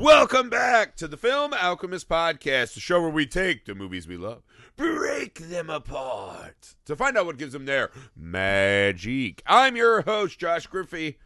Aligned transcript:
Welcome 0.00 0.48
back 0.48 0.94
to 0.98 1.08
the 1.08 1.16
Film 1.16 1.52
Alchemist 1.52 2.08
Podcast, 2.08 2.74
the 2.74 2.80
show 2.80 3.00
where 3.00 3.10
we 3.10 3.26
take 3.26 3.64
the 3.64 3.74
movies 3.74 4.06
we 4.06 4.16
love, 4.16 4.44
break 4.76 5.40
them 5.40 5.68
apart 5.68 6.76
to 6.84 6.94
find 6.94 7.18
out 7.18 7.26
what 7.26 7.36
gives 7.36 7.52
them 7.52 7.66
their 7.66 7.90
magic. 8.14 9.42
I'm 9.44 9.74
your 9.74 10.02
host, 10.02 10.38
Josh 10.38 10.68
Griffey, 10.68 11.18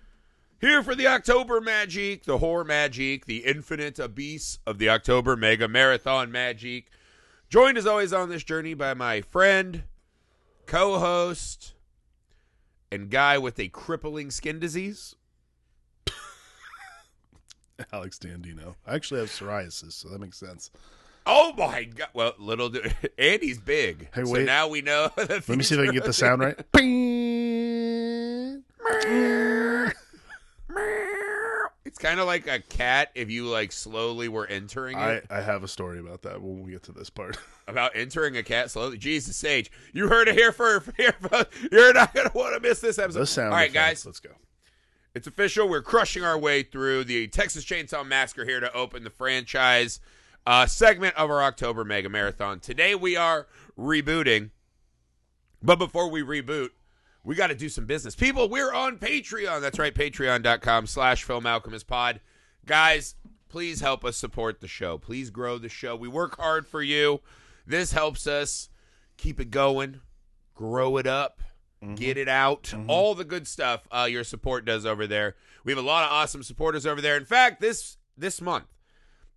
here 0.59 0.83
for 0.83 0.95
the 0.95 1.07
October 1.07 1.61
Magic, 1.61 2.25
the 2.25 2.39
horror 2.39 2.65
magic, 2.65 3.27
the 3.27 3.45
infinite 3.45 3.99
abyss 3.99 4.59
of 4.67 4.79
the 4.79 4.89
October 4.89 5.37
Mega 5.37 5.69
Marathon 5.69 6.33
Magic. 6.33 6.87
Joined 7.51 7.77
as 7.77 7.87
always 7.87 8.15
on 8.15 8.31
this 8.31 8.43
journey 8.43 8.73
by 8.73 8.95
my 8.95 9.21
friend, 9.21 9.83
co 10.65 10.99
host, 10.99 11.75
and 12.91 13.11
guy 13.11 13.37
with 13.37 13.61
a 13.61 13.69
crippling 13.69 14.31
skin 14.31 14.59
disease. 14.59 15.15
Alex 17.93 18.19
Dandino. 18.19 18.75
I 18.87 18.95
actually 18.95 19.21
have 19.21 19.31
psoriasis, 19.31 19.93
so 19.93 20.09
that 20.09 20.21
makes 20.21 20.39
sense. 20.39 20.71
Oh 21.25 21.53
my 21.57 21.85
god! 21.85 22.09
Well, 22.15 22.35
little 22.39 22.69
do- 22.69 22.83
Andy's 23.19 23.61
big. 23.61 24.09
Hey, 24.15 24.25
so 24.25 24.31
wait. 24.33 24.47
now 24.47 24.69
we 24.69 24.83
know. 24.83 25.11
Let 25.17 25.49
me 25.49 25.63
see 25.63 25.77
if 25.77 25.81
I 25.81 25.85
can 25.85 25.95
get 25.95 26.05
the 26.05 26.13
sound 26.13 26.41
right. 26.43 26.59
It's 31.85 31.99
kind 31.99 32.21
of 32.21 32.27
like 32.27 32.47
a 32.47 32.61
cat 32.61 33.11
if 33.15 33.31
you 33.31 33.47
like 33.47 33.71
slowly 33.71 34.29
were 34.29 34.47
entering 34.47 34.97
I, 34.97 35.13
it. 35.13 35.27
I 35.31 35.41
have 35.43 35.63
a 35.63 35.69
story 35.69 36.01
about 36.01 36.23
that 36.23 36.41
when 36.41 36.63
we 36.63 36.73
get 36.73 36.83
to 36.85 36.93
this 36.93 37.11
part. 37.11 37.37
About 37.69 37.93
entering 37.95 38.37
a 38.37 38.43
cat 38.43 38.71
slowly. 38.71 38.99
Jesus 38.99 39.37
Sage, 39.37 39.71
you 39.93 40.09
heard 40.09 40.27
it 40.27 40.35
here 40.35 40.51
first. 40.51 40.91
here. 40.97 41.15
You're 41.71 41.93
not 41.93 42.13
gonna 42.15 42.33
want 42.35 42.55
to 42.55 42.61
miss 42.61 42.81
this 42.81 42.99
episode. 42.99 43.21
The 43.21 43.27
sound. 43.27 43.53
All 43.53 43.59
right, 43.59 43.71
effects. 43.71 44.03
guys, 44.03 44.07
let's 44.07 44.21
go. 44.21 44.31
It's 45.15 45.27
official. 45.27 45.69
We're 45.69 45.83
crushing 45.83 46.25
our 46.25 46.39
way 46.39 46.63
through 46.63 47.05
the 47.05 47.29
Texas 47.29 47.65
Chainsaw 47.65 48.07
Massacre 48.07 48.45
here 48.45 48.61
to 48.61 48.73
open 48.73 49.05
the 49.05 49.11
franchise 49.11 50.01
uh, 50.47 50.67
segment 50.67 51.15
of 51.17 51.31
our 51.31 51.43
October 51.43 51.85
Mega 51.85 52.09
Marathon. 52.09 52.61
Today 52.61 52.95
we 52.95 53.17
are 53.17 53.47
rebooting, 53.79 54.51
but 55.63 55.77
before 55.77 56.11
we 56.11 56.23
reboot, 56.23 56.71
we 57.25 57.35
got 57.35 57.49
to 57.49 57.55
do 57.55 57.69
some 57.69 57.87
business. 57.87 58.15
People, 58.15 58.49
we're 58.49 58.73
on 58.73 58.99
Patreon. 58.99 59.61
That's 59.61 59.79
right, 59.79 59.95
patreon.com 59.95 60.87
slash 60.87 61.27
Pod. 61.87 62.21
Guys, 62.67 63.15
please 63.49 63.81
help 63.81 64.05
us 64.05 64.17
support 64.17 64.61
the 64.61 64.69
show. 64.69 64.99
Please 64.99 65.31
grow 65.31 65.59
the 65.59 65.69
show. 65.69 65.95
We 65.95 66.09
work 66.09 66.37
hard 66.37 66.67
for 66.67 66.83
you. 66.83 67.21
This 67.67 67.93
helps 67.93 68.27
us 68.27 68.71
keep 69.17 69.39
it 69.39 69.51
going, 69.51 70.01
grow 70.55 70.97
it 70.97 71.07
up, 71.07 71.41
get 71.95 72.17
it 72.17 72.29
out, 72.29 72.73
all 72.87 73.15
the 73.15 73.25
good 73.25 73.47
stuff 73.47 73.87
uh, 73.91 74.07
your 74.11 74.25
support 74.25 74.65
does 74.65 74.87
over 74.87 75.07
there. 75.07 75.37
We 75.65 75.73
have 75.73 75.79
a 75.79 75.87
lot 75.87 76.05
of 76.05 76.13
awesome 76.13 76.43
supporters 76.43 76.87
over 76.87 77.01
there. 77.01 77.17
In 77.17 77.25
fact, 77.25 77.61
this 77.61 77.97
this 78.17 78.41
month, 78.41 78.67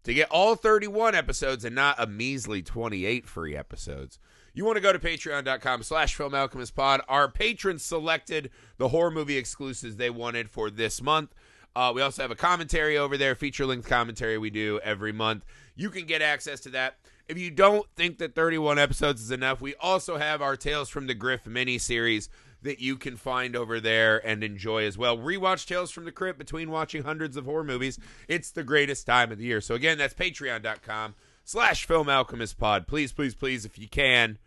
to 0.03 0.13
get 0.13 0.29
all 0.29 0.55
31 0.55 1.15
episodes 1.15 1.65
and 1.65 1.75
not 1.75 1.95
a 1.97 2.05
measly 2.05 2.61
28 2.61 3.25
free 3.25 3.55
episodes, 3.55 4.19
you 4.53 4.63
want 4.63 4.77
to 4.77 4.81
go 4.81 4.93
to 4.93 4.99
patreon.com 4.99 5.83
slash 5.83 6.15
film 6.15 6.33
alchemist 6.33 6.75
pod. 6.75 7.01
Our 7.09 7.29
patrons 7.29 7.83
selected 7.83 8.51
the 8.77 8.89
horror 8.89 9.11
movie 9.11 9.37
exclusives 9.37 9.97
they 9.97 10.09
wanted 10.09 10.49
for 10.49 10.69
this 10.69 11.01
month. 11.01 11.33
Uh, 11.75 11.91
we 11.93 12.01
also 12.01 12.21
have 12.21 12.31
a 12.31 12.35
commentary 12.35 12.97
over 12.97 13.17
there, 13.17 13.35
feature 13.35 13.65
length 13.65 13.87
commentary 13.87 14.37
we 14.37 14.49
do 14.49 14.79
every 14.81 15.11
month. 15.11 15.43
You 15.75 15.89
can 15.89 16.05
get 16.05 16.21
access 16.21 16.61
to 16.61 16.69
that. 16.69 16.97
If 17.27 17.37
you 17.39 17.49
don't 17.49 17.87
think 17.95 18.19
that 18.19 18.35
31 18.35 18.77
episodes 18.77 19.21
is 19.21 19.31
enough, 19.31 19.59
we 19.61 19.73
also 19.75 20.17
have 20.17 20.41
our 20.41 20.55
Tales 20.55 20.89
from 20.89 21.07
the 21.07 21.15
Griff 21.15 21.47
mini 21.47 21.77
series 21.77 22.29
that 22.61 22.79
you 22.79 22.97
can 22.97 23.15
find 23.15 23.55
over 23.55 23.79
there 23.79 24.25
and 24.25 24.43
enjoy 24.43 24.85
as 24.85 24.97
well. 24.97 25.17
Rewatch 25.17 25.65
Tales 25.65 25.91
from 25.91 26.05
the 26.05 26.11
Crypt 26.11 26.37
between 26.37 26.69
watching 26.69 27.03
hundreds 27.03 27.37
of 27.37 27.45
horror 27.45 27.63
movies. 27.63 27.97
It's 28.27 28.51
the 28.51 28.63
greatest 28.63 29.05
time 29.05 29.31
of 29.31 29.37
the 29.37 29.45
year. 29.45 29.61
So 29.61 29.75
again, 29.75 29.97
that's 29.97 30.13
patreon.com 30.13 31.15
slash 31.43 31.85
film 31.85 32.09
alchemist 32.09 32.57
pod. 32.57 32.87
Please, 32.87 33.11
please, 33.11 33.33
please, 33.35 33.65
if 33.65 33.77
you 33.77 33.87
can, 33.87 34.37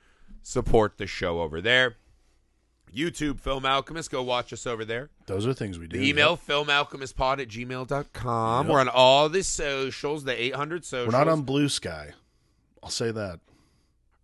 support 0.42 0.98
the 0.98 1.06
show 1.06 1.40
over 1.40 1.60
there. 1.60 1.96
YouTube 2.94 3.38
Film 3.38 3.66
Alchemist, 3.66 4.10
go 4.10 4.22
watch 4.22 4.52
us 4.52 4.66
over 4.66 4.84
there. 4.84 5.10
Those 5.26 5.46
are 5.46 5.52
things 5.52 5.78
we 5.78 5.86
do. 5.86 5.98
The 5.98 6.08
email 6.08 6.38
filmalchemistpod 6.38 7.40
at 7.40 7.48
gmail.com. 7.48 8.68
We're 8.68 8.80
on 8.80 8.88
all 8.88 9.28
the 9.28 9.42
socials, 9.42 10.24
the 10.24 10.42
800 10.42 10.84
socials. 10.84 11.12
We're 11.12 11.18
not 11.18 11.28
on 11.28 11.42
Blue 11.42 11.68
Sky. 11.68 12.12
I'll 12.82 12.90
say 12.90 13.10
that. 13.10 13.40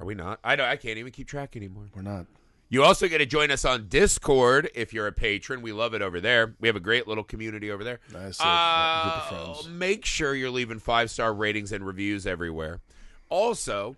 Are 0.01 0.07
we 0.07 0.15
not? 0.15 0.41
I 0.43 0.57
don't, 0.57 0.67
I 0.67 0.77
can't 0.77 0.99
even 0.99 1.13
keep 1.13 1.29
track 1.29 1.57
anymore. 1.57 1.87
We're 1.95 2.03
not. 2.03 2.27
You 2.69 2.83
also 2.83 3.07
get 3.07 3.19
to 3.19 3.27
join 3.27 3.51
us 3.51 3.65
on 3.65 3.87
Discord 3.89 4.71
if 4.75 4.93
you're 4.93 5.07
a 5.07 5.13
patron. 5.13 5.63
We 5.63 5.73
love 5.73 5.95
it 5.95 6.03
over 6.03 6.21
there. 6.21 6.55
We 6.61 6.67
have 6.69 6.77
a 6.77 6.81
great 6.81 7.07
little 7.07 7.23
community 7.23 7.71
over 7.71 7.85
there. 7.85 8.01
Nice 8.13 8.41
uh, 8.41 9.63
make 9.71 10.05
sure 10.05 10.35
you're 10.35 10.51
leaving 10.51 10.81
five 10.81 11.11
star 11.11 11.33
ratings 11.33 11.73
and 11.73 11.87
reviews 11.87 12.27
everywhere. 12.27 12.81
Also, 13.29 13.97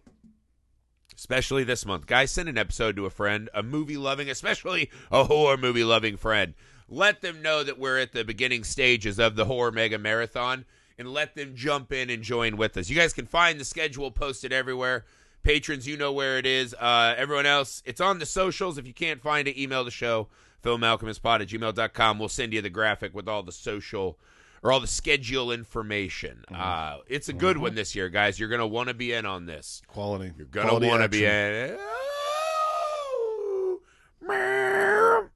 especially 1.17 1.65
this 1.65 1.87
month, 1.87 2.07
guys, 2.07 2.31
send 2.31 2.49
an 2.49 2.59
episode 2.59 2.97
to 2.97 3.07
a 3.07 3.11
friend, 3.11 3.49
a 3.55 3.63
movie 3.63 3.97
loving, 3.97 4.29
especially 4.29 4.91
a 5.11 5.25
horror 5.25 5.57
movie 5.57 5.85
loving 5.85 6.17
friend. 6.17 6.53
Let 6.89 7.21
them 7.21 7.43
know 7.43 7.65
that 7.65 7.79
we're 7.79 7.99
at 7.99 8.13
the 8.13 8.25
beginning 8.25 8.63
stages 8.63 9.19
of 9.19 9.37
the 9.37 9.47
horror 9.47 9.73
mega 9.73 9.99
marathon 9.99 10.67
and 10.99 11.13
let 11.13 11.35
them 11.35 11.55
jump 11.55 11.93
in 11.93 12.11
and 12.11 12.23
join 12.23 12.57
with 12.57 12.77
us. 12.77 12.89
You 12.89 12.97
guys 12.97 13.13
can 13.13 13.27
find 13.27 13.61
the 13.61 13.65
schedule 13.65 14.11
posted 14.11 14.53
everywhere. 14.53 15.05
Patrons, 15.43 15.87
you 15.87 15.97
know 15.97 16.13
where 16.13 16.39
it 16.39 16.47
is. 16.47 16.75
Uh, 16.75 17.15
everyone 17.17 17.47
else, 17.47 17.83
it's 17.85 18.01
on 18.01 18.19
the 18.19 18.27
socials. 18.27 18.79
If 18.79 18.87
you 18.87 18.95
can't 18.95 19.23
find 19.23 19.47
it, 19.47 19.61
email 19.61 19.85
the 19.85 19.91
show, 19.91 20.29
filmalchemistpod 20.65 21.43
at 21.43 21.49
gmail.com. 21.49 22.19
We'll 22.19 22.29
send 22.29 22.53
you 22.53 22.63
the 22.63 22.71
graphic 22.71 23.15
with 23.15 23.29
all 23.29 23.43
the 23.45 23.53
social 23.53 24.19
or 24.63 24.73
all 24.73 24.81
the 24.81 24.87
schedule 24.89 25.53
information. 25.53 26.45
Uh, 26.53 26.99
it's 27.07 27.29
a 27.29 27.33
good 27.33 27.59
one 27.59 27.77
this 27.77 27.95
year, 27.95 28.09
guys. 28.09 28.41
You're 28.41 28.49
going 28.49 28.61
to 28.61 28.67
want 28.67 28.89
to 28.89 28.95
be 28.95 29.13
in 29.13 29.27
on 29.27 29.47
this. 29.47 29.83
Quality. 29.87 30.33
You're 30.37 30.47
going 30.47 30.81
to 30.81 30.89
want 30.89 31.03
to 31.03 31.09
be 31.09 31.25
in. 31.25 31.77
Oh, 31.79 33.81
meow, 34.21 35.29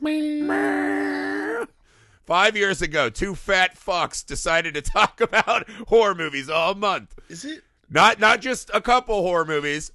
meow. 0.00 0.75
Five 2.26 2.56
years 2.56 2.82
ago, 2.82 3.08
two 3.08 3.34
fat 3.36 3.76
fucks 3.78 4.26
decided 4.26 4.74
to 4.74 4.82
talk 4.82 5.20
about 5.20 5.68
horror 5.88 6.14
movies 6.14 6.50
all 6.50 6.74
month. 6.74 7.16
Is 7.28 7.44
it? 7.44 7.62
Not 7.88 8.18
not 8.18 8.40
just 8.40 8.68
a 8.74 8.80
couple 8.80 9.22
horror 9.22 9.44
movies. 9.44 9.92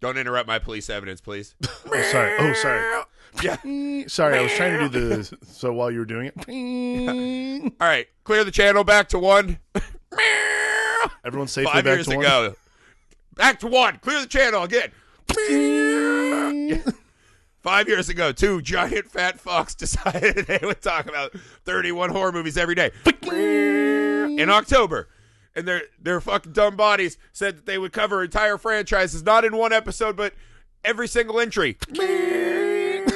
Don't 0.00 0.18
interrupt 0.18 0.46
my 0.46 0.58
police 0.58 0.90
evidence, 0.90 1.20
please. 1.20 1.54
Oh, 1.88 2.02
sorry. 2.12 2.32
Oh, 2.38 2.52
sorry. 2.52 3.02
Yeah. 3.42 3.56
Sorry, 4.08 4.38
I 4.38 4.42
was 4.42 4.52
trying 4.52 4.78
to 4.78 4.88
do 4.88 5.08
the. 5.08 5.38
So 5.46 5.72
while 5.72 5.90
you 5.90 5.98
were 6.00 6.04
doing 6.04 6.30
it, 6.34 7.72
All 7.80 7.86
right, 7.88 8.06
clear 8.24 8.44
the 8.44 8.50
channel 8.50 8.82
back 8.84 9.08
to 9.10 9.18
one. 9.18 9.58
everyone 11.24 11.46
safely 11.48 11.72
Five 11.72 11.84
back 11.84 11.94
years 11.96 12.06
to 12.06 12.18
ago. 12.18 12.54
Back 13.34 13.60
to 13.60 13.66
one. 13.66 13.98
Clear 13.98 14.20
the 14.22 14.26
channel 14.26 14.62
again. 14.62 14.90
Five 17.66 17.88
years 17.88 18.08
ago, 18.08 18.30
two 18.30 18.62
giant 18.62 19.10
fat 19.10 19.42
fucks 19.42 19.76
decided 19.76 20.46
they 20.46 20.60
would 20.62 20.80
talk 20.80 21.06
about 21.06 21.32
31 21.64 22.10
horror 22.10 22.30
movies 22.30 22.56
every 22.56 22.76
day. 22.76 22.92
In 23.24 24.48
October. 24.48 25.08
And 25.56 25.66
their 25.66 25.82
their 26.00 26.20
fucking 26.20 26.52
dumb 26.52 26.76
bodies 26.76 27.18
said 27.32 27.56
that 27.56 27.66
they 27.66 27.76
would 27.76 27.92
cover 27.92 28.22
entire 28.22 28.56
franchises, 28.56 29.24
not 29.24 29.44
in 29.44 29.56
one 29.56 29.72
episode, 29.72 30.16
but 30.16 30.32
every 30.84 31.08
single 31.08 31.40
entry. 31.40 31.76
and 31.98 33.10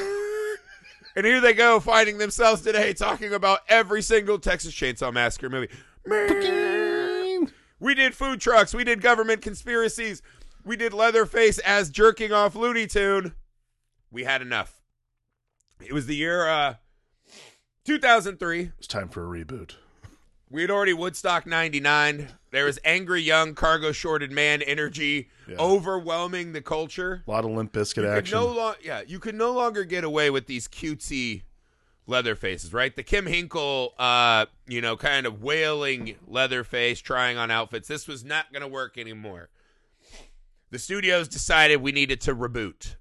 here 1.15 1.39
they 1.39 1.53
go, 1.53 1.79
finding 1.79 2.17
themselves 2.17 2.61
today 2.61 2.91
talking 2.91 3.33
about 3.33 3.59
every 3.69 4.01
single 4.01 4.37
Texas 4.37 4.73
Chainsaw 4.73 5.13
Massacre 5.13 5.49
movie. 5.49 5.69
We 7.79 7.95
did 7.95 8.13
food 8.13 8.39
trucks. 8.39 8.75
We 8.75 8.83
did 8.83 9.01
government 9.01 9.41
conspiracies. 9.41 10.21
We 10.63 10.75
did 10.75 10.93
Leatherface 10.93 11.57
as 11.57 11.89
jerking 11.89 12.31
off 12.31 12.53
Looney 12.55 12.85
Tune. 12.85 13.33
We 14.11 14.23
had 14.23 14.41
enough. 14.41 14.81
It 15.83 15.93
was 15.93 16.05
the 16.05 16.15
year 16.15 16.47
uh, 16.47 16.75
2003. 17.85 18.71
It's 18.77 18.87
time 18.87 19.09
for 19.09 19.23
a 19.23 19.43
reboot. 19.43 19.75
We 20.49 20.61
had 20.61 20.69
already 20.69 20.93
Woodstock 20.93 21.45
99. 21.47 22.27
There 22.51 22.65
was 22.65 22.77
angry 22.83 23.21
young 23.21 23.55
cargo 23.55 23.91
shorted 23.93 24.31
man 24.31 24.61
energy 24.61 25.29
Yeah. 25.47 25.55
overwhelming 25.57 26.51
the 26.51 26.61
culture. 26.61 27.23
A 27.25 27.31
lot 27.31 27.45
of 27.45 27.51
Limp 27.51 27.71
Bizkit 27.71 27.97
You 27.97 28.03
could 28.03 28.17
action. 28.17 28.37
no 28.37 28.47
lo- 28.47 28.73
yeah, 28.83 29.01
you 29.07 29.19
could 29.19 29.35
no 29.35 29.51
longer 29.53 29.85
get 29.85 30.03
away 30.03 30.29
with 30.29 30.47
these 30.47 30.67
cutesy 30.67 31.43
leather 32.05 32.35
faces, 32.35 32.73
right? 32.73 32.93
The 32.93 33.03
Kim 33.03 33.25
Henkel, 33.27 33.93
uh, 33.97 34.47
you 34.67 34.81
know, 34.81 34.97
kind 34.97 35.25
of 35.25 35.41
wailing 35.41 36.15
leather 36.27 36.65
face, 36.65 36.99
trying 36.99 37.37
on 37.37 37.49
outfits. 37.49 37.87
This 37.87 38.05
was 38.07 38.25
not 38.25 38.51
going 38.51 38.61
to 38.61 38.67
work 38.67 38.97
anymore. 38.97 39.49
The 40.71 40.79
studios 40.79 41.29
decided 41.29 41.77
we 41.81 41.93
needed 41.93 42.19
to 42.21 42.35
reboot. 42.35 42.95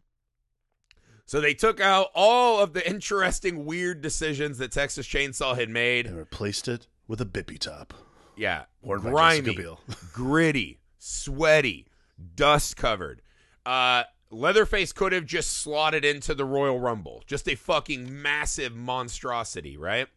So 1.30 1.40
they 1.40 1.54
took 1.54 1.78
out 1.78 2.08
all 2.12 2.58
of 2.58 2.72
the 2.72 2.84
interesting, 2.84 3.64
weird 3.64 4.00
decisions 4.00 4.58
that 4.58 4.72
Texas 4.72 5.06
Chainsaw 5.06 5.56
had 5.56 5.68
made. 5.68 6.08
and 6.08 6.18
replaced 6.18 6.66
it 6.66 6.88
with 7.06 7.20
a 7.20 7.24
bippy 7.24 7.56
top. 7.56 7.94
Yeah, 8.34 8.64
grimy, 8.82 9.56
gritty, 10.12 10.80
sweaty, 10.98 11.86
dust 12.34 12.76
covered. 12.76 13.22
Uh, 13.64 14.02
Leatherface 14.32 14.92
could 14.92 15.12
have 15.12 15.24
just 15.24 15.52
slotted 15.52 16.04
into 16.04 16.34
the 16.34 16.44
Royal 16.44 16.80
Rumble, 16.80 17.22
just 17.28 17.48
a 17.48 17.54
fucking 17.54 18.20
massive 18.20 18.74
monstrosity, 18.74 19.76
right? 19.76 20.08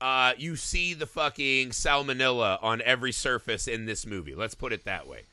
Uh, 0.00 0.32
you 0.38 0.56
see 0.56 0.94
the 0.94 1.04
fucking 1.04 1.72
salmonella 1.72 2.58
on 2.62 2.80
every 2.86 3.12
surface 3.12 3.68
in 3.68 3.84
this 3.84 4.06
movie. 4.06 4.34
Let's 4.34 4.54
put 4.54 4.72
it 4.72 4.86
that 4.86 5.06
way. 5.06 5.24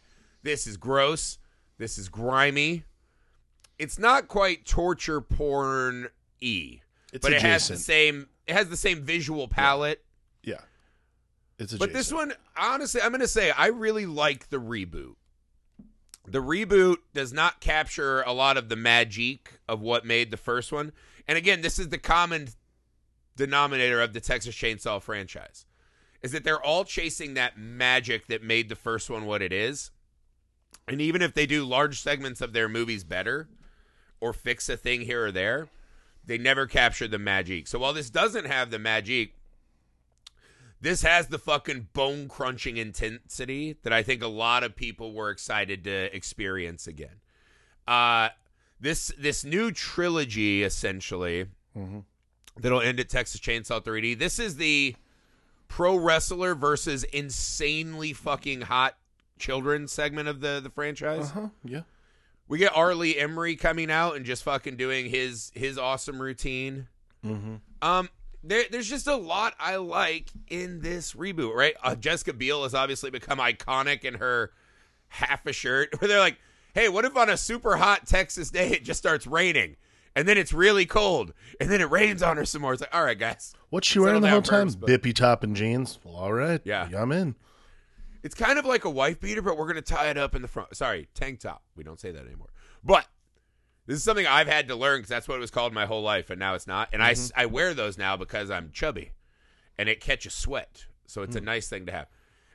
This 0.43 0.67
is 0.67 0.75
gross. 0.75 1.37
This 1.77 1.97
is 1.97 2.09
grimy. 2.09 2.83
It's 3.77 3.99
not 3.99 4.27
quite 4.27 4.65
torture 4.65 5.21
porn 5.21 6.07
e, 6.39 6.79
It's 7.11 7.21
but 7.21 7.33
it 7.33 7.41
has 7.41 7.67
the 7.67 7.77
same. 7.77 8.27
It 8.47 8.53
has 8.53 8.69
the 8.69 8.77
same 8.77 9.03
visual 9.03 9.47
palette. 9.47 10.03
Yeah. 10.43 10.61
It's 11.57 11.73
a 11.73 11.77
But 11.77 11.93
this 11.93 12.11
one, 12.11 12.33
honestly, 12.57 13.01
I'm 13.01 13.11
going 13.11 13.21
to 13.21 13.27
say 13.27 13.51
I 13.51 13.67
really 13.67 14.05
like 14.05 14.49
the 14.49 14.59
reboot. 14.59 15.15
The 16.27 16.41
reboot 16.41 16.97
does 17.13 17.33
not 17.33 17.59
capture 17.59 18.21
a 18.21 18.33
lot 18.33 18.57
of 18.57 18.69
the 18.69 18.75
magic 18.75 19.59
of 19.67 19.81
what 19.81 20.05
made 20.05 20.31
the 20.31 20.37
first 20.37 20.71
one. 20.71 20.91
And 21.27 21.37
again, 21.37 21.61
this 21.61 21.77
is 21.77 21.89
the 21.89 21.97
common 21.97 22.49
denominator 23.35 24.01
of 24.01 24.13
the 24.13 24.21
Texas 24.21 24.55
Chainsaw 24.55 25.01
franchise. 25.01 25.65
Is 26.21 26.31
that 26.31 26.43
they're 26.43 26.63
all 26.63 26.85
chasing 26.85 27.35
that 27.35 27.57
magic 27.57 28.27
that 28.27 28.41
made 28.41 28.69
the 28.69 28.75
first 28.75 29.09
one 29.09 29.25
what 29.25 29.43
it 29.43 29.53
is. 29.53 29.91
And 30.87 30.99
even 31.01 31.21
if 31.21 31.33
they 31.33 31.45
do 31.45 31.63
large 31.63 31.99
segments 31.99 32.41
of 32.41 32.53
their 32.53 32.69
movies 32.69 33.03
better 33.03 33.47
or 34.25 34.33
fix 34.33 34.67
a 34.69 34.75
thing 34.77 35.01
here 35.01 35.25
or 35.27 35.31
there, 35.31 35.67
they 36.25 36.37
never 36.37 36.65
capture 36.65 37.07
the 37.07 37.19
magic. 37.19 37.67
So 37.67 37.79
while 37.79 37.93
this 37.93 38.09
doesn't 38.09 38.45
have 38.45 38.71
the 38.71 38.79
magic, 38.79 39.33
this 40.81 41.01
has 41.03 41.27
the 41.27 41.37
fucking 41.39 41.87
bone 41.93 42.27
crunching 42.27 42.77
intensity 42.77 43.77
that 43.83 43.93
I 43.93 44.03
think 44.03 44.21
a 44.23 44.27
lot 44.27 44.63
of 44.63 44.75
people 44.75 45.13
were 45.13 45.29
excited 45.29 45.83
to 45.85 46.15
experience 46.15 46.87
again. 46.87 47.21
Uh 47.87 48.29
this 48.79 49.11
this 49.17 49.45
new 49.45 49.71
trilogy 49.71 50.63
essentially 50.63 51.45
Mhm. 51.77 52.03
that'll 52.57 52.81
end 52.81 52.99
at 52.99 53.09
Texas 53.09 53.39
Chainsaw 53.39 53.83
3D. 53.83 54.15
This 54.17 54.39
is 54.39 54.55
the 54.57 54.95
pro 55.67 55.95
wrestler 55.95 56.55
versus 56.55 57.03
insanely 57.05 58.11
fucking 58.13 58.61
hot 58.61 58.97
children 59.39 59.87
segment 59.87 60.27
of 60.27 60.39
the 60.41 60.59
the 60.61 60.69
franchise. 60.69 61.29
Uh 61.31 61.33
huh. 61.33 61.47
Yeah. 61.63 61.81
We 62.47 62.57
get 62.59 62.71
R. 62.75 62.93
Lee 62.93 63.15
Ermey 63.15 63.59
coming 63.59 63.89
out 63.89 64.15
and 64.15 64.25
just 64.25 64.43
fucking 64.43 64.77
doing 64.77 65.09
his 65.09 65.51
his 65.55 65.77
awesome 65.77 66.21
routine. 66.21 66.87
Mm-hmm. 67.25 67.55
Um, 67.81 68.09
there, 68.43 68.65
there's 68.69 68.89
just 68.89 69.07
a 69.07 69.15
lot 69.15 69.55
I 69.59 69.77
like 69.77 70.29
in 70.47 70.81
this 70.81 71.13
reboot, 71.13 71.55
right? 71.55 71.73
Uh, 71.81 71.95
Jessica 71.95 72.33
Biel 72.33 72.63
has 72.63 72.75
obviously 72.75 73.09
become 73.09 73.39
iconic 73.39 74.03
in 74.03 74.15
her 74.15 74.51
half 75.07 75.45
a 75.47 75.53
shirt. 75.53 75.89
Where 75.99 76.07
they're 76.07 76.19
like, 76.19 76.37
"Hey, 76.73 76.87
what 76.89 77.05
if 77.05 77.17
on 77.17 77.29
a 77.29 77.37
super 77.37 77.77
hot 77.77 78.05
Texas 78.05 78.51
day 78.51 78.69
it 78.71 78.83
just 78.83 78.99
starts 78.99 79.25
raining, 79.25 79.75
and 80.15 80.27
then 80.27 80.37
it's 80.37 80.53
really 80.53 80.85
cold, 80.85 81.33
and 81.59 81.71
then 81.71 81.81
it 81.81 81.89
rains 81.89 82.21
on 82.21 82.37
her 82.37 82.45
some 82.45 82.61
more?" 82.61 82.73
It's 82.73 82.81
like, 82.81 82.93
all 82.93 83.03
right, 83.03 83.17
guys, 83.17 83.55
What's 83.69 83.87
she 83.87 83.99
wearing 83.99 84.21
the 84.21 84.29
whole 84.29 84.41
time? 84.41 84.69
But- 84.79 84.89
Bippy 84.89 85.13
top 85.13 85.43
and 85.43 85.55
jeans. 85.55 85.99
Well, 86.03 86.15
all 86.15 86.33
right. 86.33 86.61
Yeah. 86.63 86.87
I'm 86.95 87.11
in. 87.11 87.35
It's 88.25 88.33
kind 88.33 88.57
of 88.57 88.65
like 88.65 88.85
a 88.85 88.89
wife 88.89 89.19
beater, 89.21 89.43
but 89.43 89.55
we're 89.55 89.67
gonna 89.67 89.83
tie 89.83 90.09
it 90.09 90.17
up 90.17 90.33
in 90.33 90.41
the 90.41 90.47
front. 90.47 90.75
Sorry, 90.75 91.07
tank 91.13 91.41
top. 91.41 91.61
We 91.75 91.83
don't 91.83 91.99
say 91.99 92.09
that 92.09 92.25
anymore. 92.25 92.49
But 92.83 93.05
this 93.85 93.97
is 93.97 94.03
something 94.03 94.25
I've 94.25 94.47
had 94.47 94.67
to 94.69 94.75
learn 94.75 94.97
because 94.97 95.09
that's 95.09 95.27
what 95.27 95.35
it 95.35 95.41
was 95.41 95.51
called 95.51 95.73
my 95.73 95.85
whole 95.85 96.01
life, 96.01 96.31
and 96.31 96.39
now 96.39 96.55
it's 96.55 96.65
not. 96.65 96.89
And 96.91 97.03
I 97.03 97.15
I 97.35 97.45
wear 97.45 97.75
those 97.75 97.99
now 97.99 98.17
because 98.17 98.49
I'm 98.49 98.71
chubby, 98.73 99.11
and 99.77 99.87
it 99.87 100.01
catches 100.01 100.33
sweat, 100.33 100.87
so 101.05 101.21
it's 101.21 101.35
a 101.35 101.41
nice 101.41 101.69
thing 101.69 101.85
to 101.85 101.91
have. 101.91 102.07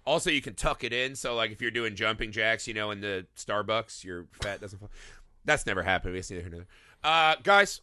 Also, 0.04 0.28
you 0.28 0.42
can 0.42 0.54
tuck 0.54 0.82
it 0.82 0.92
in, 0.92 1.14
so 1.14 1.36
like 1.36 1.52
if 1.52 1.62
you're 1.62 1.70
doing 1.70 1.94
jumping 1.94 2.32
jacks, 2.32 2.66
you 2.66 2.74
know, 2.74 2.90
in 2.90 3.00
the 3.00 3.28
Starbucks, 3.36 4.02
your 4.02 4.26
fat 4.42 4.60
doesn't 4.60 4.80
fall. 4.80 4.90
That's 5.44 5.66
never 5.66 5.84
happened. 5.84 6.16
It's 6.16 6.30
neither 6.30 6.42
here 6.42 6.50
nor 6.50 6.60
there. 6.60 6.68
Uh, 7.04 7.36
guys, 7.44 7.80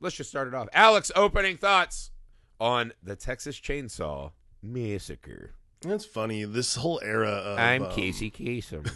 let's 0.00 0.14
just 0.14 0.30
start 0.30 0.46
it 0.46 0.54
off. 0.54 0.68
Alex, 0.72 1.10
opening 1.16 1.56
thoughts 1.56 2.12
on 2.60 2.92
the 3.02 3.16
Texas 3.16 3.58
Chainsaw 3.58 4.30
Massacre. 4.62 5.54
It's 5.92 6.04
funny. 6.04 6.44
This 6.44 6.74
whole 6.76 7.00
era 7.02 7.28
of. 7.28 7.58
I'm 7.58 7.84
um, 7.84 7.92
Casey 7.92 8.30
Kasem. 8.30 8.90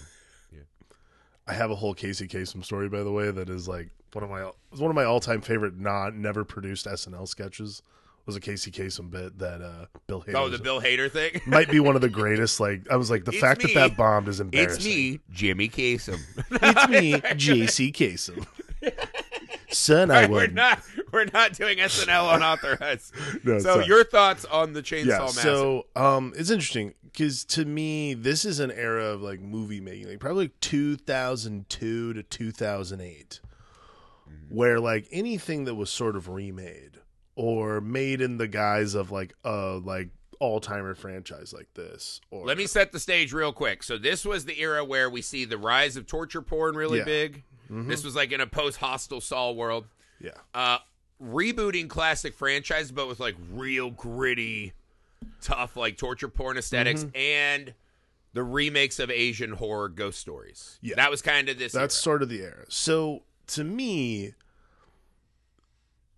Yeah. 0.53 0.61
I 1.47 1.53
have 1.55 1.71
a 1.71 1.75
whole 1.77 1.95
Casey 1.95 2.27
Kasem 2.29 2.65
story, 2.65 2.89
by 2.89 3.03
the 3.03 3.13
way, 3.13 3.31
that 3.31 3.49
is 3.49 3.67
like 3.69 3.89
one 4.13 4.25
of 4.25 4.31
my 4.31 4.51
it's 4.73 4.81
one 4.81 4.91
of 4.91 4.95
my 4.95 5.05
all 5.05 5.21
time 5.21 5.41
favorite 5.41 5.77
not 5.79 6.15
never 6.15 6.45
produced 6.45 6.87
SNL 6.87 7.27
sketches. 7.29 7.83
Was 8.27 8.37
a 8.37 8.41
Casey 8.41 8.71
Kasem 8.71 9.11
bit 9.11 9.39
that 9.39 9.63
uh, 9.63 9.87
Bill 10.07 10.21
Hader. 10.23 10.35
Oh, 10.35 10.49
the 10.51 10.59
Bill 10.59 10.83
Hader 10.83 11.11
thing. 11.11 11.41
might 11.47 11.71
be 11.71 11.81
one 11.81 11.95
of 11.95 12.03
the 12.03 12.11
greatest. 12.11 12.61
Like 12.61 12.83
I 12.91 12.97
was 12.97 13.11
like, 13.11 13.25
the 13.25 13.31
It's 13.33 13.41
fact 13.41 13.65
me. 13.65 13.73
that 13.73 13.89
that 13.89 13.97
bombed 13.97 14.29
is 14.29 14.39
embarrassing. 14.39 14.77
it's 14.77 14.85
me, 14.85 15.21
Jimmy 15.33 15.69
Kasem. 15.71 16.21
It's 16.51 16.89
me, 16.91 17.13
JC 17.15 17.91
Kasem. 17.91 18.47
Son, 19.71 20.11
I 20.11 20.27
we're 20.27 20.41
would. 20.41 20.55
not 20.55 20.81
we're 21.13 21.27
not 21.33 21.53
doing 21.55 21.79
SNL 21.79 22.35
unauthorized. 22.37 23.15
No, 23.45 23.59
so 23.59 23.75
sorry. 23.75 23.87
your 23.87 24.05
thoughts 24.05 24.45
on 24.47 24.73
the 24.73 24.83
Chainsaw 24.83 25.07
yeah. 25.07 25.19
Massacre? 25.19 25.41
So 25.43 25.87
um, 25.97 26.33
it's 26.37 26.51
interesting 26.51 26.95
because 27.05 27.45
to 27.47 27.65
me, 27.65 28.15
this 28.15 28.45
is 28.45 28.61
an 28.61 28.71
era 28.71 29.05
of 29.07 29.23
like 29.23 29.41
movie 29.41 29.81
making, 29.81 30.09
like 30.09 30.21
probably 30.21 30.49
2002 30.61 32.13
to 32.15 32.23
2008, 32.23 33.41
where 34.49 34.81
like 34.81 35.07
anything 35.11 35.65
that 35.65 35.75
was 35.75 35.91
sort 35.91 36.17
of 36.17 36.29
remade 36.29 36.99
or 37.37 37.81
made 37.81 38.21
in 38.21 38.37
the 38.39 38.49
guise 38.49 38.95
of 38.95 39.11
like 39.11 39.35
a 39.45 39.81
like 39.85 40.09
all 40.41 40.61
timer 40.61 40.95
franchise 40.95 41.53
like 41.53 41.69
this. 41.75 42.21
Or 42.31 42.47
Let 42.47 42.59
me 42.59 42.67
set 42.67 42.93
the 42.93 43.01
stage 43.01 43.33
real 43.33 43.53
quick. 43.53 43.83
So 43.83 43.99
this 43.99 44.25
was 44.25 44.45
the 44.45 44.61
era 44.61 44.85
where 44.85 45.11
we 45.11 45.21
see 45.23 45.45
the 45.45 45.59
rise 45.59 45.97
of 45.97 46.07
torture 46.07 46.43
porn 46.43 46.77
really 46.77 46.99
Yeah. 46.99 47.05
big. 47.05 47.45
This 47.71 48.03
was 48.03 48.17
like 48.17 48.33
in 48.33 48.41
a 48.41 48.47
post-Hostel 48.47 49.21
Saw 49.21 49.51
world. 49.53 49.89
yeah. 50.21 50.31
Uh, 50.55 50.79
rebooting 51.23 51.89
classic 51.89 52.35
franchises, 52.35 52.93
but 52.93 53.09
with 53.09 53.21
like 53.21 53.35
real 53.53 53.91
gritty, 53.91 54.73
tough 55.41 55.77
like 55.77 55.97
torture 55.97 56.29
porn 56.29 56.57
aesthetics, 56.57 57.05
Mm-hmm. 57.05 57.17
and 57.17 57.75
the 58.35 58.43
remakes 58.43 58.99
of 58.99 59.11
Asian 59.11 59.53
horror 59.53 59.89
ghost 59.89 60.19
stories. 60.21 60.79
Yeah. 60.83 60.97
that 60.97 61.11
was 61.11 61.23
kind 61.23 61.49
of 61.49 61.59
this. 61.59 61.73
That's 61.73 61.97
era. 61.97 62.03
sort 62.03 62.23
of 62.23 62.29
the 62.29 62.43
era. 62.43 62.65
So 62.69 63.23
to 63.49 63.65
me, 63.65 64.35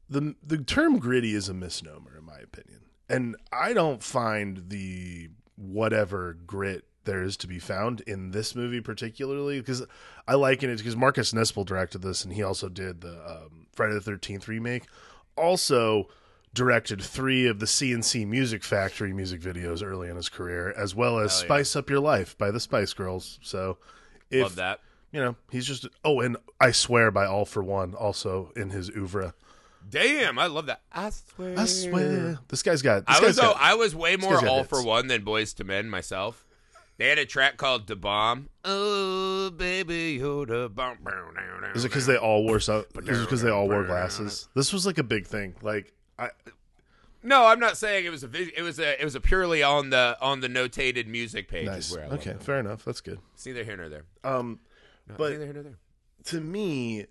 the 0.09 0.35
the 0.45 0.59
term 0.59 0.99
gritty 0.99 1.35
is 1.35 1.49
a 1.49 1.55
misnomer 1.55 2.17
in 2.19 2.25
my 2.25 2.39
opinion, 2.39 2.81
and 3.09 3.37
I 3.53 3.73
don't 3.73 4.03
find 4.03 4.69
the 4.69 5.31
whatever 5.57 6.37
grit 6.47 6.85
there 7.05 7.23
is 7.23 7.37
to 7.39 7.47
be 7.47 7.59
found 7.59 8.01
in 8.03 8.31
this 8.31 8.55
movie 8.55 8.81
particularly 8.81 9.59
because 9.61 9.85
I 10.29 10.35
liken 10.35 10.69
it 10.71 10.79
because 10.79 10.97
Marcus 10.97 11.33
Nispel 11.33 11.65
directed 11.65 12.03
this 12.03 12.25
and 12.25 12.33
he 12.33 12.43
also 12.43 12.69
did 12.69 13.01
the 13.01 13.15
um, 13.27 13.67
Friday 13.81 13.95
the 13.95 14.01
Thirteenth 14.03 14.47
remake, 14.47 14.85
also 15.37 16.09
directed 16.53 17.01
three 17.01 17.47
of 17.47 17.61
the 17.61 17.67
C+C 17.67 18.27
Music 18.27 18.63
Factory 18.63 19.15
music 19.15 19.41
videos 19.41 19.83
early 19.83 20.11
in 20.11 20.17
his 20.17 20.29
career, 20.29 20.75
as 20.77 20.95
well 20.95 21.19
as 21.19 21.33
Hell 21.33 21.41
yeah. 21.41 21.47
"Spice 21.47 21.77
Up 21.77 21.89
Your 21.89 22.01
Life" 22.01 22.37
by 22.37 22.51
the 22.51 22.61
Spice 22.61 22.93
Girls. 22.93 23.39
So. 23.41 23.79
If, 24.31 24.43
love 24.43 24.57
that. 24.57 24.81
you 25.13 25.21
know, 25.21 25.35
he's 25.51 25.65
just 25.65 25.89
oh, 26.05 26.21
and 26.21 26.37
I 26.61 26.73
swear 26.73 27.11
by 27.11 27.25
All-4-One 27.25 27.95
also 27.95 28.53
in 28.55 28.69
his 28.69 28.91
oeuvre. 28.91 29.33
Damn, 29.89 30.39
I 30.39 30.47
love 30.47 30.67
that. 30.67 30.83
I 30.93 31.09
swear. 31.09 31.59
I 31.59 31.65
swear, 31.65 32.39
this 32.49 32.63
guy's 32.63 32.83
got. 32.83 33.07
This 33.07 33.17
I 33.17 33.21
was 33.25 33.37
guy's 33.39 33.45
oh, 33.45 33.53
got, 33.55 33.63
I 33.63 33.75
was 33.77 33.95
way 33.95 34.17
more 34.17 34.47
all 34.47 34.59
hits. 34.59 34.69
for 34.69 34.85
one 34.85 35.07
than 35.07 35.25
Boyz 35.25 35.59
II 35.59 35.67
Men 35.67 35.89
myself. 35.89 36.45
They 37.01 37.09
had 37.09 37.19
a 37.19 37.25
track 37.25 37.57
called 37.57 37.87
"The 37.87 37.97
Bomb." 37.97 38.51
Oh, 38.63 39.51
baby, 39.51 40.19
you're 40.21 40.45
the 40.45 40.69
bomb. 40.69 40.99
is 41.75 41.87
it 41.87 41.89
because 41.89 42.05
they 42.05 42.19
all 42.19 42.45
wore 42.45 42.61
so? 42.61 42.81
Is 42.81 43.19
it 43.21 43.23
because 43.23 43.41
they 43.41 43.49
all 43.51 43.67
wore 43.69 43.85
glasses? 43.85 44.49
This 44.55 44.71
was 44.71 44.85
like 44.85 44.99
a 44.99 45.03
big 45.03 45.27
thing. 45.27 45.55
Like 45.63 45.95
I, 46.19 46.29
No, 47.23 47.47
I'm 47.47 47.59
not 47.59 47.79
saying 47.79 48.05
it 48.05 48.11
was 48.11 48.23
a 48.23 48.27
vis- 48.29 48.51
it 48.55 48.61
was 48.61 48.79
a 48.79 49.01
it 49.01 49.05
was 49.05 49.15
a 49.15 49.21
purely 49.21 49.63
on 49.63 49.89
the 49.89 50.19
on 50.21 50.41
the 50.41 50.49
notated 50.49 51.07
music 51.07 51.49
page. 51.49 51.65
nice. 51.67 51.91
Where 51.91 52.05
I 52.05 52.09
Okay, 52.09 52.37
fair 52.39 52.61
enough. 52.61 52.85
That's 52.85 53.01
good. 53.01 53.19
It's 53.33 53.47
neither 53.47 53.65
here 53.65 53.79
nor 53.79 53.89
there. 53.89 54.05
Um, 54.23 54.61
No, 55.09 55.15
But- 55.17 55.33
neither 55.33 55.45
here 55.47 55.55
nor 55.55 55.63
there. 55.63 55.79
to 56.25 56.41
me, 56.43 57.07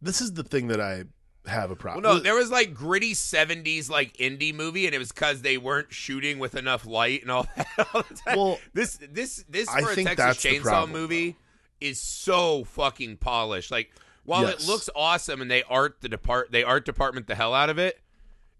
this 0.00 0.22
is 0.22 0.32
the 0.32 0.42
thing 0.42 0.68
that 0.68 0.80
I 0.80 1.04
have 1.46 1.70
a 1.70 1.76
problem. 1.76 2.04
Well, 2.04 2.14
no, 2.14 2.20
there 2.20 2.34
was 2.34 2.50
like 2.50 2.74
gritty 2.74 3.12
'70s 3.14 3.88
like 3.90 4.16
indie 4.18 4.54
movie, 4.54 4.86
and 4.86 4.94
it 4.94 4.98
was 4.98 5.10
because 5.12 5.42
they 5.42 5.56
weren't 5.58 5.92
shooting 5.92 6.38
with 6.38 6.54
enough 6.54 6.86
light 6.86 7.22
and 7.22 7.30
all 7.30 7.46
that. 7.56 7.66
All 7.94 8.02
the 8.02 8.14
time. 8.14 8.36
Well, 8.36 8.58
this 8.74 8.98
this 9.10 9.44
this 9.48 9.68
I 9.68 9.80
for 9.82 9.90
a 9.92 10.04
Texas 10.04 10.36
Chainsaw 10.44 10.62
problem, 10.62 10.92
movie 10.92 11.36
is 11.80 11.98
so 12.00 12.64
fucking 12.64 13.16
polished. 13.16 13.70
Like 13.70 13.90
while 14.24 14.42
Yes. 14.42 14.62
it 14.62 14.66
looks 14.68 14.90
awesome 14.94 15.40
and 15.40 15.50
they 15.50 15.62
art 15.62 15.96
the 16.02 16.08
depart 16.08 16.52
they 16.52 16.62
art 16.62 16.84
department 16.84 17.26
the 17.26 17.34
hell 17.34 17.54
out 17.54 17.70
of 17.70 17.78
it, 17.78 17.98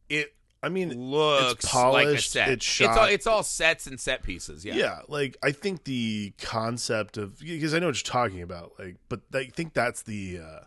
it 0.09 0.35
I 0.63 0.69
mean, 0.69 0.93
looks 0.95 1.65
it's 1.65 1.65
like 1.65 1.73
a 1.73 1.77
polished. 1.77 2.31
set. 2.33 2.49
It's 2.51 2.81
all 2.81 3.05
it's 3.05 3.27
all 3.27 3.43
sets 3.43 3.87
and 3.87 4.01
set 4.01 4.23
pieces. 4.23 4.65
Yeah. 4.65 4.75
yeah. 4.75 4.99
like 5.09 5.37
I 5.43 5.53
think 5.53 5.85
the 5.85 6.33
concept 6.41 7.19
of 7.19 7.39
because 7.41 7.75
I 7.75 7.79
know 7.79 7.87
what 7.87 7.97
you're 7.97 8.11
talking 8.13 8.43
about, 8.43 8.73
like, 8.79 8.97
but 9.09 9.21
I 9.35 9.45
think 9.45 9.75
that's 9.75 10.03
the 10.03 10.41
uh 10.43 10.61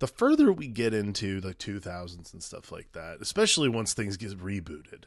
the 0.00 0.06
further 0.06 0.52
we 0.52 0.66
get 0.66 0.92
into 0.92 1.40
the 1.40 1.54
2000s 1.54 2.32
and 2.32 2.42
stuff 2.42 2.70
like 2.72 2.92
that, 2.92 3.18
especially 3.20 3.68
once 3.68 3.94
things 3.94 4.16
get 4.16 4.36
rebooted, 4.38 5.04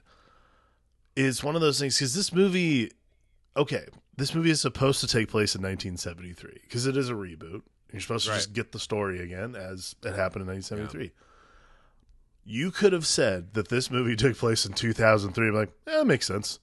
is 1.16 1.44
one 1.44 1.56
of 1.56 1.62
those 1.62 1.80
things 1.80 1.98
because 1.98 2.14
this 2.14 2.32
movie, 2.34 2.92
okay, 3.56 3.86
this 4.16 4.34
movie 4.34 4.50
is 4.52 4.62
supposed 4.62 5.02
to 5.02 5.08
take 5.08 5.30
place 5.30 5.56
in 5.56 5.62
1973 5.62 6.62
because 6.64 6.86
it 6.88 6.96
is 6.98 7.10
a 7.10 7.14
reboot. 7.14 7.62
You're 7.92 8.02
supposed 8.02 8.26
to 8.26 8.32
Right. 8.32 8.38
just 8.38 8.54
get 8.54 8.72
the 8.72 8.80
story 8.80 9.22
again 9.22 9.56
as 9.56 9.96
it 10.04 10.14
happened 10.16 10.42
in 10.44 10.48
1973. 10.48 11.12
You 12.44 12.72
could 12.72 12.94
have 12.94 13.06
said 13.06 13.54
that 13.56 13.68
this 13.70 13.92
movie 13.92 14.16
took 14.16 14.38
place 14.38 14.66
in 14.66 14.74
2003. 14.74 15.48
I'm 15.50 15.54
like, 15.54 15.70
eh, 15.88 15.98
that 15.98 16.08
makes 16.08 16.26
sense. 16.26 16.60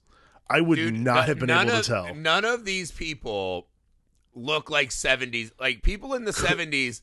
I 0.49 0.61
would 0.61 0.76
Dude, 0.76 0.95
not 0.95 1.14
no- 1.16 1.23
have 1.23 1.38
been 1.38 1.50
able 1.50 1.71
of, 1.73 1.83
to 1.85 1.88
tell. 1.90 2.14
None 2.14 2.45
of 2.45 2.64
these 2.64 2.90
people 2.90 3.69
look 4.35 4.71
like 4.71 4.90
70s. 4.90 5.50
Like 5.59 5.83
people 5.83 6.14
in 6.14 6.25
the 6.25 6.31
70s 6.33 7.00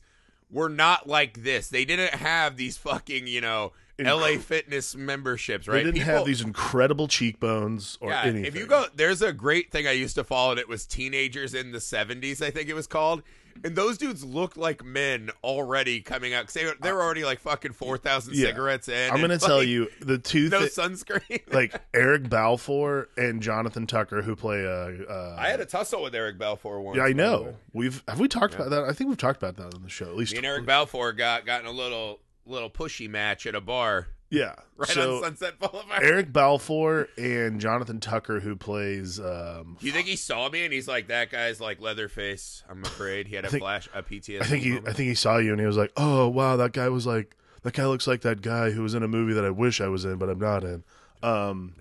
were 0.52 0.68
not 0.68 1.08
like 1.08 1.42
this. 1.42 1.68
They 1.68 1.84
didn't 1.84 2.14
have 2.14 2.56
these 2.56 2.76
fucking, 2.76 3.26
you 3.26 3.40
know, 3.40 3.72
LA 3.98 4.36
Fitness 4.38 4.94
memberships, 4.94 5.66
right? 5.66 5.76
They 5.78 5.84
didn't 5.84 5.94
People- 5.98 6.12
have 6.12 6.26
these 6.26 6.40
incredible 6.42 7.08
cheekbones 7.08 7.98
or 8.00 8.10
yeah, 8.10 8.22
anything. 8.24 8.44
if 8.44 8.56
you 8.56 8.66
go, 8.66 8.86
there's 8.94 9.22
a 9.22 9.32
great 9.32 9.70
thing 9.70 9.86
I 9.86 9.92
used 9.92 10.14
to 10.16 10.24
follow, 10.24 10.50
and 10.52 10.60
it 10.60 10.68
was 10.68 10.84
teenagers 10.86 11.54
in 11.54 11.72
the 11.72 11.78
70s, 11.78 12.42
I 12.42 12.50
think 12.50 12.68
it 12.68 12.74
was 12.74 12.86
called. 12.86 13.22
And 13.64 13.76
those 13.76 13.98
dudes 13.98 14.24
look 14.24 14.56
like 14.56 14.84
men 14.84 15.30
already 15.44 16.00
coming 16.00 16.34
out. 16.34 16.46
'cause 16.46 16.54
they, 16.54 16.64
were- 16.64 16.76
they 16.80 16.92
were 16.92 17.02
already 17.02 17.24
like 17.24 17.40
fucking 17.40 17.72
4,000 17.72 18.34
Yeah. 18.34 18.46
cigarettes 18.46 18.88
in. 18.88 19.10
I'm 19.10 19.18
going 19.18 19.30
to 19.30 19.38
tell 19.38 19.58
like, 19.58 19.68
you 19.68 19.88
the 20.00 20.18
two 20.18 20.48
No 20.48 20.60
thi- 20.60 20.66
sunscreen. 20.68 21.52
like 21.52 21.74
Eric 21.94 22.28
Balfour 22.28 23.08
and 23.16 23.42
Jonathan 23.42 23.86
Tucker 23.86 24.22
who 24.22 24.34
play 24.36 24.64
uh, 24.66 25.10
uh 25.12 25.36
I 25.38 25.48
had 25.48 25.60
a 25.60 25.66
tussle 25.66 26.02
with 26.02 26.14
Eric 26.14 26.38
Balfour 26.38 26.80
once. 26.80 26.96
Yeah, 26.96 27.04
I 27.04 27.12
by 27.12 27.12
the 27.12 27.14
way. 27.14 27.44
know. 27.46 27.54
We've 27.72 28.02
have 28.08 28.20
we 28.20 28.28
talked 28.28 28.54
about 28.54 28.70
that? 28.70 28.84
I 28.84 28.92
think 28.92 29.08
we've 29.08 29.16
talked 29.18 29.42
about 29.42 29.56
that 29.56 29.74
on 29.74 29.82
the 29.82 29.88
show. 29.90 30.06
At 30.06 30.16
least 30.16 30.32
Me 30.32 30.38
and 30.38 30.46
Eric 30.46 30.66
Balfour 30.66 31.12
got 31.12 31.46
got 31.46 31.60
in 31.60 31.66
a 31.66 31.72
little 31.72 32.20
little 32.44 32.70
pushy 32.70 33.08
match 33.08 33.46
at 33.46 33.54
a 33.54 33.60
bar 33.60 34.08
Yeah. 34.32 34.54
right 34.76 34.88
so 34.88 35.16
on 35.18 35.22
Sunset 35.24 35.58
Boulevard. 35.60 36.02
Eric 36.02 36.32
Balfour 36.32 37.08
and 37.18 37.60
Jonathan 37.60 38.00
Tucker 38.00 38.40
who 38.40 38.56
plays 38.56 39.20
um 39.20 39.76
you 39.80 39.92
think 39.92 40.06
he 40.08 40.16
saw 40.16 40.48
me 40.48 40.64
and 40.64 40.72
he's 40.72 40.88
like, 40.88 41.08
"That 41.08 41.30
guy's 41.30 41.60
like 41.60 41.80
Leatherface"? 41.80 42.64
I'm 42.68 42.82
afraid 42.82 43.26
he 43.28 43.36
had 43.36 43.44
a 43.44 43.48
think- 43.50 43.62
flash, 43.62 43.88
a 43.94 44.02
PTSD. 44.02 44.40
I 44.40 44.44
think 44.46 44.62
he 44.64 44.70
moment. 44.70 44.88
I 44.88 44.92
think 44.94 45.08
he 45.08 45.14
saw 45.14 45.36
you 45.36 45.52
and 45.52 45.60
he 45.60 45.66
was 45.66 45.76
like, 45.76 45.92
"Oh, 45.96 46.28
wow, 46.28 46.56
that 46.56 46.72
guy 46.72 46.88
was 46.88 47.06
like 47.06 47.36
that 47.62 47.74
guy 47.74 47.86
looks 47.86 48.06
like 48.06 48.22
that 48.22 48.40
guy 48.42 48.70
who 48.70 48.82
was 48.82 48.94
in 48.94 49.02
a 49.02 49.08
movie 49.08 49.34
that 49.34 49.44
I 49.44 49.50
wish 49.50 49.80
I 49.80 49.88
was 49.88 50.04
in 50.04 50.16
but 50.16 50.28
I'm 50.30 50.40
not 50.40 50.64
in." 50.64 50.82
Um 51.22 51.74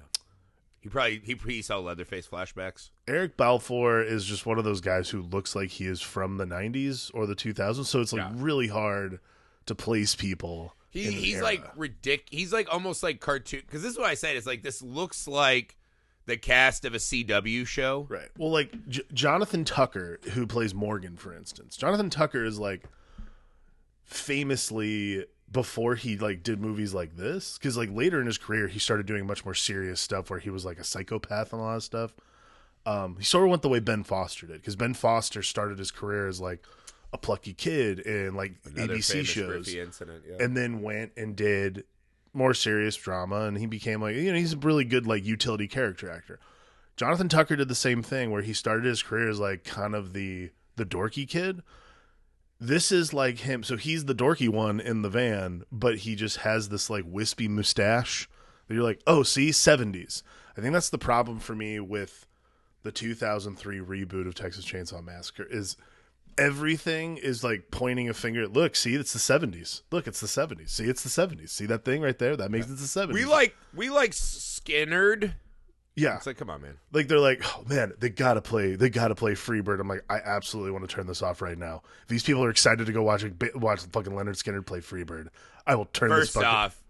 he 0.82 0.90
probably 0.90 1.22
he, 1.24 1.36
he 1.48 1.62
saw 1.62 1.78
Leatherface 1.80 2.28
flashbacks. 2.28 2.90
Eric 3.08 3.38
Balfour 3.38 4.02
is 4.02 4.26
just 4.26 4.46
one 4.48 4.58
of 4.58 4.64
those 4.66 4.82
guys 4.82 5.10
who 5.10 5.22
looks 5.22 5.56
like 5.56 5.70
he 5.70 5.86
is 5.86 6.02
from 6.02 6.38
the 6.38 6.46
90s 6.46 7.12
or 7.14 7.28
the 7.28 7.36
2000s, 7.36 7.86
so 7.86 8.02
it's 8.02 8.12
like 8.12 8.22
Yeah. 8.24 8.32
really 8.36 8.68
hard 8.68 9.20
to 9.68 9.76
place 9.76 10.16
people. 10.16 10.76
He 10.92 11.10
he's 11.12 11.36
era. 11.36 11.44
like 11.44 11.76
ridic. 11.76 12.22
He's 12.30 12.52
like 12.54 12.72
almost 12.72 13.02
like 13.02 13.20
cartoon. 13.20 13.62
Because 13.66 13.82
this 13.82 13.94
is 13.94 13.98
what 13.98 14.08
I 14.08 14.14
said. 14.14 14.36
It's 14.36 14.46
like 14.46 14.62
this 14.62 14.82
looks 14.82 15.28
like 15.28 15.78
the 16.26 16.38
cast 16.38 16.86
of 16.86 16.94
a 16.94 16.98
CW 16.98 17.66
show. 17.66 18.06
Right. 18.10 18.30
Well, 18.38 18.52
like 18.52 18.88
J- 18.90 19.04
Jonathan 19.14 19.64
Tucker, 19.64 20.20
who 20.34 20.46
plays 20.46 20.74
Morgan, 20.76 21.18
for 21.18 21.34
instance. 21.34 21.78
Jonathan 21.78 22.10
Tucker 22.10 22.44
is 22.44 22.60
like 22.60 22.84
famously 24.04 25.26
before 25.52 25.96
he 25.96 26.18
like 26.18 26.44
did 26.44 26.62
movies 26.62 26.94
like 26.94 27.16
this, 27.16 27.58
because 27.58 27.78
like 27.78 27.90
later 27.92 28.20
in 28.20 28.28
his 28.28 28.38
career 28.38 28.68
he 28.68 28.80
started 28.80 29.06
doing 29.06 29.26
much 29.26 29.44
more 29.46 29.54
serious 29.54 30.00
stuff 30.00 30.30
where 30.30 30.40
he 30.40 30.50
was 30.50 30.66
like 30.66 30.80
a 30.80 30.84
psychopath 30.84 31.54
and 31.54 31.62
a 31.62 31.66
lot 31.66 31.76
of 31.76 31.84
stuff. 31.84 32.14
Um, 32.86 33.18
he 33.18 33.24
sort 33.24 33.44
of 33.44 33.50
went 33.52 33.62
the 33.62 33.70
way 33.70 33.80
Ben 33.80 34.04
Foster 34.04 34.48
did, 34.48 34.56
because 34.62 34.76
Ben 34.76 34.94
Foster 34.94 35.44
started 35.44 35.78
his 35.78 35.92
career 35.92 36.28
as 36.28 36.42
like 36.42 36.66
a 37.14 37.18
plucky 37.18 37.54
kid 37.54 38.00
in 38.00 38.36
like 38.36 38.54
Another 38.66 38.96
ABC 38.96 39.26
shows. 39.26 39.74
incident. 39.74 40.24
Yeah. 40.28 40.38
and 40.44 40.56
then 40.56 40.82
went 40.82 41.12
and 41.18 41.36
did 41.36 41.84
more 42.34 42.54
serious 42.54 42.96
drama 42.96 43.42
and 43.42 43.58
he 43.58 43.66
became 43.66 44.02
like 44.02 44.16
you 44.16 44.32
know 44.32 44.38
he's 44.38 44.54
a 44.54 44.58
really 44.58 44.86
good 44.86 45.06
like 45.06 45.26
utility 45.26 45.68
character 45.68 46.10
actor. 46.10 46.40
Jonathan 46.96 47.30
tucker 47.30 47.56
did 47.56 47.68
the 47.68 47.76
same 47.76 48.02
thing 48.04 48.32
where 48.32 48.42
he 48.42 48.54
started 48.54 48.86
his 48.86 49.02
career 49.04 49.30
as 49.30 49.40
like 49.40 49.64
kind 49.64 49.96
of 49.96 50.14
the 50.14 50.52
the 50.78 50.86
dorky 50.86 51.28
kid. 51.28 51.62
This 52.60 52.92
is 52.92 53.12
like 53.14 53.40
him. 53.40 53.64
So 53.64 53.76
he's 53.76 54.06
the 54.06 54.14
dorky 54.16 54.48
one 54.48 54.80
in 54.80 55.02
the 55.02 55.10
van 55.10 55.64
but 55.72 56.00
he 56.00 56.16
just 56.16 56.38
has 56.38 56.70
this 56.70 56.90
like 56.90 57.04
wispy 57.08 57.48
mustache 57.48 58.30
that 58.68 58.74
you're 58.76 58.84
like 58.84 59.02
oh 59.06 59.24
see? 59.24 59.50
70s 59.50 60.22
i 60.58 60.62
think 60.62 60.72
that's 60.72 60.90
the 60.90 60.98
problem 60.98 61.40
for 61.40 61.56
me 61.56 61.80
with 61.80 62.26
the 62.84 62.92
2003 62.92 63.80
reboot 63.80 64.28
of 64.28 64.36
texas 64.36 64.64
chainsaw 64.66 65.04
massacre 65.04 65.46
is 65.50 65.76
everything 66.42 67.18
is 67.18 67.44
like 67.44 67.72
pointing 67.72 68.10
a 68.10 68.14
finger 68.14 68.44
at 68.44 68.52
look 68.54 68.76
see 68.76 68.96
it's 68.96 69.14
the 69.14 69.20
70s 69.20 69.82
look 69.92 70.08
it's 70.08 70.20
the 70.20 70.28
70s 70.28 70.70
see 70.70 70.86
it's 70.86 71.04
the 71.04 71.10
70s 71.10 71.50
see 71.50 71.66
that 71.68 71.86
thing 71.86 72.02
right 72.02 72.18
there? 72.18 72.36
That 72.36 72.52
makes 72.52 72.66
it 72.66 72.76
the 72.76 72.84
70s 72.84 73.14
we 73.14 73.26
like 73.26 73.56
we 73.76 73.90
like 73.90 74.12
Skynyrd. 74.12 75.34
yeah. 75.96 76.18
It's 76.18 76.26
like, 76.26 76.38
come 76.38 76.50
on, 76.50 76.62
man. 76.62 76.78
like 76.92 77.08
they're 77.08 77.20
like 77.20 77.42
oh 77.46 77.64
man 77.68 77.94
they 78.00 78.10
gotta 78.10 78.42
play 78.42 78.76
they 78.76 78.90
gotta 78.90 79.16
play 79.16 79.34
freebird. 79.34 79.80
I'm 79.80 79.88
like 79.88 80.04
i 80.10 80.18
absolutely 80.18 80.72
want 80.72 80.88
to 80.88 80.94
turn 80.94 81.08
this 81.08 81.22
off 81.22 81.42
right 81.42 81.58
now. 81.58 81.82
If 82.04 82.08
these 82.10 82.24
people 82.24 82.44
are 82.44 82.50
excited 82.50 82.86
to 82.86 82.92
go 82.92 83.04
watch 83.04 83.24
watch 83.56 83.82
fucking 83.84 84.14
Lynyrd 84.14 84.42
Skynyrd 84.42 84.66
play 84.66 84.80
freebird. 84.80 85.28
I 85.68 85.76
will 85.76 85.86
turn 85.86 86.10
First 86.10 86.34
this 86.34 86.44
fucking 86.44 86.50
off, 86.50 86.81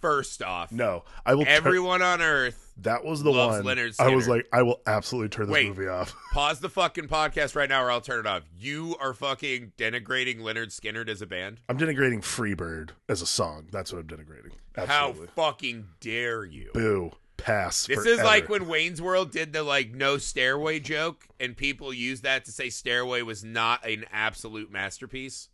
first 0.00 0.42
off, 0.42 0.70
no 0.72 1.04
i 1.26 1.34
will 1.34 1.44
everyone 1.46 2.02
on 2.02 2.20
Earth 2.20 2.72
that 2.78 3.04
was 3.04 3.22
the 3.22 3.30
one 3.32 3.64
Leonard 3.64 3.94
i 3.98 4.08
was 4.08 4.28
like 4.28 4.46
i 4.52 4.62
will 4.62 4.80
absolutely 4.86 5.28
turn 5.28 5.46
this 5.46 5.54
Wait. 5.54 5.68
movie 5.68 5.88
off 5.88 6.14
pause 6.32 6.60
the 6.60 6.68
fucking 6.68 7.08
podcast 7.08 7.56
right 7.56 7.68
now, 7.68 7.82
or 7.82 7.90
I'll 7.90 8.00
turn 8.00 8.20
it 8.20 8.26
off. 8.26 8.42
You 8.58 8.94
are 9.00 9.12
fucking 9.14 9.72
denigrating 9.76 10.38
Lynyrd 10.40 10.68
Skynyrd 10.68 11.08
as 11.08 11.20
a 11.22 11.26
band. 11.26 11.60
i'm 11.68 11.78
denigrating 11.78 12.20
freebird 12.20 12.90
as 13.08 13.22
a 13.22 13.26
song 13.26 13.66
that's 13.72 13.92
what 13.92 13.98
i'm 14.00 14.06
denigrating 14.06 14.52
absolutely 14.76 15.26
How 15.36 15.50
fucking 15.50 15.86
dare 16.00 16.44
you? 16.44 16.70
boo 16.72 17.10
pass 17.36 17.86
This 17.86 18.04
is 18.04 18.18
like 18.18 18.48
when 18.48 18.66
Wayne's 18.66 19.00
World 19.00 19.30
did 19.30 19.52
the 19.52 19.62
like 19.62 19.92
no 19.94 20.18
stairway 20.18 20.80
joke, 20.80 21.24
and 21.38 21.56
people 21.56 21.92
used 21.94 22.24
that 22.24 22.44
to 22.46 22.52
say 22.52 22.68
Stairway 22.68 23.22
was 23.22 23.44
not 23.44 23.86
an 23.86 24.04
absolute 24.12 24.72
masterpiece. 24.72 25.48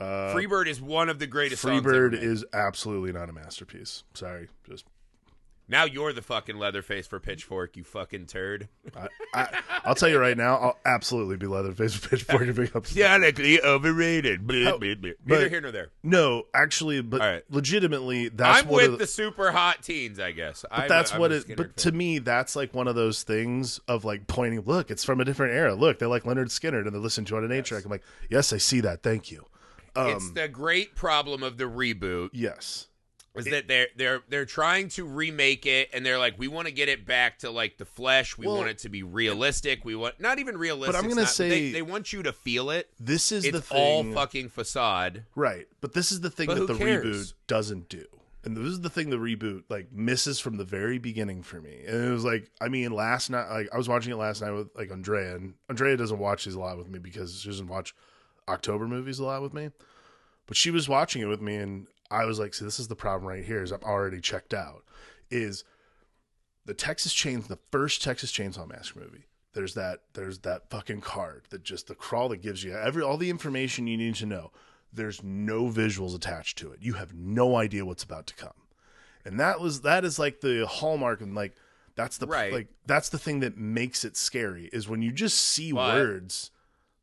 Uh, 0.00 0.34
Freebird 0.34 0.66
is 0.66 0.80
one 0.80 1.08
of 1.08 1.18
the 1.18 1.26
greatest. 1.26 1.64
freebird 1.64 2.20
is 2.20 2.44
absolutely 2.52 3.12
not 3.12 3.28
a 3.28 3.32
masterpiece 3.32 4.04
sorry 4.14 4.48
just 4.68 4.84
now 5.72 5.84
you're 5.84 6.12
the 6.12 6.22
fucking 6.22 6.58
Leatherface 6.58 7.06
for 7.06 7.18
Pitchfork, 7.18 7.78
you 7.78 7.84
fucking 7.84 8.26
turd. 8.26 8.68
I, 8.94 9.08
I, 9.32 9.60
I'll 9.84 9.94
tell 9.94 10.08
you 10.08 10.18
right 10.18 10.36
now, 10.36 10.56
I'll 10.56 10.78
absolutely 10.84 11.38
be 11.38 11.46
Leatherface 11.46 11.94
for 11.94 12.10
Pitchfork 12.10 12.42
and 12.42 12.54
pick 12.54 12.76
up. 12.76 12.84
Sonically 12.84 13.58
overrated. 13.62 14.46
Neither 14.46 15.48
here 15.48 15.60
nor 15.60 15.70
there. 15.70 15.88
No, 16.02 16.44
actually, 16.52 17.00
but 17.00 17.20
right. 17.20 17.42
legitimately, 17.48 18.28
that's 18.28 18.66
what 18.66 18.84
I'm 18.84 18.90
with 18.90 18.98
the, 18.98 19.04
the, 19.04 19.06
super 19.06 19.50
hot 19.50 19.82
teens, 19.82 20.18
I 20.18 20.32
guess. 20.32 20.64
but 20.68 20.88
that's 20.88 21.16
what 21.16 21.32
it. 21.32 21.56
But 21.56 21.76
to 21.78 21.92
me, 21.92 22.18
that's 22.18 22.54
like 22.54 22.74
one 22.74 22.86
of 22.86 22.94
those 22.94 23.22
things 23.22 23.80
of 23.88 24.04
like 24.04 24.26
pointing. 24.26 24.60
Look, 24.60 24.90
it's 24.90 25.04
from 25.04 25.20
a 25.20 25.24
different 25.24 25.54
era. 25.54 25.74
Look, 25.74 26.00
they 26.00 26.06
like 26.06 26.24
Lynyrd 26.24 26.48
Skynyrd 26.48 26.86
and 26.86 26.94
they 26.94 26.98
listen 26.98 27.24
to 27.26 27.36
it 27.36 27.38
on 27.38 27.44
an 27.44 27.52
eight 27.52 27.64
track. 27.64 27.84
I'm 27.84 27.90
like, 27.90 28.04
yes, 28.28 28.52
I 28.52 28.58
see 28.58 28.80
that. 28.80 29.02
Thank 29.02 29.30
you. 29.30 29.46
It's 29.96 30.24
Um, 30.28 30.34
the 30.34 30.48
great 30.48 30.94
problem 30.94 31.42
of 31.42 31.56
the 31.58 31.64
reboot 31.64 32.30
yes, 32.32 32.86
is 33.34 33.46
that 33.46 33.66
they're 33.68 33.88
they're 33.96 34.22
they're 34.28 34.44
trying 34.44 34.88
to 34.90 35.04
remake 35.04 35.64
it 35.66 35.88
and 35.94 36.04
they're 36.04 36.18
like 36.18 36.38
we 36.38 36.48
want 36.48 36.66
to 36.68 36.72
get 36.72 36.88
it 36.88 37.06
back 37.06 37.38
to 37.38 37.50
like 37.50 37.78
the 37.78 37.84
flesh 37.86 38.36
we 38.36 38.46
Well- 38.46 38.56
want 38.58 38.68
it 38.68 38.78
to 38.78 38.88
be 38.90 39.02
realistic 39.02 39.84
we 39.84 39.94
want 39.94 40.20
not 40.20 40.38
even 40.38 40.56
realistic 40.58 40.94
But 40.94 40.98
I'm 41.02 41.08
gonna 41.08 41.22
not- 41.22 41.30
say- 41.30 41.48
they, 41.48 41.72
they 41.72 41.82
want 41.82 42.12
you 42.12 42.22
to 42.24 42.32
feel 42.32 42.70
it 42.70 42.90
this 43.00 43.32
is 43.32 43.44
it's 43.44 43.68
the 43.68 43.74
all 43.74 44.04
fucking 44.12 44.48
facade 44.50 45.24
Right. 45.34 45.66
But 45.80 45.92
this 45.94 46.12
is 46.12 46.20
the 46.20 46.30
thing 46.30 46.46
But 46.48 46.58
that 46.58 46.66
the 46.66 46.76
cares? 46.78 47.04
reboot 47.32 47.32
doesn't 47.46 47.88
do. 47.88 48.04
And 48.44 48.56
this 48.56 48.64
is 48.66 48.80
the 48.80 48.90
thing 48.90 49.08
the 49.10 49.16
reboot 49.18 49.62
like 49.70 49.92
misses 49.92 50.40
from 50.40 50.56
the 50.56 50.64
very 50.64 50.98
beginning 50.98 51.42
for 51.44 51.60
me. 51.60 51.84
And 51.86 52.04
it 52.04 52.10
was 52.10 52.24
like 52.24 52.50
I 52.60 52.68
mean 52.68 52.90
last 52.92 53.30
night 53.30 53.48
like 53.50 53.68
I 53.72 53.76
was 53.78 53.88
watching 53.88 54.12
it 54.12 54.16
last 54.16 54.42
night 54.42 54.50
with 54.50 54.68
like 54.76 54.90
Andrea 54.90 55.36
and 55.36 55.54
Andrea 55.70 55.96
doesn't 55.96 56.18
watch 56.18 56.44
these 56.44 56.54
a 56.54 56.60
lot 56.60 56.76
with 56.76 56.88
me 56.88 56.98
because 56.98 57.40
she 57.40 57.48
doesn't 57.48 57.68
watch 57.68 57.94
October 58.48 58.86
movies 58.86 59.18
a 59.18 59.24
lot 59.24 59.42
with 59.42 59.54
me. 59.54 59.70
But 60.46 60.56
she 60.56 60.70
was 60.70 60.88
watching 60.88 61.22
it 61.22 61.26
with 61.26 61.40
me 61.40 61.56
and 61.56 61.86
I 62.10 62.24
was 62.24 62.38
like, 62.38 62.52
see 62.54 62.64
this 62.64 62.78
is 62.80 62.88
the 62.88 62.96
problem 62.96 63.28
right 63.28 63.44
here 63.44 63.62
is 63.62 63.70
I'm 63.70 63.82
already 63.82 64.20
checked 64.20 64.52
out. 64.52 64.84
Is 65.30 65.64
the 66.64 66.74
Texas 66.74 67.12
Chains 67.12 67.48
the 67.48 67.58
first 67.70 68.02
Texas 68.02 68.30
Chainsaw 68.30 68.68
Massacre 68.68 69.00
movie. 69.00 69.24
There's 69.54 69.74
that 69.74 70.00
there's 70.14 70.38
that 70.40 70.70
fucking 70.70 71.00
card 71.00 71.44
that 71.50 71.62
just 71.62 71.86
the 71.86 71.94
crawl 71.94 72.28
that 72.30 72.42
gives 72.42 72.64
you 72.64 72.74
every 72.74 73.02
all 73.02 73.16
the 73.16 73.30
information 73.30 73.86
you 73.86 73.96
need 73.96 74.14
to 74.16 74.26
know. 74.26 74.50
There's 74.92 75.22
no 75.22 75.64
visuals 75.64 76.14
attached 76.14 76.58
to 76.58 76.72
it. 76.72 76.80
You 76.82 76.94
have 76.94 77.14
no 77.14 77.56
idea 77.56 77.84
what's 77.84 78.02
about 78.02 78.26
to 78.28 78.34
come. 78.34 78.52
And 79.24 79.40
that 79.40 79.60
was 79.60 79.82
that 79.82 80.04
is 80.04 80.18
like 80.18 80.40
the 80.40 80.66
hallmark 80.66 81.20
and 81.20 81.34
like 81.34 81.54
that's 81.94 82.18
the 82.18 82.26
Right. 82.26 82.52
like 82.52 82.68
that's 82.86 83.08
the 83.10 83.18
thing 83.18 83.40
that 83.40 83.56
makes 83.56 84.04
it 84.04 84.16
scary 84.16 84.68
is 84.72 84.88
when 84.88 85.02
you 85.02 85.12
just 85.12 85.38
see 85.38 85.72
But 85.72 85.94
words. 85.94 86.50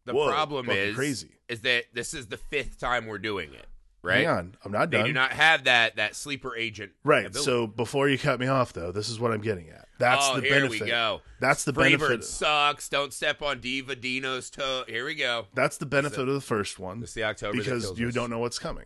The 0.10 0.16
Whoa, 0.16 0.30
problem 0.30 0.70
is 0.70 0.96
crazy. 0.96 1.30
is 1.48 1.62
that 1.62 1.86
this 1.94 2.14
is 2.14 2.28
the 2.28 2.38
fifth 2.38 2.80
time 2.80 3.06
we're 3.08 3.18
doing 3.20 3.54
it 3.54 3.66
right 4.02 4.20
Hang 4.26 4.28
on, 4.28 4.56
I'm 4.66 4.72
not 4.72 4.90
they 4.92 4.98
done. 4.98 5.08
do 5.08 5.14
not 5.14 5.32
have 5.34 5.66
that 5.66 5.98
that 5.98 6.16
sleeper 6.16 6.56
agent 6.56 6.92
right. 7.04 7.26
ability. 7.26 7.44
So 7.46 7.68
before 7.68 8.08
you 8.10 8.18
cut 8.18 8.40
me 8.40 8.48
off 8.48 8.72
though, 8.74 8.92
this 8.92 9.10
is 9.10 9.20
what 9.20 9.32
I'm 9.32 9.42
getting 9.42 9.70
at. 9.70 9.88
That's 10.00 10.26
oh 10.30 10.36
the 10.38 10.42
here 10.42 10.52
benefit. 10.62 10.82
we 10.82 10.88
go 10.88 11.22
That's 11.42 11.66
the 11.66 11.74
Freebird 11.74 12.00
benefit. 12.00 12.24
sucks 12.24 12.88
don't 12.90 13.12
step 13.14 13.42
on 13.42 13.60
Diva 13.60 13.96
Dino's 13.98 14.50
toe 14.50 14.84
here 14.88 15.06
we 15.06 15.16
go 15.16 15.48
That's 15.54 15.78
the 15.78 15.86
benefit 15.86 16.28
of 16.28 16.34
the 16.34 16.40
first 16.42 16.80
one. 16.80 17.04
it's 17.04 17.14
the 17.14 17.26
October 17.26 17.58
because 17.58 18.00
you 18.00 18.08
us. 18.08 18.14
don't 18.14 18.30
know 18.30 18.40
what's 18.40 18.58
coming. 18.60 18.86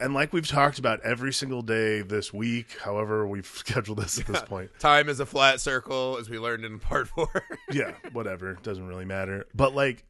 And 0.00 0.14
like 0.14 0.32
we've 0.32 0.46
talked 0.46 0.78
about 0.78 1.00
every 1.02 1.32
single 1.32 1.62
day 1.62 2.02
this 2.02 2.32
week, 2.32 2.78
however 2.82 3.26
we've 3.26 3.46
scheduled 3.54 3.98
this 3.98 4.18
at 4.18 4.26
this 4.26 4.42
point. 4.42 4.70
Time 4.78 5.08
is 5.08 5.20
a 5.20 5.26
flat 5.26 5.60
circle, 5.60 6.16
as 6.18 6.28
we 6.28 6.38
learned 6.38 6.64
in 6.64 6.78
part 6.78 7.08
four. 7.08 7.28
Yeah, 7.70 7.92
whatever, 8.12 8.54
doesn't 8.62 8.86
really 8.86 9.04
matter. 9.04 9.46
But 9.54 9.74
like 9.74 10.04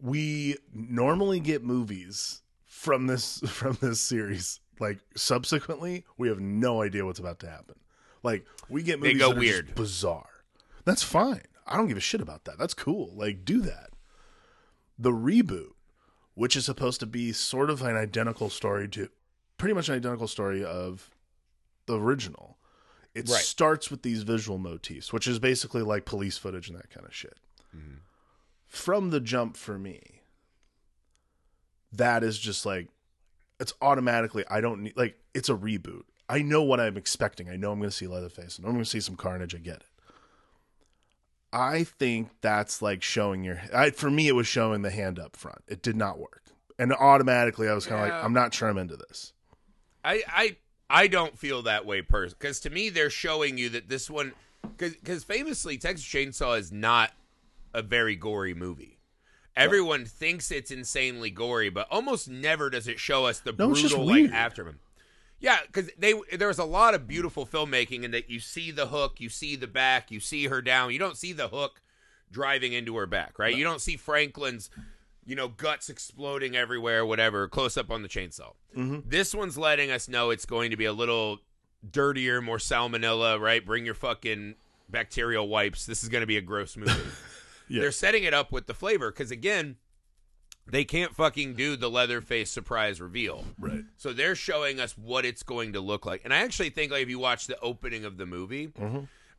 we 0.00 0.56
normally 0.72 1.40
get 1.40 1.64
movies 1.64 2.42
from 2.66 3.06
this 3.06 3.38
from 3.46 3.78
this 3.80 4.00
series 4.00 4.60
like 4.80 4.98
subsequently, 5.16 6.04
we 6.18 6.28
have 6.28 6.40
no 6.40 6.82
idea 6.82 7.04
what's 7.04 7.18
about 7.20 7.38
to 7.40 7.48
happen. 7.48 7.76
Like 8.22 8.44
we 8.68 8.82
get 8.82 9.00
movies 9.00 9.18
go 9.18 9.28
that 9.28 9.36
are 9.38 9.40
just 9.40 9.52
weird. 9.52 9.74
bizarre. 9.74 10.28
That's 10.84 11.02
fine. 11.02 11.42
I 11.66 11.76
don't 11.76 11.88
give 11.88 11.96
a 11.96 12.00
shit 12.00 12.20
about 12.20 12.44
that. 12.44 12.58
That's 12.58 12.74
cool. 12.74 13.12
Like 13.14 13.44
do 13.44 13.60
that. 13.62 13.90
The 14.98 15.10
reboot, 15.10 15.72
which 16.34 16.56
is 16.56 16.64
supposed 16.64 17.00
to 17.00 17.06
be 17.06 17.32
sort 17.32 17.70
of 17.70 17.82
an 17.82 17.96
identical 17.96 18.50
story 18.50 18.88
to 18.88 19.08
pretty 19.58 19.74
much 19.74 19.88
an 19.88 19.94
identical 19.94 20.26
story 20.28 20.64
of 20.64 21.10
the 21.86 21.98
original. 21.98 22.58
It 23.14 23.28
Right. 23.28 23.40
starts 23.42 23.90
with 23.90 24.02
these 24.02 24.24
visual 24.24 24.58
motifs, 24.58 25.12
which 25.12 25.28
is 25.28 25.38
basically 25.38 25.82
like 25.82 26.04
police 26.04 26.36
footage 26.36 26.68
and 26.68 26.76
that 26.78 26.90
kind 26.90 27.06
of 27.06 27.14
shit. 27.14 27.38
Mm-hmm. 27.76 27.96
From 28.66 29.10
the 29.10 29.20
jump 29.20 29.56
for 29.56 29.78
me, 29.78 30.22
that 31.92 32.24
is 32.24 32.38
just 32.38 32.66
like 32.66 32.88
it's 33.60 33.72
automatically 33.80 34.44
I 34.50 34.60
don't 34.60 34.82
need 34.82 34.96
like 34.96 35.16
it's 35.32 35.48
a 35.48 35.54
reboot. 35.54 36.02
I 36.28 36.42
know 36.42 36.62
what 36.62 36.80
I'm 36.80 36.96
expecting. 36.96 37.48
I 37.48 37.56
know 37.56 37.70
I'm 37.70 37.78
going 37.78 37.90
to 37.90 37.96
see 37.96 38.06
Leatherface. 38.06 38.56
and 38.56 38.66
I'm 38.66 38.72
going 38.72 38.82
to 38.84 38.90
see 38.90 39.00
some 39.00 39.14
carnage. 39.16 39.54
I 39.54 39.58
get 39.58 39.76
it. 39.76 39.84
I 41.54 41.84
think 41.84 42.30
that's 42.40 42.82
like 42.82 43.02
showing 43.02 43.44
your. 43.44 43.60
I, 43.72 43.90
for 43.90 44.10
me, 44.10 44.28
it 44.28 44.34
was 44.34 44.46
showing 44.46 44.82
the 44.82 44.90
hand 44.90 45.18
up 45.18 45.36
front. 45.36 45.62
It 45.68 45.82
did 45.82 45.96
not 45.96 46.18
work, 46.18 46.42
and 46.78 46.92
automatically 46.92 47.68
I 47.68 47.74
was 47.74 47.86
kind 47.86 48.02
of 48.02 48.08
Yeah. 48.08 48.16
like, 48.16 48.24
I'm 48.24 48.32
not 48.32 48.52
sure 48.52 48.68
I'm 48.68 48.76
into 48.78 48.96
this. 48.96 49.32
I 50.04 50.22
I 50.28 50.56
I 50.90 51.06
don't 51.06 51.38
feel 51.38 51.62
that 51.62 51.86
way 51.86 52.02
person 52.02 52.36
because 52.38 52.60
to 52.60 52.70
me 52.70 52.88
they're 52.90 53.08
showing 53.10 53.56
you 53.56 53.68
that 53.70 53.88
this 53.88 54.10
one 54.10 54.32
because 54.76 55.24
famously 55.24 55.78
Texas 55.78 56.04
Chainsaw 56.06 56.58
is 56.58 56.72
not 56.72 57.12
a 57.72 57.82
very 57.82 58.16
gory 58.16 58.54
movie. 58.54 58.98
Everyone 59.56 60.04
thinks 60.04 60.50
it's 60.50 60.72
insanely 60.72 61.30
gory, 61.30 61.70
but 61.70 61.86
almost 61.90 62.28
never 62.28 62.70
does 62.70 62.88
it 62.88 62.98
show 62.98 63.26
us 63.26 63.38
the 63.38 63.52
No, 63.52 63.68
brutal 63.68 64.04
like 64.04 64.14
weird. 64.14 64.32
aftermath. 64.32 64.74
Yeah, 65.44 65.58
because 65.66 65.90
they 65.98 66.14
there 66.32 66.48
was 66.48 66.58
a 66.58 66.64
lot 66.64 66.94
of 66.94 67.06
beautiful 67.06 67.44
filmmaking 67.44 68.02
in 68.02 68.12
that 68.12 68.30
you 68.30 68.40
see 68.40 68.70
the 68.70 68.86
hook, 68.86 69.20
you 69.20 69.28
see 69.28 69.56
the 69.56 69.66
back, 69.66 70.10
you 70.10 70.18
see 70.18 70.46
her 70.46 70.62
down. 70.62 70.90
You 70.92 70.98
don't 70.98 71.18
see 71.18 71.34
the 71.34 71.48
hook 71.48 71.82
driving 72.30 72.72
into 72.72 72.96
her 72.96 73.04
back, 73.04 73.38
right? 73.38 73.54
You 73.54 73.62
don't 73.62 73.82
see 73.82 73.98
Franklin's, 73.98 74.70
you 75.26 75.36
know, 75.36 75.48
guts 75.48 75.90
exploding 75.90 76.56
everywhere, 76.56 77.04
whatever, 77.04 77.46
close 77.46 77.76
up 77.76 77.90
on 77.90 78.00
the 78.00 78.08
chainsaw. 78.08 78.54
Mm-hmm. 78.74 79.00
This 79.06 79.34
one's 79.34 79.58
letting 79.58 79.90
us 79.90 80.08
know 80.08 80.30
it's 80.30 80.46
going 80.46 80.70
to 80.70 80.78
be 80.78 80.86
a 80.86 80.94
little 80.94 81.40
dirtier, 81.88 82.40
more 82.40 82.56
salmonella, 82.56 83.38
right? 83.38 83.64
Bring 83.64 83.84
your 83.84 83.92
fucking 83.92 84.54
bacterial 84.88 85.46
wipes. 85.46 85.84
This 85.84 86.02
is 86.02 86.08
going 86.08 86.22
to 86.22 86.26
be 86.26 86.38
a 86.38 86.42
gross 86.42 86.74
movie. 86.74 86.92
Yeah. 87.66 87.80
They're 87.80 87.92
setting 87.92 88.24
it 88.24 88.34
up 88.34 88.52
with 88.52 88.66
the 88.66 88.74
flavor 88.74 89.10
because 89.10 89.30
again, 89.30 89.76
they 90.66 90.84
can't 90.84 91.14
fucking 91.14 91.54
do 91.54 91.76
the 91.76 91.90
Leatherface 91.90 92.50
surprise 92.50 93.00
reveal. 93.00 93.44
Right. 93.58 93.84
So 93.96 94.12
they're 94.12 94.34
showing 94.34 94.80
us 94.80 94.96
what 94.96 95.24
it's 95.24 95.42
going 95.42 95.74
to 95.74 95.80
look 95.80 96.06
like. 96.06 96.22
And 96.24 96.32
I 96.32 96.38
actually 96.38 96.70
think 96.70 96.90
like 96.92 97.02
if 97.02 97.08
you 97.08 97.18
watch 97.18 97.46
the 97.46 97.58
opening 97.60 98.04
of 98.04 98.16
the 98.16 98.26
movie, 98.26 98.72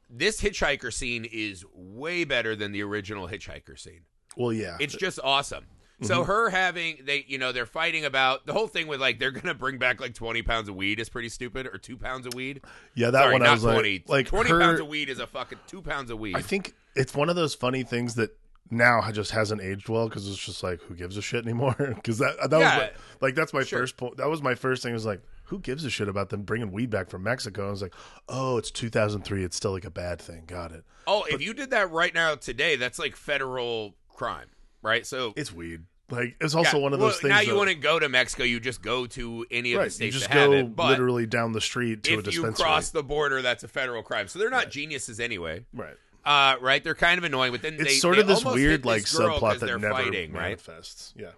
this 0.09 0.39
hitchhiker 0.41 0.93
scene 0.93 1.25
is 1.25 1.65
way 1.73 2.23
better 2.25 2.55
than 2.55 2.71
the 2.71 2.83
original 2.83 3.27
hitchhiker 3.27 3.77
scene. 3.79 4.01
Well, 4.37 4.53
yeah. 4.53 4.77
It's 4.79 4.95
just 4.95 5.19
awesome. 5.23 5.65
So 6.01 6.15
Mm-hmm. 6.21 6.27
her 6.29 6.49
having 6.49 6.97
they 7.05 7.23
you 7.25 7.37
know 7.37 7.53
they're 7.53 7.65
fighting 7.65 8.03
about 8.03 8.45
the 8.45 8.51
whole 8.51 8.67
thing 8.67 8.87
with 8.87 8.99
like 8.99 9.17
they're 9.17 9.31
gonna 9.31 9.53
bring 9.53 9.77
back 9.77 10.01
like 10.01 10.13
twenty 10.13 10.41
pounds 10.41 10.67
of 10.67 10.75
weed 10.75 10.99
is 10.99 11.07
pretty 11.07 11.29
stupid 11.29 11.67
or 11.67 11.77
two 11.77 11.95
pounds 11.95 12.27
of 12.27 12.33
weed. 12.33 12.59
yeah, 12.95 13.11
that 13.11 13.21
Sorry, 13.21 13.31
one 13.31 13.41
not 13.43 13.49
I 13.49 13.53
was 13.53 13.61
twenty. 13.63 13.93
like, 13.99 14.09
like 14.09 14.27
twenty 14.27 14.49
her, 14.49 14.59
pounds 14.59 14.81
of 14.81 14.87
weed 14.87 15.07
is 15.07 15.19
a 15.19 15.27
fucking 15.27 15.59
two 15.67 15.81
pounds 15.81 16.11
of 16.11 16.19
weed. 16.19 16.35
I 16.35 16.41
think 16.41 16.73
it's 16.97 17.15
one 17.15 17.29
of 17.29 17.37
those 17.37 17.55
funny 17.55 17.83
things 17.83 18.15
that 18.15 18.37
now 18.69 19.01
just 19.11 19.31
hasn't 19.31 19.61
aged 19.61 19.87
well 19.89 20.07
because 20.09 20.27
it's 20.27 20.37
just 20.43 20.63
like 20.63 20.81
who 20.81 20.95
gives 20.95 21.17
a 21.17 21.21
shit 21.21 21.43
anymore? 21.43 21.75
Because 21.95 22.17
that 22.19 22.35
that 22.49 22.59
Yeah. 22.59 22.77
was 22.77 22.87
my, 22.87 22.91
like 23.27 23.35
that's 23.35 23.53
my 23.53 23.63
Sure. 23.63 23.79
first 23.79 23.97
point. 23.97 24.17
That 24.17 24.29
was 24.29 24.41
my 24.41 24.55
first 24.55 24.83
thing. 24.83 24.93
Was 24.93 25.05
like 25.05 25.21
who 25.45 25.59
gives 25.59 25.85
a 25.85 25.89
shit 25.91 26.07
about 26.09 26.29
them 26.29 26.41
bringing 26.41 26.71
weed 26.71 26.89
back 26.89 27.09
from 27.09 27.21
Mexico? 27.23 27.67
I 27.67 27.71
was 27.71 27.81
like, 27.81 27.93
oh, 28.27 28.57
it's 28.57 28.71
2003. 28.71 29.43
It's 29.43 29.55
still 29.55 29.71
like 29.73 29.85
a 29.85 29.91
bad 29.91 30.19
thing. 30.19 30.43
Got 30.47 30.71
it. 30.71 30.83
oh, 31.07 31.23
if 31.29 31.41
you 31.41 31.53
did 31.53 31.69
that 31.69 31.91
right 31.91 32.13
now 32.13 32.33
today, 32.35 32.75
that's 32.75 32.97
like 32.97 33.15
federal 33.15 33.95
crime, 34.09 34.47
right? 34.81 35.05
So 35.05 35.33
It's 35.35 35.53
weed. 35.53 35.81
Like 36.09 36.35
it's 36.41 36.53
also 36.55 36.77
yeah, 36.77 36.83
one 36.83 36.93
of 36.93 36.99
well, 36.99 37.09
those 37.09 37.19
things. 37.19 37.29
Now 37.29 37.41
you 37.41 37.57
that- 37.59 37.65
to 37.69 37.75
go 37.75 37.97
to 37.99 38.07
Mexico, 38.09 38.43
you 38.43 38.59
just 38.59 38.81
go 38.81 39.05
to 39.07 39.45
any 39.51 39.73
of 39.73 39.79
right? 39.79 39.91
the 39.91 40.05
You 40.05 40.11
just 40.11 40.27
that 40.27 40.33
have 40.33 40.49
go 40.51 40.57
it. 40.57 40.75
But 40.75 40.89
literally 40.89 41.25
down 41.27 41.51
the 41.51 41.61
street 41.61 42.03
to 42.03 42.15
a 42.15 42.19
if 42.19 42.25
you 42.25 42.31
dispensary. 42.31 42.63
cross 42.63 42.89
the 42.91 43.03
border, 43.03 43.41
that's 43.41 43.63
a 43.63 43.67
federal 43.67 44.01
crime. 44.03 44.27
So 44.27 44.37
they're 44.39 44.49
not 44.51 44.69
geniuses 44.71 45.19
anyway. 45.19 45.65
right. 45.73 45.95
Uh, 46.25 46.55
right? 46.59 46.83
They're 46.83 46.95
kind 46.95 47.17
of 47.19 47.23
annoying, 47.23 47.51
but 47.51 47.61
then 47.61 47.75
It's 47.75 47.83
they, 47.83 47.95
sort 47.97 48.15
they 48.15 48.21
of 48.21 48.27
this 48.27 48.43
weird 48.43 48.83
like 48.83 49.01
this 49.01 49.15
'cause 49.15 49.39
subplot 49.39 49.59
that 49.59 49.67
they're 49.67 49.77
never 49.77 49.93
fighting, 49.93 50.33
right? 50.33 50.41
manifests. 50.41 51.13
Yeah. 51.15 51.31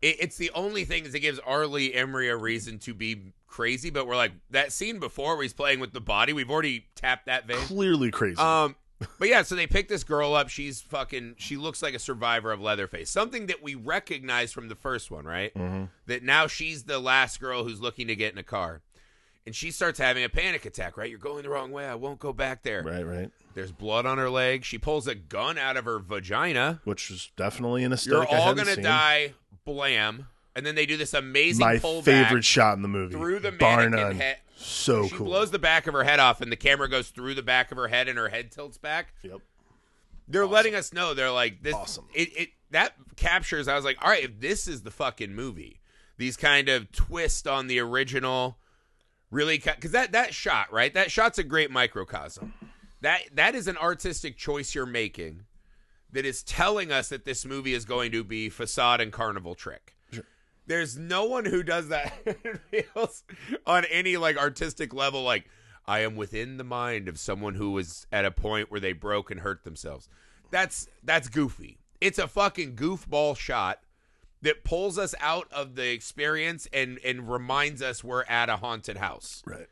It, 0.00 0.16
it's 0.20 0.36
the 0.36 0.50
only 0.54 0.84
thing 0.84 1.04
that 1.10 1.18
gives 1.18 1.40
R. 1.40 1.66
Lee 1.66 1.92
Ermey 1.92 2.30
a 2.30 2.36
reason 2.36 2.78
to 2.80 2.94
be 2.94 3.32
crazy. 3.48 3.90
But 3.90 4.06
we're 4.06 4.14
like 4.16 4.32
that 4.50 4.72
scene 4.72 5.00
before 5.00 5.34
where 5.34 5.42
he's 5.42 5.52
playing 5.52 5.80
with 5.80 5.92
the 5.92 6.00
body. 6.00 6.32
We've 6.32 6.50
already 6.50 6.86
tapped 6.94 7.26
that 7.26 7.46
vein. 7.46 7.56
Clearly 7.58 8.12
crazy. 8.12 8.38
Um, 8.38 8.76
but 9.18 9.28
yeah, 9.28 9.42
so 9.42 9.54
they 9.56 9.66
pick 9.66 9.88
this 9.88 10.04
girl 10.04 10.34
up. 10.34 10.48
She's 10.48 10.80
fucking. 10.80 11.34
She 11.38 11.56
looks 11.56 11.82
like 11.82 11.94
a 11.94 11.98
survivor 11.98 12.52
of 12.52 12.60
Leatherface. 12.60 13.10
Something 13.10 13.46
that 13.46 13.62
we 13.62 13.74
recognize 13.74 14.52
from 14.52 14.68
the 14.68 14.74
first 14.76 15.10
one, 15.10 15.24
right? 15.24 15.52
Mm-hmm. 15.54 15.84
That 16.06 16.22
now 16.22 16.46
she's 16.46 16.84
the 16.84 16.98
last 17.00 17.40
girl 17.40 17.64
who's 17.64 17.80
looking 17.80 18.06
to 18.08 18.14
get 18.16 18.32
in 18.32 18.38
a 18.38 18.44
car, 18.44 18.82
and 19.48 19.56
she 19.56 19.70
starts 19.70 19.98
having 19.98 20.24
a 20.24 20.28
panic 20.28 20.66
attack. 20.66 20.98
Right? 20.98 21.08
You're 21.08 21.18
going 21.18 21.42
the 21.42 21.48
wrong 21.48 21.70
way. 21.72 21.86
I 21.86 21.94
won't 21.94 22.18
go 22.18 22.34
back 22.34 22.62
there. 22.62 22.82
right. 22.82 23.02
Right. 23.02 23.30
There's 23.54 23.72
blood 23.72 24.04
on 24.04 24.18
her 24.18 24.28
leg. 24.28 24.62
She 24.64 24.76
pulls 24.76 25.06
a 25.06 25.14
gun 25.14 25.56
out 25.56 25.78
of 25.78 25.86
her 25.86 25.98
vagina. 25.98 26.80
Which 26.84 27.10
is 27.10 27.30
definitely 27.34 27.82
an 27.82 27.94
aesthetic. 27.94 28.30
You're 28.30 28.38
all 28.38 28.54
gonna 28.54 28.76
die. 28.76 29.32
Blam. 29.64 30.26
And 30.54 30.66
then 30.66 30.74
they 30.74 30.84
do 30.84 30.98
this 30.98 31.14
amazing 31.14 31.64
My 31.64 31.76
pullback 31.76 32.04
favorite 32.04 32.44
shot 32.44 32.76
in 32.76 32.82
the 32.82 32.88
movie. 32.88 33.14
through 33.14 33.38
the 33.38 33.52
bar 33.52 33.88
none. 33.88 34.16
head. 34.16 34.36
So 34.56 35.06
she 35.06 35.16
cool. 35.16 35.26
blows 35.26 35.50
the 35.50 35.58
back 35.58 35.86
of 35.86 35.94
her 35.94 36.04
head 36.04 36.20
off, 36.20 36.40
and 36.42 36.52
the 36.52 36.56
camera 36.56 36.88
goes 36.90 37.08
through 37.08 37.34
the 37.34 37.42
back 37.42 37.70
of 37.72 37.78
her 37.78 37.88
head, 37.88 38.06
and 38.08 38.18
her 38.18 38.28
head 38.28 38.50
tilts 38.50 38.76
back. 38.76 39.14
Yep. 39.22 39.40
They're 40.26 40.46
letting 40.46 40.74
us 40.74 40.92
know 40.92 41.14
they're 41.14 41.30
like 41.30 41.62
this. 41.62 41.74
Awesome. 41.74 42.04
It 42.12 42.36
it 42.36 42.48
that 42.70 42.94
captures. 43.16 43.66
I 43.66 43.76
was 43.76 43.84
like, 43.84 43.96
all 44.02 44.10
right, 44.10 44.24
if 44.24 44.40
this 44.40 44.68
is 44.68 44.82
the 44.82 44.90
fucking 44.90 45.34
movie, 45.34 45.80
these 46.18 46.36
kind 46.36 46.68
of 46.68 46.92
twist 46.92 47.48
on 47.48 47.66
the 47.66 47.78
original, 47.78 48.58
really 49.30 49.58
because 49.58 49.92
that 49.92 50.12
that 50.12 50.34
shot 50.34 50.72
right, 50.72 50.92
that 50.94 51.10
shot's 51.10 51.38
a 51.38 51.44
great 51.44 51.70
microcosm. 51.70 52.54
That 53.00 53.22
that 53.34 53.54
is 53.54 53.68
an 53.68 53.76
artistic 53.76 54.36
choice 54.36 54.74
you're 54.74 54.86
making 54.86 55.44
that 56.12 56.24
is 56.24 56.42
telling 56.42 56.90
us 56.90 57.08
that 57.10 57.24
this 57.24 57.44
movie 57.44 57.74
is 57.74 57.84
going 57.84 58.12
to 58.12 58.24
be 58.24 58.48
facade 58.48 59.00
and 59.00 59.12
carnival 59.12 59.54
trick. 59.54 59.94
There's 60.66 60.98
no 60.98 61.24
one 61.24 61.44
who 61.44 61.62
does 61.62 61.88
that 61.88 62.12
on 63.66 63.84
any 63.86 64.16
like 64.16 64.36
artistic 64.36 64.92
level 64.92 65.22
like 65.22 65.48
I 65.86 66.00
am 66.00 66.16
within 66.16 66.58
the 66.58 66.64
mind 66.64 67.08
of 67.08 67.18
someone 67.18 67.54
who 67.54 67.70
was 67.70 68.06
at 68.12 68.26
a 68.26 68.30
point 68.30 68.70
where 68.70 68.80
they 68.80 68.92
broke 68.92 69.30
and 69.30 69.40
hurt 69.40 69.64
themselves. 69.64 70.08
That's 70.50 70.86
that's 71.02 71.28
goofy. 71.28 71.78
It's 72.00 72.18
a 72.18 72.28
fucking 72.28 72.76
goofball 72.76 73.36
shot 73.36 73.80
that 74.42 74.64
pulls 74.64 74.98
us 74.98 75.14
out 75.20 75.48
of 75.52 75.74
the 75.74 75.90
experience 75.90 76.68
and 76.72 76.98
and 77.04 77.30
reminds 77.30 77.82
us 77.82 78.04
we're 78.04 78.24
at 78.24 78.48
a 78.48 78.56
haunted 78.56 78.96
house. 78.96 79.42
Right. 79.46 79.68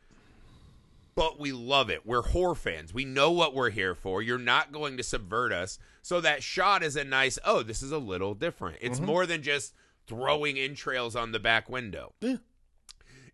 But 1.15 1.39
we 1.39 1.51
love 1.51 1.89
it. 1.89 2.05
We're 2.05 2.21
horror 2.21 2.53
fans. 2.53 2.93
We 2.93 3.03
know 3.03 3.31
what 3.31 3.55
we're 3.55 3.71
here 3.71 3.95
for. 3.95 4.21
You're 4.21 4.37
not 4.37 4.71
going 4.71 4.97
to 4.97 5.03
subvert 5.03 5.51
us. 5.51 5.79
So 6.03 6.21
that 6.21 6.43
shot 6.43 6.83
is 6.83 6.95
a 6.95 7.03
nice, 7.03 7.39
oh, 7.43 7.63
this 7.63 7.81
is 7.81 7.91
a 7.91 7.97
little 7.97 8.35
different. 8.35 8.77
It's 8.81 8.97
mm-hmm. 8.97 9.07
more 9.07 9.25
than 9.25 9.41
just 9.41 9.73
throwing 10.05 10.59
entrails 10.59 11.15
on 11.15 11.31
the 11.31 11.39
back 11.39 11.69
window. 11.69 12.13
Yeah. 12.21 12.35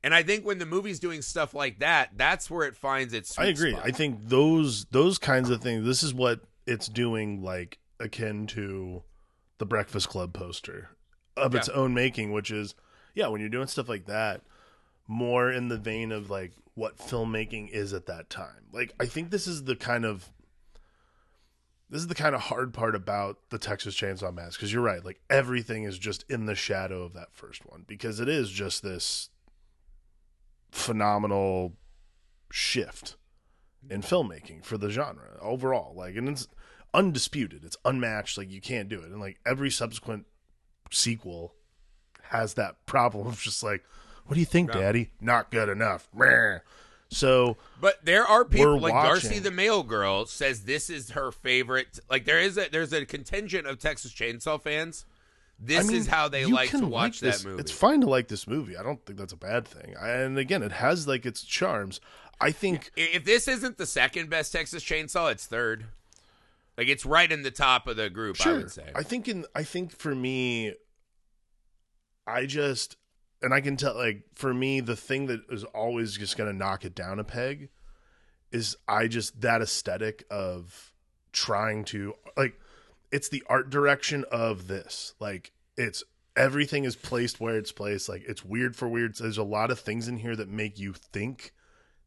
And 0.01 0.15
I 0.15 0.23
think 0.23 0.45
when 0.45 0.59
the 0.59 0.65
movie's 0.65 0.99
doing 0.99 1.21
stuff 1.21 1.53
like 1.53 1.79
that, 1.79 2.11
that's 2.15 2.49
where 2.49 2.65
it 2.65 2.77
finds 2.77 3.13
its. 3.13 3.37
I 3.37 3.47
agree. 3.47 3.71
spot. 3.71 3.85
I 3.85 3.91
think 3.91 4.29
those 4.29 4.85
those 4.85 5.17
kinds 5.17 5.49
of 5.49 5.61
things. 5.61 5.85
This 5.85 6.03
is 6.03 6.13
what 6.13 6.39
it's 6.65 6.87
doing, 6.87 7.43
like 7.43 7.79
akin 7.99 8.47
to 8.47 9.03
the 9.57 9.65
Breakfast 9.65 10.09
Club 10.09 10.33
poster 10.33 10.89
of 11.35 11.55
its 11.55 11.69
own 11.69 11.93
making, 11.93 12.31
which 12.31 12.51
is 12.51 12.75
yeah, 13.13 13.27
when 13.27 13.41
you're 13.41 13.49
doing 13.49 13.67
stuff 13.67 13.89
like 13.89 14.05
that, 14.05 14.41
more 15.07 15.51
in 15.51 15.67
the 15.67 15.77
vein 15.77 16.11
of 16.11 16.29
like 16.29 16.51
what 16.75 16.97
filmmaking 16.97 17.69
is 17.69 17.93
at 17.93 18.07
that 18.07 18.29
time. 18.29 18.65
Like 18.71 18.93
I 18.99 19.05
think 19.05 19.29
this 19.29 19.47
is 19.47 19.63
the 19.65 19.75
kind 19.75 20.05
of 20.05 20.31
this 21.89 22.01
is 22.01 22.07
the 22.07 22.15
kind 22.15 22.33
of 22.33 22.41
hard 22.41 22.73
part 22.73 22.95
about 22.95 23.37
the 23.49 23.59
Texas 23.59 23.95
Chainsaw 23.95 24.33
Massacre 24.33 24.61
because 24.61 24.73
you're 24.73 24.81
right. 24.81 25.05
Like 25.05 25.19
everything 25.29 25.83
is 25.83 25.99
just 25.99 26.25
in 26.29 26.45
the 26.45 26.55
shadow 26.55 27.03
of 27.03 27.13
that 27.13 27.33
first 27.33 27.69
one 27.69 27.85
because 27.87 28.19
it 28.19 28.27
is 28.27 28.49
just 28.49 28.81
this 28.81 29.29
phenomenal 30.71 31.73
shift 32.51 33.15
in 33.89 34.01
filmmaking 34.01 34.63
for 34.63 34.77
the 34.77 34.89
genre 34.89 35.37
overall. 35.41 35.93
Like, 35.95 36.15
and 36.15 36.29
it's 36.29 36.47
undisputed. 36.93 37.63
It's 37.63 37.77
unmatched. 37.85 38.37
Like, 38.37 38.51
you 38.51 38.61
can't 38.61 38.89
do 38.89 39.01
it. 39.01 39.11
And 39.11 39.19
like 39.19 39.39
every 39.45 39.69
subsequent 39.69 40.25
sequel 40.95 41.53
has 42.29 42.53
that 42.55 42.85
problem 42.85 43.27
of 43.27 43.39
just 43.39 43.63
like, 43.63 43.83
what 44.25 44.35
do 44.35 44.39
you 44.39 44.45
think, 44.45 44.71
Daddy? 44.71 45.11
Not 45.19 45.51
good 45.51 45.69
enough. 45.69 46.07
Meh. 46.15 46.59
So 47.09 47.57
But 47.79 48.03
there 48.03 48.25
are 48.25 48.43
people 48.43 48.79
like 48.79 48.93
watching. 48.93 49.29
Darcy 49.29 49.39
the 49.39 49.51
Mail 49.51 49.83
Girl 49.83 50.25
says 50.25 50.63
this 50.63 50.89
is 50.89 51.11
her 51.11 51.31
favorite. 51.31 51.99
Like 52.09 52.25
there 52.25 52.39
is 52.39 52.57
a 52.57 52.67
there's 52.71 52.91
a 52.93 53.05
contingent 53.05 53.67
of 53.67 53.77
Texas 53.77 54.11
Chainsaw 54.11 54.59
fans 54.59 55.05
This 55.59 55.85
I 55.85 55.87
mean, 55.89 55.97
is 55.97 56.07
how 56.07 56.27
they 56.27 56.45
like 56.45 56.71
to 56.71 56.87
watch 56.87 57.19
that 57.19 57.33
this. 57.33 57.45
movie. 57.45 57.59
It's 57.59 57.71
fine 57.71 58.01
to 58.01 58.07
like 58.09 58.29
this 58.29 58.47
movie. 58.47 58.75
I 58.77 58.81
don't 58.81 59.05
think 59.05 59.19
that's 59.19 59.33
a 59.33 59.37
bad 59.37 59.67
thing. 59.67 59.93
And 59.99 60.39
again, 60.39 60.63
it 60.63 60.71
has 60.71 61.07
like 61.07 61.25
its 61.25 61.43
charms. 61.43 61.99
I 62.41 62.49
think 62.51 62.89
If 62.97 63.25
this 63.25 63.47
isn't 63.47 63.77
the 63.77 63.85
second 63.85 64.31
best 64.31 64.51
Texas 64.51 64.83
Chainsaw, 64.83 65.31
it's 65.31 65.45
third. 65.45 65.85
Like 66.79 66.87
it's 66.87 67.05
right 67.05 67.31
in 67.31 67.43
the 67.43 67.51
top 67.51 67.85
of 67.85 67.95
the 67.97 68.09
group, 68.09 68.37
I 68.43 68.53
would 68.53 68.71
say. 68.71 68.89
I 68.95 69.03
think 69.03 69.27
in 69.27 69.45
I 69.53 69.61
think 69.61 69.91
for 69.91 70.15
me, 70.15 70.73
I 72.25 72.45
just 72.45 72.97
and 73.41 73.53
I 73.53 73.61
can 73.61 73.75
tell 73.77 73.95
like 73.95 74.23
for 74.33 74.53
me 74.53 74.79
the 74.79 74.95
thing 74.95 75.27
that 75.27 75.41
is 75.51 75.63
always 75.63 76.17
just 76.17 76.37
gonna 76.37 76.53
knock 76.53 76.85
it 76.85 76.95
down 76.95 77.19
a 77.19 77.23
peg 77.23 77.69
is 78.51 78.77
I 78.87 79.07
just 79.07 79.41
that 79.41 79.61
aesthetic 79.61 80.23
of 80.29 80.93
trying 81.31 81.83
to 81.85 82.13
like 82.37 82.59
it's 83.11 83.29
the 83.29 83.43
art 83.47 83.69
direction 83.69 84.25
of 84.31 84.67
this. 84.67 85.13
Like 85.19 85.51
it's 85.77 86.03
everything 86.35 86.83
is 86.83 86.95
placed 86.95 87.39
where 87.39 87.57
it's 87.57 87.71
placed. 87.71 88.09
Like 88.09 88.23
it's 88.27 88.45
weird 88.45 88.75
for 88.75 88.87
weird 88.87 89.15
there's 89.15 89.37
a 89.37 89.43
lot 89.43 89.71
of 89.71 89.79
things 89.79 90.07
in 90.07 90.17
here 90.17 90.35
that 90.35 90.49
make 90.49 90.79
you 90.79 90.93
think 90.93 91.53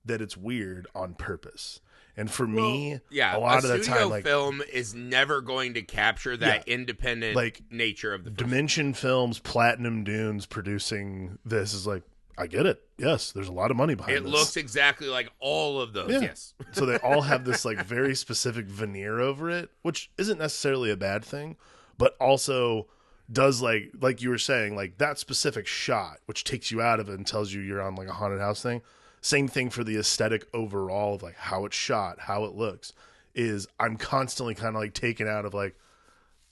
that 0.04 0.20
it's 0.20 0.36
weird 0.36 0.86
on 0.94 1.14
purpose 1.14 1.80
and 2.16 2.30
for 2.30 2.46
me 2.46 3.00
yeah, 3.10 3.36
a 3.36 3.38
lot 3.38 3.62
a 3.64 3.72
of 3.72 3.78
the 3.78 3.84
time 3.84 4.10
like 4.10 4.24
film 4.24 4.62
is 4.72 4.94
never 4.94 5.40
going 5.40 5.74
to 5.74 5.82
capture 5.82 6.36
that 6.36 6.66
Yeah. 6.66 6.74
independent 6.74 7.36
Like, 7.36 7.62
nature 7.70 8.14
of 8.14 8.24
the 8.24 8.30
film. 8.30 8.36
Dimension 8.50 8.94
Films, 8.94 9.38
Platinum 9.38 10.04
Dunes 10.04 10.46
producing 10.46 11.38
this 11.44 11.74
is 11.74 11.86
like, 11.86 12.02
I 12.38 12.46
get 12.46 12.66
it. 12.66 12.82
Yes, 12.98 13.32
there's 13.32 13.48
a 13.48 13.52
lot 13.52 13.70
of 13.70 13.76
money 13.78 13.94
behind 13.94 14.16
It 14.16 14.22
this. 14.24 14.32
looks 14.32 14.56
exactly 14.56 15.08
like 15.08 15.30
all 15.40 15.80
of 15.80 15.92
those. 15.94 16.10
Yeah. 16.10 16.20
Yes. 16.20 16.54
so 16.72 16.84
they 16.86 16.96
all 16.98 17.22
have 17.22 17.44
this 17.44 17.64
like 17.64 17.82
very 17.86 18.14
specific 18.14 18.66
veneer 18.66 19.20
over 19.20 19.50
it, 19.50 19.70
which 19.82 20.10
isn't 20.18 20.38
necessarily 20.38 20.90
a 20.90 20.96
bad 20.96 21.24
thing, 21.24 21.56
but 21.98 22.14
also 22.20 22.86
does 23.32 23.60
like 23.60 23.90
like 24.00 24.22
you 24.22 24.30
were 24.30 24.38
saying, 24.38 24.76
like 24.76 24.98
that 24.98 25.18
specific 25.18 25.66
shot, 25.66 26.18
which 26.26 26.44
takes 26.44 26.70
you 26.70 26.80
out 26.80 27.00
of 27.00 27.08
it 27.08 27.14
and 27.14 27.26
tells 27.26 27.52
you 27.52 27.60
you're 27.60 27.82
on 27.82 27.94
like 27.96 28.08
a 28.08 28.12
haunted 28.12 28.38
house 28.40 28.62
thing. 28.62 28.82
Same 29.26 29.48
thing 29.48 29.70
for 29.70 29.82
the 29.82 29.96
aesthetic 29.96 30.46
overall 30.54 31.16
of 31.16 31.22
like 31.24 31.34
how 31.34 31.64
it's 31.64 31.76
shot, 31.76 32.20
how 32.20 32.44
it 32.44 32.54
looks. 32.54 32.92
Is 33.34 33.66
I'm 33.80 33.96
constantly 33.96 34.54
kind 34.54 34.76
of 34.76 34.80
like 34.80 34.94
taken 34.94 35.26
out 35.26 35.44
of 35.44 35.52
like, 35.52 35.74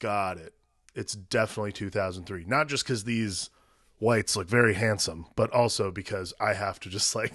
got 0.00 0.38
it. 0.38 0.54
It's 0.92 1.14
definitely 1.14 1.70
2003. 1.70 2.46
Not 2.48 2.66
just 2.66 2.82
because 2.82 3.04
these 3.04 3.50
whites 4.00 4.34
look 4.34 4.48
very 4.48 4.74
handsome, 4.74 5.26
but 5.36 5.52
also 5.52 5.92
because 5.92 6.34
I 6.40 6.54
have 6.54 6.80
to 6.80 6.88
just 6.88 7.14
like, 7.14 7.32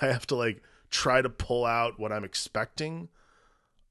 I 0.00 0.06
have 0.06 0.26
to 0.28 0.34
like 0.34 0.62
try 0.90 1.20
to 1.20 1.28
pull 1.28 1.66
out 1.66 2.00
what 2.00 2.10
I'm 2.10 2.24
expecting 2.24 3.10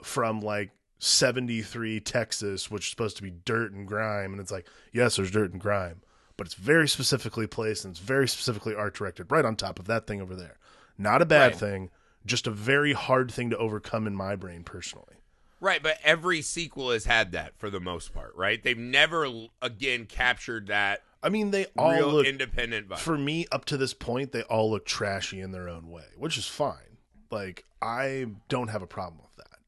from 0.02 0.42
like 0.42 0.72
73 0.98 2.00
Texas, 2.00 2.72
which 2.72 2.86
is 2.86 2.90
supposed 2.90 3.18
to 3.18 3.24
be 3.24 3.34
dirt 3.46 3.74
and 3.74 3.88
grime. 3.88 4.32
And 4.32 4.42
it's 4.42 4.52
like, 4.52 4.66
yes, 4.92 5.18
there's 5.18 5.30
dirt 5.30 5.52
and 5.52 5.62
grime, 5.62 6.02
but 6.36 6.48
it's 6.48 6.56
very 6.56 6.88
specifically 6.88 7.46
placed 7.46 7.86
and 7.86 7.92
it's 7.92 8.00
very 8.00 8.28
specifically 8.28 8.74
art 8.74 8.96
directed 8.96 9.32
right 9.32 9.46
on 9.46 9.56
top 9.56 9.78
of 9.78 9.86
that 9.86 10.08
thing 10.08 10.20
over 10.20 10.34
there. 10.34 10.56
Not 11.00 11.22
a 11.24 11.26
bad 11.26 11.54
Right. 11.54 11.60
thing, 11.60 11.90
just 12.26 12.46
a 12.46 12.52
very 12.52 12.94
hard 12.94 13.32
thing 13.32 13.50
to 13.50 13.58
overcome 13.58 14.06
in 14.06 14.14
my 14.14 14.36
brain 14.36 14.64
personally. 14.64 15.16
Right, 15.62 15.82
but 15.82 15.98
every 16.04 16.42
sequel 16.42 16.92
has 16.92 17.06
had 17.06 17.32
that 17.32 17.58
for 17.58 17.70
the 17.70 17.80
most 17.80 18.14
part, 18.14 18.34
right? 18.36 18.62
They've 18.62 18.78
never 18.78 19.28
again 19.62 20.06
captured 20.06 20.68
that 20.68 21.04
I 21.24 21.28
mean, 21.30 21.52
they 21.52 21.66
all 21.78 21.92
real 21.94 22.08
look 22.10 22.28
independent 22.28 22.88
vibe. 22.90 22.98
for 23.00 23.18
me 23.18 23.46
up 23.52 23.66
to 23.66 23.78
this 23.78 23.94
point 23.94 24.32
they 24.32 24.44
all 24.44 24.70
look 24.72 24.86
trashy 24.86 25.42
in 25.42 25.52
their 25.52 25.68
own 25.68 25.90
way 25.90 26.06
which 26.16 26.38
is 26.38 26.48
fine 26.48 26.98
like 27.30 27.66
i 27.82 28.26
don't 28.48 28.70
have 28.70 28.82
a 28.82 28.88
problem 28.88 29.22
with 29.22 29.36
that 29.46 29.60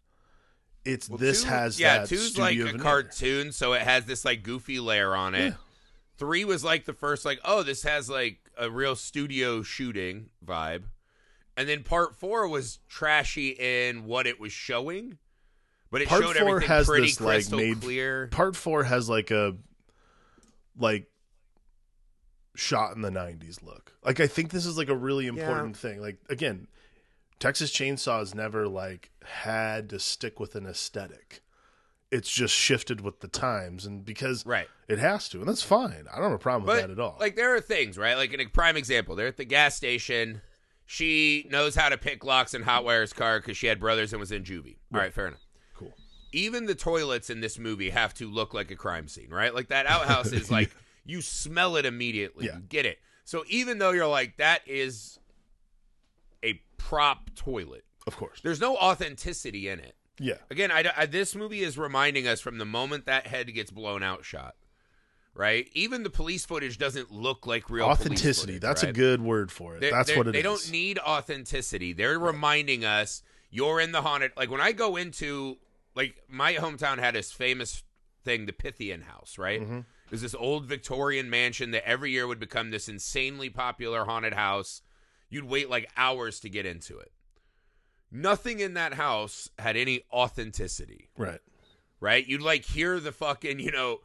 it's 0.86 1.10
Well, 1.10 1.17
this 1.17 1.44
two- 1.44 1.50
has 1.50 1.78
yeah, 1.78 2.00
that 2.00 2.08
two's 2.10 2.38
like 2.38 2.58
a 2.58 2.78
cartoon, 2.78 3.52
so 3.52 3.74
it 3.74 3.82
has 3.82 4.06
this 4.06 4.24
like 4.26 4.44
goofy 4.44 4.80
layer 4.80 5.13
on 5.15 5.36
it. 5.36 5.50
Yeah. 5.50 5.54
Three 6.17 6.44
was 6.46 6.63
like 6.63 6.86
the 6.86 6.94
first, 6.94 7.24
like 7.26 7.39
oh, 7.46 7.62
this 7.63 7.84
has 7.84 8.10
like 8.10 8.39
a 8.58 8.70
real 8.72 8.96
studio 8.96 9.62
shooting 9.62 10.30
vibe, 10.46 10.84
and 11.62 11.69
then 11.69 11.84
part 11.84 12.15
four 12.15 12.47
was 12.47 12.80
trashy 12.89 13.50
in 13.50 14.06
what 14.06 14.28
it 14.28 14.39
was 14.39 14.52
showing, 14.52 15.17
but 15.89 16.02
it 16.02 16.08
Part 16.10 16.24
showed 16.24 16.36
four 16.36 16.50
everything 16.50 16.67
has 16.67 16.88
pretty 16.88 17.08
this, 17.08 17.21
like, 17.21 17.36
crystal 17.36 17.58
made- 17.60 17.82
clear. 17.82 18.28
part 18.28 18.56
four 18.56 18.84
has 18.84 19.08
like 19.10 19.32
a 19.32 19.56
like 20.78 21.08
shot 22.56 22.95
in 22.95 23.02
the 23.02 23.10
90s 23.10 23.63
look 23.63 23.93
like 24.04 24.19
i 24.19 24.28
think 24.28 24.50
this 24.52 24.65
is 24.65 24.78
like 24.78 24.89
a 24.89 24.95
really 24.95 25.26
important 25.28 25.76
thing 25.78 26.02
like 26.02 26.17
again 26.30 26.67
texas 27.39 27.71
chainsaw 27.71 28.19
has 28.19 28.36
never 28.36 28.67
like 28.67 29.10
had 29.24 29.89
to 29.89 29.97
stick 29.97 30.38
with 30.39 30.54
an 30.56 30.65
aesthetic 30.65 31.41
it's 32.12 32.30
just 32.30 32.54
shifted 32.54 33.00
with 33.00 33.21
the 33.21 33.28
times 33.30 33.86
and 33.86 34.04
because 34.04 34.45
Right. 34.45 34.67
it 34.89 35.00
has 35.00 35.30
to 35.30 35.39
and 35.39 35.47
that's 35.47 35.63
fine 35.63 36.06
i 36.12 36.15
don't 36.15 36.26
have 36.26 36.34
a 36.34 36.38
problem 36.38 36.67
with 36.67 36.76
that 36.82 36.89
at 36.91 37.00
all 37.00 37.15
like 37.21 37.38
there 37.38 37.56
are 37.56 37.62
things, 37.62 37.97
right? 37.97 38.15
Like 38.17 38.34
in 38.34 38.41
a 38.41 38.45
prime 38.47 38.76
example, 38.76 39.15
they're 39.15 39.28
at 39.28 39.38
the 39.38 39.45
gas 39.45 39.76
station. 39.76 40.41
She 40.91 41.47
knows 41.49 41.73
how 41.73 41.88
to 41.88 41.97
pick 41.97 42.25
locks 42.25 42.54
in 42.54 42.63
Hotwire's 42.63 43.13
car 43.13 43.39
because 43.39 43.56
she 43.56 43.67
had 43.67 43.80
brothers 43.80 44.12
and 44.12 44.19
was 44.19 44.34
in 44.34 44.43
juvie. 44.43 44.75
All 44.93 44.99
right, 44.99 45.13
fair 45.13 45.27
enough. 45.30 45.39
cool 45.73 45.93
Even 46.34 46.65
the 46.65 46.75
toilets 46.75 47.30
in 47.30 47.39
this 47.39 47.58
movie 47.58 47.91
have 47.91 48.13
to 48.15 48.30
look 48.30 48.54
like 48.54 48.71
a 48.71 48.75
crime 48.75 49.08
scene, 49.08 49.30
right? 49.30 49.56
Like 49.56 49.69
that 49.69 49.86
outhouse 49.86 50.34
is 50.34 50.51
like 50.58 50.69
you 51.06 51.21
smell 51.21 51.77
it 51.77 51.86
immediately. 51.86 52.47
Yeah. 52.47 52.56
You 52.58 52.63
get 52.63 52.86
it. 52.86 52.99
So 53.23 53.45
even 53.47 53.77
though 53.77 53.91
you're 53.91 54.06
like 54.06 54.36
that 54.38 54.62
is 54.67 55.17
a 56.43 56.62
prop 56.77 57.30
toilet, 57.36 57.86
of 58.06 58.17
course 58.17 58.41
there's 58.43 58.60
no 58.60 58.75
authenticity 58.75 59.69
in 59.69 59.80
it. 59.80 59.95
yeah 60.19 60.36
Again, 60.49 60.71
I, 60.71 60.91
I- 60.97 61.06
this 61.06 61.36
movie 61.36 61.62
is 61.62 61.77
reminding 61.77 62.27
us 62.27 62.41
from 62.41 62.58
the 62.58 62.65
moment 62.65 63.06
that 63.06 63.27
head 63.27 63.54
gets 63.54 63.71
blown 63.71 64.04
out 64.04 64.25
shot, 64.25 64.56
right? 65.34 65.70
Even 65.74 66.04
the 66.04 66.10
police 66.10 66.46
footage 66.46 66.78
doesn't 66.78 67.12
look 67.12 67.46
like 67.48 67.70
real 67.70 67.86
authenticity 67.86 68.54
footage, 68.54 68.62
that's 68.62 68.84
a 68.84 68.91
good 68.91 69.22
word 69.22 69.52
for 69.52 69.76
it 69.78 69.82
They're- 69.82 69.91
that's 69.91 70.10
they're- 70.10 70.17
what 70.17 70.28
it 70.28 70.32
they 70.34 70.39
is. 70.39 70.44
don't 70.44 70.72
need 70.72 71.00
authenticity. 71.00 71.94
They're 71.94 72.20
reminding 72.20 72.84
us 72.86 73.24
you're 73.50 73.80
in 73.80 73.91
the 73.91 74.02
haunted. 74.02 74.32
Like 74.38 74.50
when 74.50 74.62
I 74.62 74.72
go 74.72 74.96
into 74.98 75.58
like 75.96 76.15
my 76.28 76.54
hometown 76.54 77.00
had 77.00 77.15
this 77.15 77.32
famous 77.32 77.84
thing, 78.24 78.46
the 78.46 78.54
Pythian 78.54 79.02
House, 79.02 79.38
right? 79.38 79.62
Mm-hmm. 79.62 79.78
It 79.80 80.12
was 80.12 80.22
this 80.22 80.36
old 80.36 80.65
Victorian 80.65 81.30
mansion 81.30 81.72
that 81.72 81.88
every 81.88 82.12
year 82.12 82.28
would 82.28 82.39
become 82.39 82.70
this 82.72 82.88
insanely 82.89 83.50
popular 83.50 84.06
haunted 84.06 84.34
house. 84.34 84.82
You'd 85.30 85.46
wait 85.46 85.70
like 85.70 85.89
hours 85.98 86.39
to 86.41 86.50
get 86.50 86.65
into 86.65 86.98
it. 87.00 87.12
Nothing 88.12 88.60
in 88.60 88.74
that 88.74 88.96
house 88.96 89.50
had 89.58 89.78
any 89.78 90.02
authenticity 90.12 91.10
right 91.17 91.39
right? 92.02 92.26
You'd 92.28 92.41
like 92.41 92.65
hear 92.65 93.00
the 93.00 93.12
fucking, 93.12 93.60
you 93.60 93.72
know, 93.72 94.00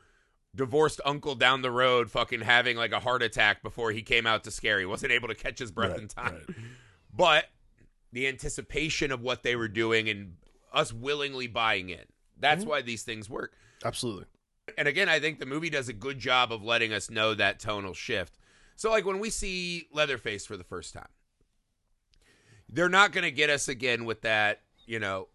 divorced 0.56 1.00
uncle 1.04 1.34
down 1.36 1.62
the 1.62 1.70
road 1.70 2.10
fucking 2.10 2.40
having 2.40 2.76
like 2.76 2.90
a 2.92 2.98
heart 3.00 3.22
attack 3.22 3.62
before 3.62 3.92
he 3.92 4.02
came 4.02 4.26
out 4.26 4.42
to 4.44 4.50
scare. 4.50 4.80
He 4.80 4.86
wasn't 4.86 5.12
able 5.12 5.28
to 5.28 5.34
catch 5.34 5.58
his 5.58 5.70
breath 5.70 5.92
Right, 5.92 6.00
in 6.00 6.08
time. 6.08 6.32
right. 6.48 6.56
But 7.14 7.44
the 8.12 8.26
anticipation 8.26 9.12
of 9.12 9.20
what 9.20 9.42
they 9.42 9.54
were 9.54 9.68
doing 9.68 10.08
and 10.08 10.34
us 10.72 10.92
willingly 10.92 11.46
buying 11.46 11.90
in. 11.90 12.00
That's 12.38 12.62
Mm-hmm. 12.62 12.70
why 12.70 12.82
these 12.82 13.02
things 13.02 13.28
work. 13.30 13.54
absolutely 13.84 14.24
And 14.78 14.88
again, 14.88 15.08
I 15.08 15.20
think 15.20 15.38
the 15.38 15.46
movie 15.46 15.70
does 15.70 15.88
a 15.88 15.92
good 15.92 16.18
job 16.18 16.52
of 16.52 16.62
letting 16.64 16.92
us 16.92 17.10
know 17.10 17.34
that 17.34 17.60
tonal 17.60 17.94
shift. 17.94 18.38
So 18.76 18.90
like 18.90 19.04
when 19.06 19.18
we 19.20 19.30
see 19.30 19.88
Leatherface 19.92 20.44
for 20.46 20.56
the 20.56 20.64
first 20.64 20.92
time, 20.94 21.08
they're 22.68 22.88
not 22.88 23.12
going 23.12 23.24
to 23.24 23.30
get 23.30 23.48
us 23.50 23.68
again 23.68 24.04
with 24.04 24.22
that, 24.22 24.62
you 24.86 24.98
know, 24.98 25.28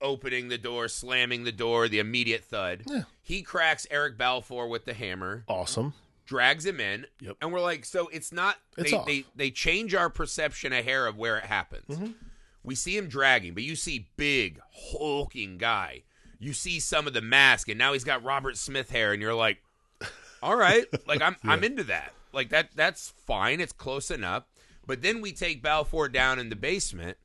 opening 0.00 0.48
the 0.48 0.58
door, 0.58 0.88
slamming 0.88 1.44
the 1.44 1.52
door, 1.52 1.88
the 1.88 1.98
immediate 1.98 2.44
thud. 2.44 2.82
Yeah. 2.86 3.02
He 3.22 3.42
cracks 3.42 3.86
Eric 3.90 4.18
Balfour 4.18 4.68
with 4.68 4.84
the 4.84 4.94
hammer, 4.94 5.44
awesome 5.48 5.94
drags 6.26 6.64
him 6.64 6.80
in, 6.80 7.06
Yep. 7.20 7.36
and 7.42 7.52
we're 7.52 7.60
like, 7.60 7.84
so 7.84 8.08
it's 8.08 8.32
not. 8.32 8.56
It's 8.76 8.90
they, 8.90 9.02
they 9.06 9.24
they 9.36 9.50
change 9.50 9.94
our 9.94 10.10
perception 10.10 10.72
a 10.72 10.82
hair 10.82 11.06
of 11.06 11.16
where 11.16 11.36
it 11.38 11.44
happens. 11.44 11.86
Mm-hmm. 11.88 12.12
We 12.62 12.74
see 12.74 12.96
him 12.96 13.08
dragging, 13.08 13.54
but 13.54 13.62
you 13.62 13.76
see 13.76 14.06
big 14.16 14.60
hulking 14.72 15.58
guy. 15.58 16.02
You 16.38 16.52
see 16.52 16.80
some 16.80 17.06
of 17.06 17.12
the 17.12 17.20
mask, 17.20 17.68
and 17.68 17.78
now 17.78 17.92
he's 17.92 18.04
got 18.04 18.24
Robert 18.24 18.56
Smith 18.56 18.90
hair, 18.90 19.12
and 19.12 19.20
you're 19.20 19.34
like, 19.34 19.58
all 20.42 20.56
right, 20.56 20.84
like 21.06 21.22
I'm 21.22 21.36
I'm 21.44 21.62
into 21.64 21.84
that. 21.84 22.12
Like 22.32 22.50
that 22.50 22.70
that's 22.74 23.12
fine. 23.26 23.60
It's 23.60 23.72
close 23.72 24.10
enough. 24.10 24.44
But 24.86 25.00
then 25.02 25.20
we 25.22 25.32
take 25.32 25.62
Balfour 25.62 26.08
down 26.08 26.38
in 26.38 26.50
the 26.50 26.56
basement. 26.56 27.16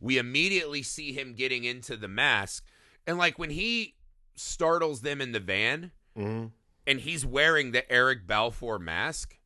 We 0.00 0.18
immediately 0.18 0.82
see 0.82 1.12
him 1.12 1.34
getting 1.34 1.64
into 1.64 1.96
the 1.96 2.08
mask, 2.08 2.64
and 3.06 3.16
like 3.18 3.38
when 3.38 3.50
he 3.50 3.94
startles 4.34 5.00
them 5.00 5.20
in 5.20 5.32
the 5.32 5.40
van, 5.40 5.92
Mhm. 6.16 6.52
and 6.86 7.00
he's 7.00 7.24
wearing 7.24 7.70
the 7.72 7.90
Eric 7.90 8.26
Balfour 8.26 8.78
mask, 8.78 9.38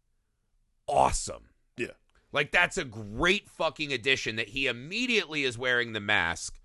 awesome. 0.88 1.48
yeah 1.76 1.88
Like 2.32 2.50
that's 2.52 2.76
a 2.76 2.84
great 2.84 3.48
fucking 3.48 3.92
addition 3.92 4.36
that 4.36 4.48
he 4.50 4.66
immediately 4.66 5.44
is 5.44 5.56
wearing 5.58 5.92
the 5.92 6.00
mask 6.00 6.58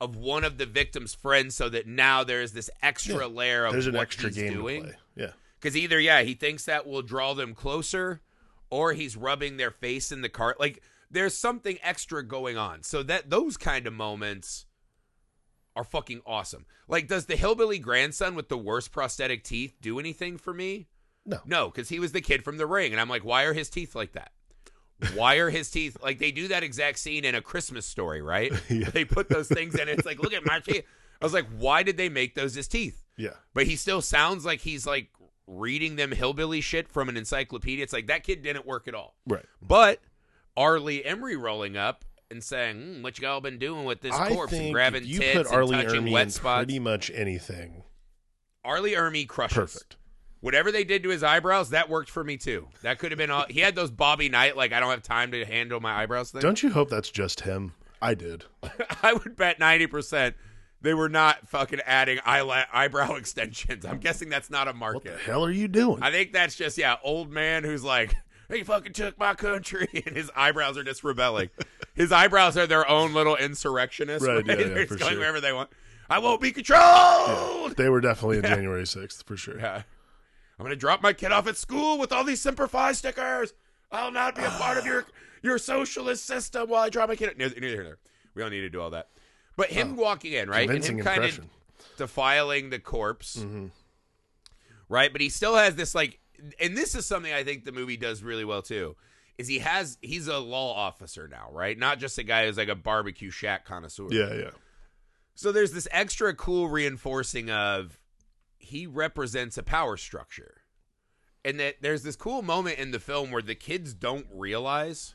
of 0.00 0.16
one 0.16 0.44
of 0.44 0.58
the 0.58 0.66
victim's 0.66 1.14
friends 1.14 1.54
so 1.54 1.68
that 1.68 1.86
now 1.86 2.24
there's 2.24 2.52
this 2.52 2.68
extra 2.82 3.20
Yeah. 3.28 3.34
layer 3.34 3.64
of 3.64 3.72
there's 3.72 3.86
an 3.86 3.96
extra 3.96 4.28
he's 4.28 4.36
game 4.36 4.52
doing. 4.54 4.82
to 4.82 4.88
play 4.88 4.98
yeah 5.16 5.32
Cuz 5.60 5.76
either 5.76 5.98
yeah, 5.98 6.22
he 6.22 6.34
thinks 6.34 6.64
that 6.66 6.86
will 6.86 7.00
draw 7.02 7.32
them 7.32 7.54
closer 7.54 8.20
or 8.70 8.92
he's 8.92 9.16
rubbing 9.16 9.56
their 9.56 9.70
face 9.70 10.10
in 10.12 10.20
the 10.20 10.28
cart 10.28 10.58
like 10.60 10.82
there's 11.14 11.36
something 11.36 11.78
extra 11.82 12.24
going 12.24 12.56
on. 12.58 12.82
So 12.82 13.02
that 13.04 13.30
those 13.30 13.56
kind 13.56 13.86
of 13.86 13.92
moments 13.92 14.66
are 15.76 15.84
fucking 15.84 16.20
awesome. 16.26 16.66
Like 16.86 17.08
does 17.08 17.26
the 17.26 17.36
hillbilly 17.36 17.78
grandson 17.78 18.34
with 18.34 18.48
the 18.48 18.58
worst 18.58 18.92
prosthetic 18.92 19.42
teeth 19.44 19.76
do 19.80 19.98
anything 19.98 20.36
for 20.36 20.52
me? 20.52 20.88
No. 21.26 21.38
No, 21.46 21.66
because 21.70 21.88
he 21.88 21.98
was 21.98 22.12
the 22.12 22.20
kid 22.20 22.44
from 22.44 22.58
the 22.58 22.66
ring. 22.66 22.92
And 22.92 23.00
I'm 23.00 23.08
like, 23.08 23.24
why 23.24 23.44
are 23.44 23.54
his 23.54 23.70
teeth 23.70 23.94
like 23.94 24.12
that? 24.12 24.32
Why 25.14 25.36
are 25.36 25.50
his 25.50 25.70
teeth 25.70 25.96
like 26.02 26.18
they 26.18 26.30
do 26.30 26.48
that 26.48 26.62
exact 26.62 26.98
scene 26.98 27.24
in 27.24 27.34
a 27.34 27.40
Christmas 27.40 27.86
story, 27.86 28.22
right? 28.22 28.52
Yeah. 28.68 28.90
They 28.90 29.04
put 29.04 29.28
those 29.28 29.48
things 29.48 29.74
in. 29.74 29.88
It's 29.88 30.06
like, 30.06 30.18
look 30.18 30.32
at 30.32 30.44
my 30.44 30.60
teeth. 30.60 30.84
I 31.20 31.24
was 31.24 31.34
like, 31.34 31.46
why 31.58 31.82
did 31.82 31.96
they 31.96 32.08
make 32.08 32.34
those 32.34 32.54
his 32.54 32.68
teeth? 32.68 33.04
Yeah. 33.16 33.34
But 33.54 33.66
he 33.66 33.76
still 33.76 34.02
sounds 34.02 34.44
like 34.44 34.60
he's 34.60 34.86
like 34.86 35.08
reading 35.46 35.96
them 35.96 36.10
hillbilly 36.12 36.60
shit 36.60 36.88
from 36.88 37.08
an 37.08 37.16
encyclopedia. 37.16 37.82
It's 37.82 37.92
like 37.92 38.08
that 38.08 38.24
kid 38.24 38.42
didn't 38.42 38.66
work 38.66 38.88
at 38.88 38.94
all. 38.94 39.16
Right. 39.26 39.44
But 39.62 40.00
R. 40.56 40.78
Lee 40.78 41.02
Ermey 41.02 41.40
rolling 41.40 41.76
up 41.76 42.04
and 42.30 42.42
saying, 42.42 42.76
mm, 42.76 43.02
"What 43.02 43.18
you 43.18 43.26
all 43.28 43.40
been 43.40 43.58
doing 43.58 43.84
with 43.84 44.00
this 44.00 44.14
I 44.14 44.30
corpse 44.30 44.52
and 44.52 44.72
grabbing 44.72 45.04
you 45.04 45.18
tits 45.18 45.48
put 45.48 45.56
Arlie 45.56 45.78
and 45.78 45.88
touching 45.88 46.04
Ermy 46.04 46.12
wet 46.12 46.22
in 46.24 46.30
spots?" 46.30 46.64
pretty 46.64 46.78
much 46.78 47.10
anything. 47.14 47.84
R. 48.64 48.80
Lee 48.80 48.94
Ermey 48.94 49.28
crushes. 49.28 49.56
Perfect. 49.56 49.96
Whatever 50.40 50.70
they 50.70 50.84
did 50.84 51.02
to 51.04 51.08
his 51.08 51.22
eyebrows, 51.22 51.70
that 51.70 51.88
worked 51.88 52.10
for 52.10 52.22
me 52.22 52.36
too. 52.36 52.68
That 52.82 52.98
could 52.98 53.12
have 53.12 53.18
been 53.18 53.30
all. 53.30 53.46
He 53.48 53.60
had 53.60 53.74
those 53.74 53.90
Bobby 53.90 54.28
Knight, 54.28 54.56
like 54.56 54.72
I 54.72 54.80
don't 54.80 54.90
have 54.90 55.02
time 55.02 55.32
to 55.32 55.44
handle 55.44 55.80
my 55.80 56.02
eyebrows 56.02 56.30
thing. 56.30 56.42
Don't 56.42 56.62
you 56.62 56.70
hope 56.70 56.90
that's 56.90 57.10
just 57.10 57.40
him? 57.40 57.72
I 58.02 58.14
did. 58.14 58.44
I 59.02 59.14
would 59.14 59.36
bet 59.36 59.58
ninety 59.58 59.86
percent 59.86 60.36
they 60.84 60.92
were 60.92 61.08
not 61.08 61.48
fucking 61.48 61.80
adding 61.86 62.18
eyela- 62.18 62.66
eyebrow 62.72 63.14
extensions. 63.16 63.86
I'm 63.86 63.98
guessing 63.98 64.28
that's 64.28 64.50
not 64.50 64.68
a 64.68 64.74
market. 64.74 64.96
What 64.96 65.04
the 65.04 65.18
hell 65.24 65.44
are 65.44 65.50
you 65.50 65.66
doing? 65.66 66.02
I 66.02 66.10
think 66.10 66.32
that's 66.32 66.54
just 66.54 66.76
yeah, 66.76 66.96
old 67.02 67.32
man 67.32 67.64
who's 67.64 67.82
like, 67.82 68.14
he 68.48 68.62
fucking 68.62 68.92
took 68.92 69.18
my 69.18 69.34
country, 69.34 69.88
and 70.06 70.16
his 70.16 70.30
eyebrows 70.36 70.76
are 70.78 70.84
just 70.84 71.04
rebelling. 71.04 71.50
his 71.94 72.12
eyebrows 72.12 72.56
are 72.56 72.66
their 72.66 72.88
own 72.88 73.14
little 73.14 73.36
insurrectionists. 73.36 74.26
Right, 74.26 74.44
yeah, 74.46 74.52
yeah, 74.58 74.64
They're 74.68 74.86
just 74.86 74.98
going 75.00 75.12
sure. 75.12 75.18
wherever 75.20 75.40
they 75.40 75.52
want. 75.52 75.70
I 76.10 76.18
won't 76.18 76.40
be 76.40 76.52
controlled. 76.52 77.76
they 77.76 77.88
were 77.88 78.00
definitely 78.00 78.36
in 78.38 78.42
January 78.44 78.82
6th 78.84 79.24
for 79.24 79.36
sure. 79.36 79.58
Yeah. 79.58 79.82
I'm 80.58 80.64
gonna 80.64 80.76
drop 80.76 81.02
my 81.02 81.12
kid 81.12 81.32
off 81.32 81.46
at 81.48 81.56
school 81.56 81.98
with 81.98 82.12
all 82.12 82.22
these 82.24 82.40
Semper 82.40 82.68
Fi 82.68 82.92
stickers. 82.92 83.52
I'll 83.90 84.12
not 84.12 84.36
be 84.36 84.42
a 84.44 84.50
part 84.50 84.78
of 84.78 84.86
your 84.86 85.04
your 85.42 85.58
socialist 85.58 86.24
system 86.26 86.68
while 86.68 86.82
I 86.84 86.90
drop 86.90 87.08
my 87.08 87.16
kid. 87.16 87.36
Neither, 87.36 87.54
neither 87.58 87.74
here 87.74 87.82
nor. 87.84 87.98
We 88.34 88.42
don't 88.42 88.50
need 88.52 88.60
to 88.60 88.70
do 88.70 88.80
all 88.80 88.90
that. 88.90 89.08
But 89.56 89.70
him 89.70 89.96
walking 89.96 90.32
in, 90.32 90.48
right, 90.48 90.68
and 90.70 90.84
him 90.84 91.00
kind 91.00 91.24
of 91.24 91.40
defiling 91.96 92.70
the 92.70 92.78
corpse, 92.78 93.36
Mhm. 93.36 93.70
right? 94.88 95.12
But 95.12 95.20
he 95.20 95.28
still 95.28 95.54
has 95.56 95.74
this 95.76 95.94
like, 95.94 96.18
and 96.60 96.76
this 96.76 96.94
is 96.94 97.06
something 97.06 97.32
I 97.32 97.44
think 97.44 97.64
the 97.64 97.72
movie 97.72 97.96
does 97.96 98.22
really 98.22 98.44
well 98.44 98.62
too. 98.62 98.96
Is 99.36 99.48
he 99.48 99.58
has 99.60 99.98
he's 100.00 100.28
a 100.28 100.38
law 100.38 100.74
officer 100.74 101.26
now, 101.28 101.48
right? 101.50 101.76
Not 101.76 101.98
just 101.98 102.18
a 102.18 102.22
guy 102.22 102.46
who's 102.46 102.56
like 102.56 102.68
a 102.68 102.74
barbecue 102.74 103.30
shack 103.30 103.64
connoisseur. 103.64 104.08
Yeah, 104.10 104.32
yeah. 104.34 104.50
So 105.34 105.50
there's 105.50 105.72
this 105.72 105.88
extra 105.90 106.34
cool 106.34 106.68
reinforcing 106.68 107.50
of 107.50 107.98
he 108.58 108.86
represents 108.86 109.58
a 109.58 109.62
power 109.62 109.96
structure. 109.96 110.62
And 111.44 111.60
that 111.60 111.76
there's 111.82 112.02
this 112.02 112.16
cool 112.16 112.40
moment 112.40 112.78
in 112.78 112.90
the 112.90 112.98
film 112.98 113.30
where 113.30 113.42
the 113.42 113.54
kids 113.54 113.92
don't 113.92 114.26
realize 114.32 115.14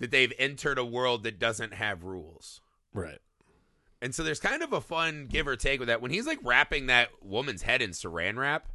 that 0.00 0.10
they've 0.10 0.32
entered 0.38 0.78
a 0.78 0.84
world 0.84 1.22
that 1.22 1.38
doesn't 1.38 1.74
have 1.74 2.02
rules. 2.02 2.60
Right. 2.92 3.20
And 4.00 4.12
so 4.12 4.24
there's 4.24 4.40
kind 4.40 4.64
of 4.64 4.72
a 4.72 4.80
fun 4.80 5.28
give 5.30 5.46
or 5.46 5.54
take 5.54 5.78
with 5.78 5.86
that. 5.86 6.02
When 6.02 6.10
he's 6.10 6.26
like 6.26 6.40
wrapping 6.42 6.86
that 6.86 7.10
woman's 7.22 7.62
head 7.62 7.80
in 7.80 7.90
saran 7.90 8.36
wrap 8.36 8.66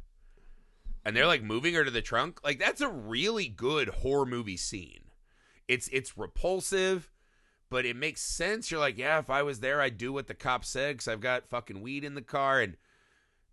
and 1.08 1.16
they're 1.16 1.26
like 1.26 1.42
moving 1.42 1.74
her 1.74 1.84
to 1.84 1.90
the 1.90 2.02
trunk, 2.02 2.38
like 2.44 2.58
that's 2.58 2.80
a 2.80 2.88
really 2.88 3.48
good 3.48 3.88
horror 3.88 4.26
movie 4.26 4.56
scene. 4.56 5.00
It's 5.66 5.88
it's 5.88 6.16
repulsive, 6.16 7.10
but 7.70 7.84
it 7.84 7.96
makes 7.96 8.20
sense. 8.20 8.70
You're 8.70 8.80
like, 8.80 8.96
yeah, 8.98 9.18
if 9.18 9.28
I 9.30 9.42
was 9.42 9.60
there, 9.60 9.80
I'd 9.80 9.98
do 9.98 10.12
what 10.12 10.26
the 10.26 10.34
cop 10.34 10.64
said 10.64 10.94
because 10.94 11.08
I've 11.08 11.20
got 11.20 11.48
fucking 11.48 11.80
weed 11.80 12.04
in 12.04 12.14
the 12.14 12.22
car. 12.22 12.60
And 12.60 12.76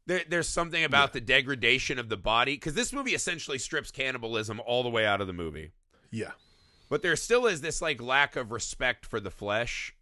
there, 0.05 0.21
there's 0.29 0.47
something 0.49 0.83
about 0.83 1.13
the 1.13 1.21
degradation 1.21 1.97
of 1.97 2.09
the 2.09 2.17
body 2.17 2.53
because 2.55 2.75
this 2.75 2.93
movie 2.93 3.15
essentially 3.15 3.57
strips 3.57 3.89
cannibalism 3.91 4.61
all 4.65 4.83
the 4.83 4.89
way 4.89 5.05
out 5.05 5.19
of 5.19 5.25
the 5.27 5.33
movie 5.33 5.71
Yeah. 6.11 6.31
but 6.89 7.01
there 7.01 7.15
still 7.15 7.47
is 7.47 7.61
this 7.61 7.81
like 7.81 7.99
lack 8.01 8.35
of 8.35 8.51
respect 8.51 9.05
for 9.05 9.19
the 9.19 9.31
flesh. 9.31 9.95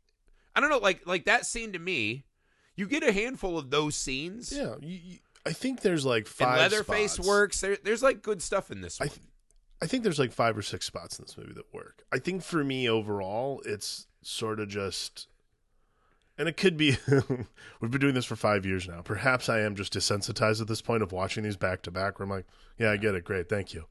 I 0.56 0.60
don't 0.60 0.70
know, 0.70 0.78
like 0.80 1.08
like 1.08 1.26
that 1.26 1.46
scene 1.46 1.72
to 1.74 1.80
me, 1.80 2.26
you 2.76 2.86
get 2.88 3.02
a 3.02 3.12
handful 3.14 3.58
of 3.58 3.70
those 3.72 3.96
scenes. 3.96 4.52
Yeah. 4.52 4.76
You, 4.82 5.00
you, 5.04 5.18
I 5.46 5.54
think 5.54 5.82
there's 5.82 6.06
like 6.06 6.26
and 6.26 6.28
five 6.28 6.58
Leatherface 6.60 7.14
spots. 7.14 7.28
works. 7.28 7.62
There, 7.62 7.78
there's 7.84 8.04
like 8.04 8.22
good 8.22 8.42
stuff 8.42 8.72
in 8.72 8.82
this 8.82 9.00
I 9.02 9.08
th- 9.08 9.20
I 9.82 9.86
think 9.86 10.04
there's 10.04 10.20
like 10.20 10.32
five 10.32 10.58
or 10.58 10.62
six 10.62 10.86
spots 10.86 11.20
in 11.20 11.26
this 11.26 11.38
movie 11.38 11.54
that 11.54 11.74
work. 11.74 12.06
I 12.12 12.18
think 12.18 12.42
for 12.42 12.64
me 12.64 12.88
overall, 12.88 13.62
it's 13.66 14.08
sort 14.22 14.62
of 14.62 14.70
just, 14.70 15.28
and 16.38 16.48
it 16.48 16.56
could 16.56 16.78
be. 16.78 16.98
we've 17.82 17.92
been 17.92 18.00
doing 18.00 18.14
this 18.14 18.24
for 18.24 18.38
five 18.38 18.66
years 18.66 18.88
now. 18.88 19.02
Perhaps 19.02 19.50
I 19.50 19.60
am 19.60 19.76
just 19.76 19.94
desensitized 19.94 20.62
at 20.62 20.68
this 20.68 20.82
point 20.82 21.04
of 21.04 21.12
watching 21.12 21.44
these 21.44 21.58
back 21.58 21.82
to 21.82 21.92
back. 21.92 22.18
Where 22.18 22.24
I'm 22.24 22.30
like, 22.30 22.46
yeah, 22.80 22.92
I 22.92 22.98
get 22.98 23.14
it, 23.14 23.26
great, 23.26 23.50
thank 23.50 23.74
you. 23.74 23.86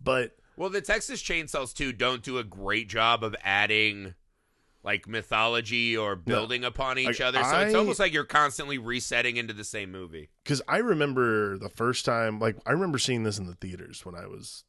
But 0.00 0.36
well, 0.56 0.70
the 0.70 0.80
Texas 0.80 1.20
Chainsaws 1.20 1.74
too 1.74 1.92
don't 1.92 2.22
do 2.22 2.38
a 2.38 2.44
great 2.44 2.88
job 2.88 3.24
of 3.24 3.34
adding 3.42 4.14
like 4.84 5.06
mythology 5.06 5.96
or 5.96 6.16
building 6.16 6.64
upon 6.64 6.98
each 6.98 7.06
Like, 7.06 7.20
other. 7.20 7.44
So 7.44 7.60
it's 7.60 7.74
almost 7.74 8.00
like 8.00 8.12
you're 8.12 8.24
constantly 8.24 8.78
resetting 8.78 9.36
into 9.36 9.52
the 9.54 9.64
same 9.64 9.92
movie. 9.92 10.30
because 10.44 10.60
I 10.68 10.78
remember 10.78 11.56
the 11.58 11.68
first 11.68 12.04
time, 12.04 12.38
like 12.40 12.56
I 12.66 12.72
remember 12.72 12.98
seeing 12.98 13.22
this 13.22 13.38
in 13.38 13.46
the 13.46 13.54
theaters 13.54 14.04
when 14.04 14.14
I 14.14 14.26
was. 14.26 14.64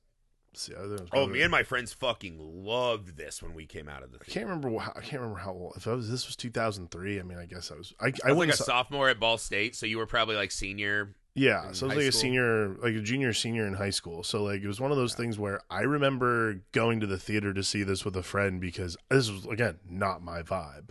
See, 0.56 0.72
I 0.76 0.82
was 0.82 1.02
Oh, 1.14 1.26
me 1.26 1.42
and 1.42 1.50
my 1.50 1.64
friends 1.64 1.94
fucking 1.94 2.38
loved 2.40 3.18
this 3.18 3.42
when 3.42 3.56
we 3.56 3.66
came 3.66 3.90
out 3.90 4.04
of 4.04 4.12
the 4.12 4.20
I 4.22 4.32
can't 4.32 4.46
remember. 4.46 4.70
How, 4.78 4.92
I 4.96 5.00
can't 5.02 5.20
remember 5.22 5.40
how 5.40 5.52
old. 5.52 5.74
If 5.78 5.88
I 5.88 5.94
was, 5.94 6.12
this 6.12 6.28
was 6.28 6.36
2003. 6.36 7.20
I 7.20 7.24
mean, 7.24 7.40
I 7.40 7.48
guess 7.48 7.72
I 7.72 7.76
was. 7.76 7.92
I, 8.00 8.06
I, 8.08 8.12
I 8.26 8.28
was 8.34 8.38
went 8.38 8.50
like 8.52 8.54
a 8.54 8.58
saw- 8.58 8.66
sophomore 8.66 9.10
at 9.10 9.20
Ball 9.20 9.40
State, 9.40 9.76
so 9.76 9.88
you 9.88 9.98
were 9.98 10.06
probably 10.06 10.36
like 10.36 10.52
senior. 10.52 11.16
Yeah, 11.36 11.72
so 11.72 11.88
I 11.88 11.96
was 11.96 11.98
like 11.98 12.06
a 12.06 12.12
senior, 12.12 12.76
like 12.76 12.94
a 12.94 13.02
junior, 13.02 13.34
senior 13.34 13.66
in 13.66 13.74
high 13.74 13.90
school. 13.90 14.24
So 14.24 14.44
like 14.44 14.62
it 14.62 14.68
was 14.68 14.80
one 14.80 14.92
of 14.92 14.98
those 14.98 15.16
things 15.16 15.40
where 15.40 15.62
I 15.70 15.82
remember 15.82 16.62
going 16.74 17.00
to 17.00 17.08
the 17.08 17.18
theater 17.18 17.54
to 17.54 17.64
see 17.64 17.82
this 17.84 18.06
with 18.06 18.16
a 18.16 18.22
friend 18.24 18.62
because 18.62 18.96
this 19.10 19.32
was 19.32 19.46
again 19.48 19.80
not 19.90 20.22
my 20.22 20.44
vibe, 20.44 20.90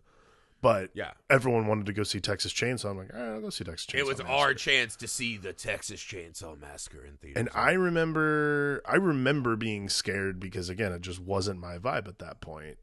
but 0.61 0.91
Yeah. 0.95 1.13
everyone 1.31 1.69
wanted 1.69 1.87
to 1.87 1.93
go 1.93 2.03
see 2.03 2.19
Texas 2.19 2.53
Chainsaw. 2.53 2.91
I'm 2.91 2.99
like, 2.99 3.15
all 3.15 3.21
right, 3.21 3.33
I'll 3.35 3.41
go 3.41 3.51
see 3.51 3.63
Texas 3.63 3.87
Chainsaw. 3.87 3.99
It 4.01 4.07
was 4.07 4.19
Massacre." 4.19 4.33
our 4.33 4.55
chance 4.55 4.97
to 4.97 5.07
see 5.07 5.37
the 5.37 5.53
Texas 5.53 6.01
Chainsaw 6.01 6.61
Massacre 6.61 7.05
in 7.05 7.19
theater. 7.19 7.39
and 7.39 7.49
I 7.55 7.73
remember, 7.73 8.83
I 8.85 8.97
remember 8.97 9.55
being 9.55 9.89
scared 9.89 10.41
because 10.41 10.69
again, 10.69 10.91
it 10.91 11.03
just 11.03 11.21
wasn't 11.21 11.61
my 11.61 11.79
vibe 11.79 12.09
at 12.09 12.19
that 12.19 12.41
point. 12.41 12.79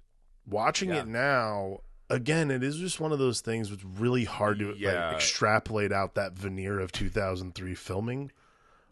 Watching 0.48 0.90
Yeah. 0.90 1.02
it 1.02 1.08
now, 1.08 1.80
again, 2.10 2.52
it 2.52 2.64
is 2.64 2.78
just 2.78 3.00
one 3.00 3.12
of 3.12 3.20
those 3.20 3.42
things. 3.42 3.72
It's 3.72 3.84
really 3.84 4.26
hard 4.26 4.60
to 4.60 4.74
Yeah. 4.78 5.08
like, 5.08 5.16
extrapolate 5.18 5.92
out 5.92 6.16
that 6.16 6.34
veneer 6.34 6.80
of 6.80 6.92
2003 6.92 7.76
filming, 7.76 8.32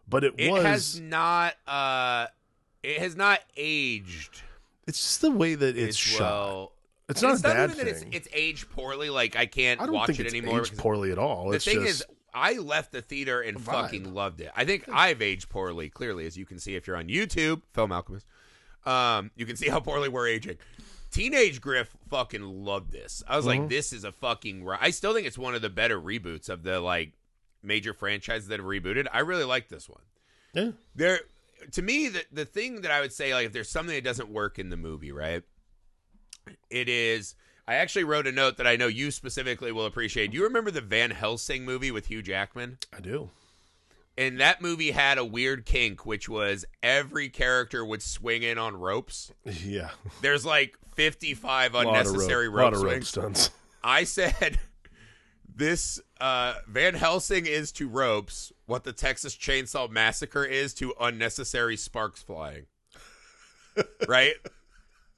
but 0.07 0.23
it, 0.23 0.33
it 0.37 0.51
was. 0.51 0.63
has 0.63 0.99
not 0.99 1.55
uh 1.67 2.27
it 2.83 2.99
has 2.99 3.15
not 3.15 3.41
aged 3.57 4.41
It's 4.85 5.01
just 5.01 5.21
the 5.21 5.31
way 5.31 5.55
that 5.55 5.77
it's 5.77 5.89
as 5.89 5.97
shot. 5.97 6.19
well. 6.21 6.71
It's 7.09 7.21
not 7.21 7.39
a 7.39 7.41
bad 7.41 7.71
even 7.71 7.77
that 7.85 7.87
it's, 7.87 8.05
it's 8.11 8.27
aged 8.33 8.69
poorly. 8.69 9.09
Like 9.09 9.35
I 9.35 9.45
can't 9.45 9.81
I 9.81 9.85
don't 9.85 9.95
watch 9.95 10.07
think 10.07 10.19
it 10.19 10.25
it's 10.27 10.35
anymore. 10.35 10.61
aged 10.61 10.77
poorly 10.77 11.11
at 11.11 11.17
all. 11.17 11.49
The 11.49 11.55
it's 11.55 11.65
thing 11.65 11.81
is, 11.81 12.03
I 12.33 12.53
left 12.57 12.91
the 12.91 13.01
theater 13.01 13.41
and 13.41 13.59
fucking 13.59 14.13
loved 14.13 14.41
it. 14.41 14.51
I 14.55 14.63
think 14.65 14.87
I've 14.89 15.21
aged 15.21 15.49
poorly, 15.49 15.89
clearly, 15.89 16.25
as 16.27 16.37
you 16.37 16.45
can 16.45 16.59
see 16.59 16.75
if 16.75 16.85
you're 16.85 16.97
on 16.97 17.07
YouTube, 17.07 17.61
Film 17.73 17.91
Alchemist. 17.91 18.27
Um, 18.85 19.31
you 19.35 19.45
can 19.45 19.55
see 19.55 19.69
how 19.69 19.79
poorly 19.79 20.07
we're 20.07 20.27
aging. 20.27 20.57
Teenage 21.11 21.61
Griff 21.61 21.95
fucking 22.09 22.41
loved 22.43 22.91
this. 22.91 23.23
I 23.27 23.35
was 23.37 23.45
Mhm. 23.45 23.47
like, 23.47 23.69
this 23.69 23.93
is 23.93 24.03
a 24.03 24.11
fucking. 24.11 24.63
ri- 24.63 24.77
I 24.79 24.89
still 24.91 25.13
think 25.13 25.25
it's 25.27 25.37
one 25.37 25.55
of 25.55 25.61
the 25.61 25.69
better 25.69 25.99
reboots 25.99 26.49
of 26.49 26.63
the 26.63 26.79
like 26.79 27.13
major 27.63 27.93
franchises 27.93 28.47
that 28.49 28.59
have 28.59 28.65
rebooted. 28.67 29.07
I 29.11 29.19
really 29.19 29.43
like 29.45 29.69
this 29.69 29.87
one. 29.89 30.01
yeah, 30.53 30.71
there 30.95 31.21
to 31.71 31.81
me 31.81 32.07
the 32.07 32.23
the 32.31 32.45
thing 32.45 32.81
that 32.81 32.91
I 32.91 33.01
would 33.01 33.11
say 33.13 33.33
like 33.33 33.47
if 33.47 33.51
there's 33.53 33.69
something 33.69 33.93
that 33.95 34.03
doesn't 34.03 34.29
work 34.29 34.57
in 34.59 34.69
the 34.69 34.77
movie, 34.77 35.11
right? 35.11 35.43
It 36.69 36.87
is 36.89 37.35
I 37.67 37.75
actually 37.75 38.05
wrote 38.05 38.27
a 38.27 38.31
note 38.31 38.55
that 38.57 38.67
I 38.67 38.75
know 38.77 38.87
you 38.87 39.11
specifically 39.11 39.71
will 39.73 39.85
appreciate. 39.85 40.31
Do 40.31 40.37
you 40.37 40.43
remember 40.43 40.71
the 40.71 40.79
Van 40.81 41.11
Helsing 41.11 41.65
movie 41.65 41.91
with 41.91 42.07
Hugh 42.07 42.21
Jackman? 42.21 42.77
I 42.95 43.01
do. 43.01 43.29
And 44.17 44.39
that 44.39 44.61
movie 44.61 44.91
had 44.91 45.17
a 45.17 45.25
weird 45.25 45.65
kink, 45.65 46.05
which 46.05 46.27
was 46.27 46.65
every 46.81 47.29
character 47.29 47.85
would 47.85 48.01
swing 48.01 48.41
in 48.43 48.57
on 48.57 48.75
ropes. 48.75 49.31
Yeah, 49.45 49.89
There's 50.21 50.45
like 50.45 50.75
55 50.95 51.73
Lot 51.73 51.85
of 51.85 51.87
unnecessary 51.87 52.49
rope, 52.49 52.73
lot 52.73 52.73
rope 52.73 52.85
of 52.85 52.91
rope 52.91 53.03
stunts. 53.03 53.51
I 53.83 54.03
said 54.03 54.59
this 55.55 55.99
uh, 56.19 56.55
Van 56.67 56.95
Helsing 56.95 57.45
is 57.45 57.71
to 57.73 57.87
ropes 57.87 58.51
what 58.65 58.83
the 58.83 58.93
Texas 58.93 59.35
Chainsaw 59.35 59.89
Massacre 59.89 60.43
is 60.45 60.73
to 60.75 60.93
unnecessary 60.99 61.77
sparks 61.77 62.21
flying. 62.21 62.65
right? 64.07 64.35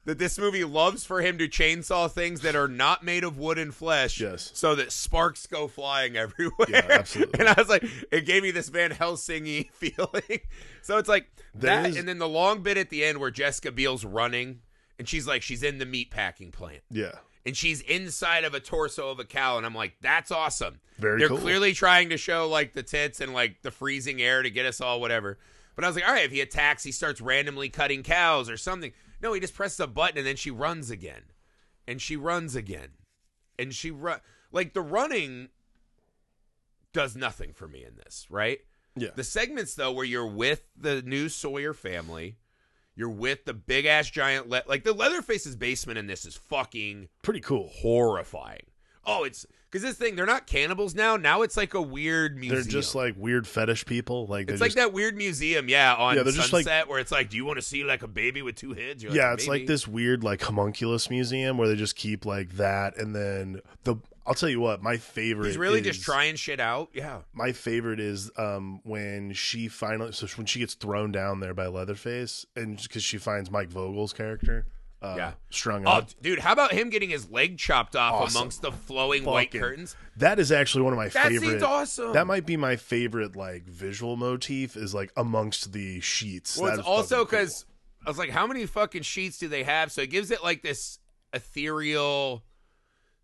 That 0.10 0.18
this 0.18 0.40
movie 0.40 0.64
loves 0.64 1.06
for 1.06 1.22
him 1.22 1.38
to 1.38 1.48
chainsaw 1.48 2.10
things 2.12 2.42
that 2.42 2.56
are 2.56 2.68
not 2.68 3.04
made 3.04 3.24
of 3.24 3.38
wood 3.38 3.60
and 3.60 3.72
flesh 3.72 4.20
Yes. 4.20 4.50
so 4.56 4.74
that 4.74 4.92
sparks 4.92 5.46
go 5.46 5.68
flying 5.68 6.18
everywhere. 6.26 6.68
Yeah, 6.68 6.88
absolutely. 6.90 7.40
and 7.40 7.48
I 7.48 7.54
was 7.56 7.70
like, 7.70 7.84
it 8.12 8.26
gave 8.26 8.42
me 8.42 8.50
this 8.50 8.70
Van 8.70 8.90
Helsing 8.90 9.70
feeling. 9.74 10.40
so 10.82 10.98
it's 10.98 11.08
like 11.08 11.30
There 11.54 11.84
that, 11.84 11.90
is- 11.92 11.96
and 11.98 12.08
then 12.08 12.18
the 12.18 12.28
long 12.28 12.64
bit 12.64 12.76
at 12.76 12.90
the 12.90 13.04
end 13.04 13.20
where 13.20 13.30
Jessica 13.30 13.72
Biel's 13.72 14.04
running 14.04 14.62
and 14.98 15.08
she's 15.08 15.28
like, 15.28 15.44
she's 15.44 15.62
in 15.62 15.78
the 15.78 15.86
meat 15.86 16.10
packing 16.10 16.52
plant 16.52 16.82
Yeah, 16.90 17.12
and 17.46 17.56
she's 17.56 17.82
inside 17.82 18.46
of 18.46 18.56
a 18.56 18.60
torso 18.60 19.10
of 19.12 19.20
a 19.20 19.26
cow, 19.26 19.58
and 19.58 19.66
I'm 19.66 19.76
like, 19.76 19.94
that's 20.02 20.32
awesome. 20.32 20.80
Very 20.98 21.20
They're 21.20 21.28
cool. 21.28 21.38
clearly 21.38 21.74
trying 21.74 22.10
to 22.10 22.18
show 22.18 22.50
like 22.50 22.74
the 22.74 22.82
tits 22.84 23.22
and 23.22 23.32
like 23.34 23.62
the 23.62 23.70
freezing 23.70 24.22
air 24.24 24.42
to 24.42 24.50
get 24.50 24.66
us 24.66 24.82
all 24.82 25.00
whatever. 25.00 25.38
But 25.76 25.86
I 25.86 25.88
was 25.88 25.96
like, 25.96 26.08
all 26.08 26.14
right, 26.14 26.26
if 26.26 26.32
he 26.32 26.42
attacks, 26.42 26.84
he 26.84 26.92
starts 26.92 27.22
randomly 27.22 27.70
cutting 27.70 28.02
cows 28.04 28.50
or 28.50 28.58
something. 28.58 28.92
No, 29.22 29.34
he 29.34 29.40
just 29.40 29.54
presses 29.56 29.80
a 29.80 29.88
button 29.88 30.18
and 30.18 30.26
then 30.28 30.36
she 30.36 30.52
runs 30.52 30.90
again, 30.92 31.24
and 31.88 32.02
she 32.02 32.16
runs 32.16 32.56
again, 32.56 32.90
and 33.58 33.74
she 33.74 33.92
run 33.92 34.20
like 34.52 34.74
the 34.74 34.82
running 34.82 35.50
does 36.94 37.16
nothing 37.16 37.54
for 37.54 37.68
me 37.68 37.84
in 37.84 37.96
this, 37.98 38.26
right? 38.30 38.60
Yeah. 38.96 39.10
The 39.16 39.24
segments 39.24 39.76
though, 39.76 39.92
where 39.92 40.06
you're 40.06 40.26
with 40.28 40.64
the 40.76 41.02
new 41.02 41.30
Sawyer 41.30 41.74
family, 41.74 42.38
you're 42.96 43.10
with 43.10 43.46
the 43.46 43.54
big 43.54 43.86
ass 43.86 44.10
giant 44.10 44.50
le- 44.50 44.64
like 44.68 44.84
the 44.84 44.94
Leatherface's 44.94 45.56
basement 45.56 45.98
in 46.00 46.08
this 46.08 46.26
is 46.26 46.36
fucking 46.36 47.10
Pretty 47.22 47.40
cool. 47.42 47.70
horrifying. 47.72 48.64
Oh, 49.06 49.24
it's 49.24 49.46
because 49.70 49.84
this 49.84 49.96
thing 49.98 50.16
they're 50.16 50.26
not 50.26 50.48
cannibals 50.48 50.96
now. 50.96 51.16
Now 51.18 51.42
it's 51.44 51.56
like 51.58 51.74
a 51.74 51.82
weird 51.82 52.36
museum. 52.38 52.64
They're 52.64 52.72
just 52.72 52.96
like 52.96 53.16
weird 53.18 53.48
fetish 53.48 53.86
people. 53.86 54.26
Like 54.28 54.50
it's 54.50 54.62
like 54.62 54.70
just, 54.70 54.78
that 54.78 54.94
weird 54.94 55.16
museum, 55.16 55.70
yeah, 55.70 55.94
on 55.96 56.16
Yeah, 56.16 56.24
they're 56.24 56.34
just 56.34 56.50
Sunset 56.50 56.82
like- 56.82 56.90
where 56.90 57.00
it's 57.00 57.12
like, 57.12 57.30
do 57.30 57.38
you 57.38 57.46
want 57.46 57.58
to 57.58 57.62
see 57.62 57.84
like 57.84 58.04
a 58.04 58.08
baby 58.08 58.42
with 58.42 58.56
two 58.56 58.74
heads? 58.74 59.04
You're 59.04 59.12
yeah, 59.14 59.34
it's 59.34 59.48
"Maybe." 59.48 59.60
like 59.62 59.68
this 59.68 59.88
weird 59.88 60.24
like 60.24 60.42
homunculus 60.42 61.10
museum 61.10 61.58
where 61.58 61.68
they 61.68 61.76
just 61.76 61.96
keep 61.96 62.26
like 62.26 62.52
that, 62.54 62.98
and 62.98 63.16
then 63.16 63.62
the. 63.84 63.98
I'll 64.28 64.36
tell 64.36 64.50
you 64.50 64.60
what, 64.60 64.84
my 64.84 64.98
favorite. 64.98 65.48
He's 65.48 65.58
really 65.58 65.80
is, 65.80 65.86
just 65.88 66.04
trying 66.04 66.36
shit 66.36 66.60
out. 66.60 66.90
Yeah, 66.94 67.22
My 67.34 67.52
favorite 67.52 68.00
is 68.00 68.30
um 68.38 68.80
when 68.84 69.34
she 69.34 69.68
finally, 69.68 70.12
so 70.12 70.28
when 70.36 70.46
she 70.46 70.60
gets 70.60 70.76
thrown 70.76 71.12
down 71.12 71.40
there 71.40 71.56
by 71.56 71.66
Leatherface, 71.66 72.46
and 72.56 72.80
because 72.80 73.04
she 73.04 73.18
finds 73.18 73.50
Mike 73.50 73.70
Vogel's 73.70 74.14
character, 74.14 74.68
uh, 75.02 75.14
Yeah. 75.18 75.32
strung 75.50 75.86
Oh, 75.88 75.92
up. 75.92 76.10
dude, 76.22 76.40
how 76.40 76.52
about 76.54 76.72
him 76.74 76.90
getting 76.90 77.10
his 77.10 77.30
leg 77.30 77.58
chopped 77.58 77.96
off 77.96 78.14
Awesome. 78.14 78.38
amongst 78.42 78.62
the 78.62 78.72
flowing 78.72 79.24
white 79.24 79.52
curtains? 79.52 79.96
That 80.18 80.40
is 80.40 80.52
actually 80.52 80.84
one 80.84 80.94
of 80.94 80.98
my 80.98 81.08
That 81.10 81.28
favorite. 81.30 81.48
scene's 81.50 81.64
awesome. 81.64 82.14
That 82.14 82.28
might 82.28 82.46
be 82.46 82.58
my 82.58 82.76
favorite 82.76 83.36
like 83.36 83.64
visual 83.64 84.18
motif 84.18 84.76
is 84.76 84.94
like 84.94 85.12
amongst 85.16 85.72
the 85.72 86.02
sheets. 86.02 86.58
Well, 86.58 86.72
That 86.72 86.80
it's 86.80 86.88
also 86.88 87.24
fucking 87.24 87.30
cool. 87.30 87.40
because 87.46 87.66
I 88.06 88.10
was 88.10 88.18
like, 88.18 88.30
how 88.30 88.46
many 88.48 88.66
fucking 88.66 89.04
sheets 89.04 89.38
do 89.38 89.48
they 89.48 89.64
have? 89.64 89.92
So 89.92 90.02
it 90.02 90.10
gives 90.10 90.32
it 90.32 90.44
like 90.44 90.62
this 90.64 91.00
ethereal, 91.34 92.44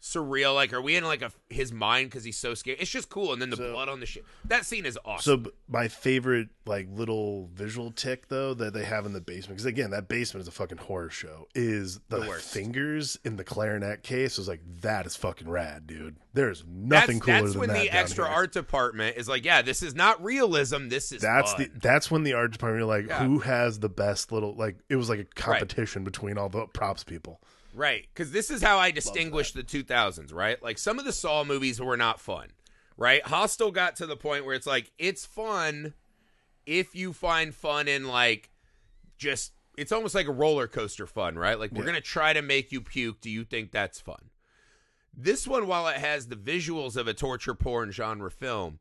surreal. 0.02 0.54
Like, 0.54 0.72
are 0.74 0.82
we 0.82 0.96
in 0.96 1.04
like 1.04 1.22
a 1.22 1.32
his 1.50 1.72
mind 1.72 2.10
because 2.10 2.24
he's 2.24 2.38
so 2.38 2.54
scared? 2.54 2.78
It's 2.80 2.92
just 2.92 3.10
cool. 3.10 3.34
And 3.34 3.42
then 3.42 3.50
the 3.50 3.58
So- 3.58 3.72
blood 3.72 3.90
on 3.90 4.00
the 4.00 4.06
shit. 4.06 4.24
That 4.46 4.66
scene 4.66 4.86
is 4.86 4.98
awesome. 5.06 5.46
So 5.46 5.52
my 5.68 5.88
favorite 5.88 6.50
like 6.68 6.88
little 6.92 7.50
visual 7.54 7.92
tick 7.92 8.28
though 8.28 8.54
that 8.56 8.74
they 8.74 8.86
have 8.86 9.06
in 9.06 9.14
the 9.14 9.22
basement 9.22 9.58
because 9.58 9.66
again 9.66 9.92
that 9.92 10.08
basement 10.08 10.42
is 10.42 10.48
a 10.48 10.52
fucking 10.52 10.80
horror 10.80 11.10
show 11.12 11.48
is 11.54 12.00
the, 12.10 12.20
The 12.22 12.32
fingers 12.34 13.18
in 13.24 13.36
the 13.36 13.44
clarinet 13.44 14.04
case. 14.04 14.38
I 14.38 14.42
was 14.42 14.48
like 14.48 14.62
that 14.82 15.06
is 15.06 15.16
fucking 15.16 15.48
rad, 15.50 15.86
dude. 15.88 16.18
There's 16.34 16.60
that's, 16.62 16.68
nothing 17.08 17.20
cooler 17.20 17.42
that's 17.42 17.52
than 17.54 17.60
when 17.62 17.70
the 17.70 17.90
extra 17.92 18.26
here. 18.26 18.34
art 18.34 18.52
department 18.52 19.16
is 19.18 19.28
like, 19.30 19.46
yeah, 19.46 19.62
this 19.62 19.82
is 19.84 19.96
not 19.96 20.22
realism. 20.24 20.90
This 20.90 21.12
is 21.12 21.22
That's 21.22 21.54
fun. 21.54 21.70
the 21.74 21.80
that's 21.80 22.10
when 22.12 22.24
the 22.24 22.34
art 22.34 22.52
department 22.52 22.84
are 22.84 22.86
like 22.88 23.08
Yeah. 23.08 23.24
who 23.24 23.40
has 23.40 23.80
the 23.80 23.90
best 23.90 24.32
little 24.32 24.54
like 24.56 24.78
it 24.90 24.96
was 24.98 25.08
like 25.10 25.20
a 25.20 25.26
competition 25.26 26.04
between 26.04 26.38
all 26.38 26.50
the 26.50 26.66
props 26.68 27.04
people. 27.04 27.42
Right, 27.76 28.08
because 28.14 28.32
this 28.32 28.50
is 28.50 28.62
how 28.62 28.78
I 28.78 28.92
distinguish 28.92 29.52
the 29.52 29.62
2000s, 29.62 30.34
right? 30.34 30.62
Like 30.64 30.78
some 30.78 30.98
of 30.98 31.04
the 31.04 31.12
Saw 31.12 31.44
movies 31.44 31.82
were 31.82 31.98
not 31.98 32.22
fun, 32.22 32.48
right? 32.96 33.22
Hostel 33.28 33.70
got 33.72 33.98
to 33.98 34.06
the 34.06 34.16
point 34.16 34.46
where 34.46 34.56
it's 34.56 34.66
like 34.66 34.92
it's 34.98 35.26
fun 35.26 35.94
if 36.66 36.96
you 36.96 37.12
find 37.12 37.54
fun 37.54 37.90
in 37.90 38.08
like 38.08 38.50
just 39.18 39.52
it's 39.78 39.92
almost 39.92 40.16
like 40.16 40.28
a 40.28 40.32
roller 40.32 40.68
coaster 40.70 41.06
fun, 41.06 41.38
right? 41.38 41.60
Like 41.60 41.74
we're 41.74 41.82
Yeah. 41.82 41.88
gonna 41.88 42.02
try 42.02 42.32
to 42.32 42.42
make 42.42 42.72
you 42.72 42.80
puke. 42.80 43.20
Do 43.20 43.30
you 43.30 43.44
think 43.44 43.72
that's 43.72 44.00
fun? 44.00 44.30
This 45.14 45.46
one, 45.46 45.68
while 45.68 45.88
it 45.90 45.98
has 45.98 46.28
the 46.28 46.36
visuals 46.38 46.96
of 46.96 47.10
a 47.10 47.14
torture 47.14 47.56
porn 47.56 47.92
genre 47.92 48.32
film, 48.32 48.80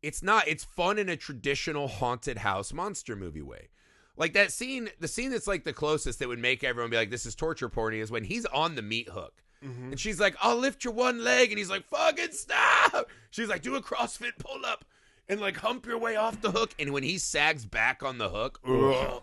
it's 0.00 0.22
not. 0.22 0.48
It's 0.48 0.64
fun 0.64 0.98
in 0.98 1.10
a 1.10 1.16
traditional 1.16 1.86
haunted 1.86 2.38
house 2.38 2.72
monster 2.72 3.14
movie 3.14 3.42
way. 3.42 3.68
Like 4.16 4.34
that 4.34 4.52
scene, 4.52 4.90
the 5.00 5.08
scene 5.08 5.30
that's 5.30 5.46
like 5.46 5.64
the 5.64 5.72
closest 5.72 6.18
that 6.18 6.28
would 6.28 6.38
make 6.38 6.62
everyone 6.62 6.90
be 6.90 6.96
like, 6.96 7.10
"This 7.10 7.24
is 7.24 7.34
torture 7.34 7.68
porny," 7.68 8.02
is 8.02 8.10
when 8.10 8.24
he's 8.24 8.44
on 8.46 8.74
the 8.74 8.82
meat 8.82 9.08
hook, 9.08 9.42
mm-hmm. 9.64 9.92
and 9.92 10.00
she's 10.00 10.20
like, 10.20 10.36
"I'll 10.40 10.58
lift 10.58 10.84
your 10.84 10.92
one 10.92 11.24
leg," 11.24 11.50
and 11.50 11.58
he's 11.58 11.70
like, 11.70 11.84
"Fucking 11.86 12.32
stop!" 12.32 13.08
She's 13.30 13.48
like, 13.48 13.62
"Do 13.62 13.74
a 13.74 13.82
CrossFit 13.82 14.38
pull 14.38 14.66
up." 14.66 14.84
And 15.28 15.40
like 15.40 15.56
hump 15.56 15.86
your 15.86 15.98
way 15.98 16.16
off 16.16 16.42
the 16.42 16.50
hook, 16.50 16.74
and 16.78 16.92
when 16.92 17.04
he 17.04 17.16
sags 17.16 17.64
back 17.64 18.02
on 18.02 18.18
the 18.18 18.28
hook, 18.28 18.60
ugh, 18.66 19.22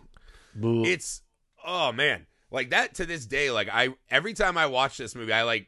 it's 0.85 1.21
oh 1.63 1.91
man. 1.91 2.25
Like 2.51 2.71
that 2.71 2.95
to 2.95 3.05
this 3.05 3.25
day 3.25 3.51
like 3.51 3.69
i 3.71 3.89
every 4.09 4.33
time 4.33 4.57
i 4.57 4.65
watch 4.65 4.97
this 4.97 5.13
movie 5.13 5.31
i 5.31 5.43
like 5.43 5.67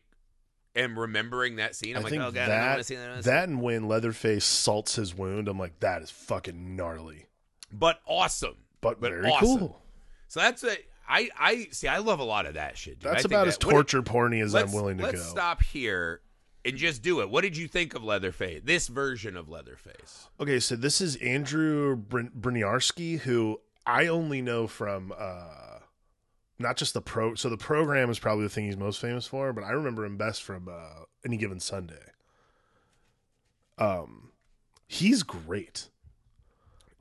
am 0.76 0.98
remembering 0.98 1.58
that 1.58 1.76
scene. 1.76 1.96
I'm 1.96 2.04
I 2.04 2.10
like 2.10 2.20
oh 2.20 2.32
god 2.32 2.38
i 2.38 2.48
that 2.48 2.68
want 2.70 2.80
to 2.80 2.84
see 2.84 2.96
that, 2.96 3.02
I 3.02 3.06
don't 3.06 3.12
wanna 3.12 3.24
see 3.24 3.30
that 3.30 3.50
and 3.50 3.62
when 3.62 3.88
Leatherface 3.88 4.46
salts 4.46 4.96
his 4.96 5.14
wound, 5.14 5.48
I'm 5.48 5.60
like 5.60 5.80
that 5.82 6.02
is 6.02 6.10
fucking 6.10 6.76
gnarly, 6.76 7.28
but 7.72 8.00
awesome 8.08 8.56
but, 8.82 9.00
But 9.00 9.12
very 9.12 9.30
awesome. 9.30 9.60
cool. 9.60 9.82
so 10.28 10.40
that's 10.40 10.64
a 10.64 10.76
i 11.08 11.30
i 11.40 11.68
see 11.72 11.88
i 11.88 11.98
love 12.00 12.20
a 12.20 12.24
lot 12.24 12.46
of 12.46 12.54
that 12.56 12.78
shit 12.78 13.00
dude. 13.00 13.12
That's 13.12 13.26
about 13.26 13.48
as 13.48 13.58
that- 13.58 13.66
what 13.66 13.72
did- 13.88 13.88
torture 13.92 14.02
porny 14.02 14.44
as 14.44 14.54
I'm 14.56 14.72
willing 14.72 14.98
to 14.98 15.04
let's 15.04 15.24
go. 15.24 15.30
stop 15.30 15.64
here 15.64 16.22
and 16.66 16.78
just 16.78 17.02
do 17.02 17.22
it 17.22 17.30
what 17.30 17.42
did 17.42 17.58
you 17.58 17.68
think 17.68 17.96
of 17.96 18.04
leatherface 18.04 18.62
this 18.64 18.88
version 18.88 19.36
of 19.38 19.50
leatherface 19.50 20.28
Okay, 20.40 20.60
so 20.60 20.76
this 20.76 21.02
is 21.02 21.16
Andrew 21.18 21.96
Brin- 21.96 22.32
Bryniarski, 22.40 23.20
who 23.20 23.60
I 23.86 24.08
only 24.08 24.42
know 24.42 24.66
from 24.68 25.12
uh, 25.18 25.80
not 26.60 26.78
just 26.78 26.94
the 26.96 27.02
pro. 27.02 27.34
So 27.36 27.50
the 27.50 27.58
program 27.58 28.10
is 28.12 28.18
probably 28.20 28.44
the 28.44 28.50
thing 28.50 28.66
he's 28.66 28.78
most 28.78 29.00
famous 29.02 29.26
for, 29.28 29.54
but 29.54 29.64
I 29.64 29.72
remember 29.72 30.04
him 30.06 30.18
best 30.18 30.42
from 30.44 30.68
uh, 30.68 31.04
Any 31.26 31.38
Given 31.38 31.60
Sunday. 31.60 32.12
Um, 33.78 34.32
he's 34.88 35.24
great. 35.24 35.90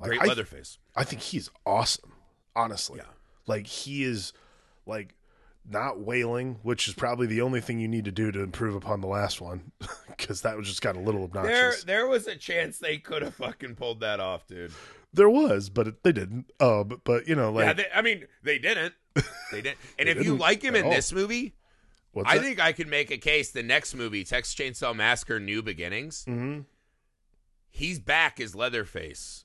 Great 0.00 0.20
I, 0.22 0.26
leatherface 0.26 0.78
I 0.96 1.04
think 1.04 1.22
he's 1.22 1.50
awesome. 1.66 2.12
Honestly, 2.56 2.98
Yeah. 2.98 3.10
like 3.46 3.66
he 3.66 4.02
is 4.04 4.32
like 4.86 5.14
not 5.68 6.00
wailing, 6.00 6.58
which 6.62 6.88
is 6.88 6.94
probably 6.94 7.26
the 7.26 7.42
only 7.42 7.60
thing 7.60 7.78
you 7.78 7.86
need 7.88 8.06
to 8.06 8.10
do 8.10 8.32
to 8.32 8.40
improve 8.40 8.74
upon 8.74 9.00
the 9.02 9.06
last 9.06 9.40
one, 9.40 9.72
because 10.08 10.40
that 10.42 10.56
was 10.56 10.66
just 10.66 10.82
got 10.82 10.96
a 10.96 11.00
little 11.00 11.24
obnoxious. 11.24 11.84
there 11.84 11.98
there 12.02 12.06
was 12.08 12.26
a 12.26 12.34
chance 12.34 12.78
they 12.78 12.96
could 12.98 13.22
have 13.22 13.34
fucking 13.34 13.74
pulled 13.76 14.00
that 14.00 14.18
off 14.20 14.46
dude 14.46 14.72
There 15.12 15.28
was, 15.30 15.68
but 15.68 15.86
it, 15.88 16.02
they 16.02 16.12
didn't. 16.12 16.50
Uh, 16.58 16.82
but, 16.84 17.04
but 17.04 17.28
you 17.28 17.34
know, 17.36 17.52
like 17.52 17.66
yeah, 17.66 17.72
they, 17.74 17.86
i 17.94 18.00
mean 18.02 18.26
they 18.42 18.58
didn't 18.58 18.94
they 19.52 19.60
didn't 19.62 19.78
and 19.98 20.06
They 20.08 20.12
if 20.12 20.16
you 20.18 20.24
didn't 20.24 20.38
like 20.38 20.62
him 20.62 20.74
in 20.74 20.84
all. 20.86 20.90
this 20.90 21.12
movie 21.12 21.54
what's 22.12 22.28
I 22.28 22.38
that? 22.38 22.44
think 22.44 22.58
I 22.60 22.72
could 22.72 22.88
make 22.88 23.10
a 23.10 23.18
case 23.18 23.50
the 23.50 23.62
next 23.62 23.94
movie, 23.94 24.24
Texas 24.24 24.54
Chainsaw 24.54 24.94
Massacre 24.96 25.38
New 25.38 25.62
Beginnings, 25.62 26.24
Mhm. 26.28 26.64
he's 27.70 27.98
back 28.00 28.40
as 28.40 28.54
Leatherface. 28.54 29.44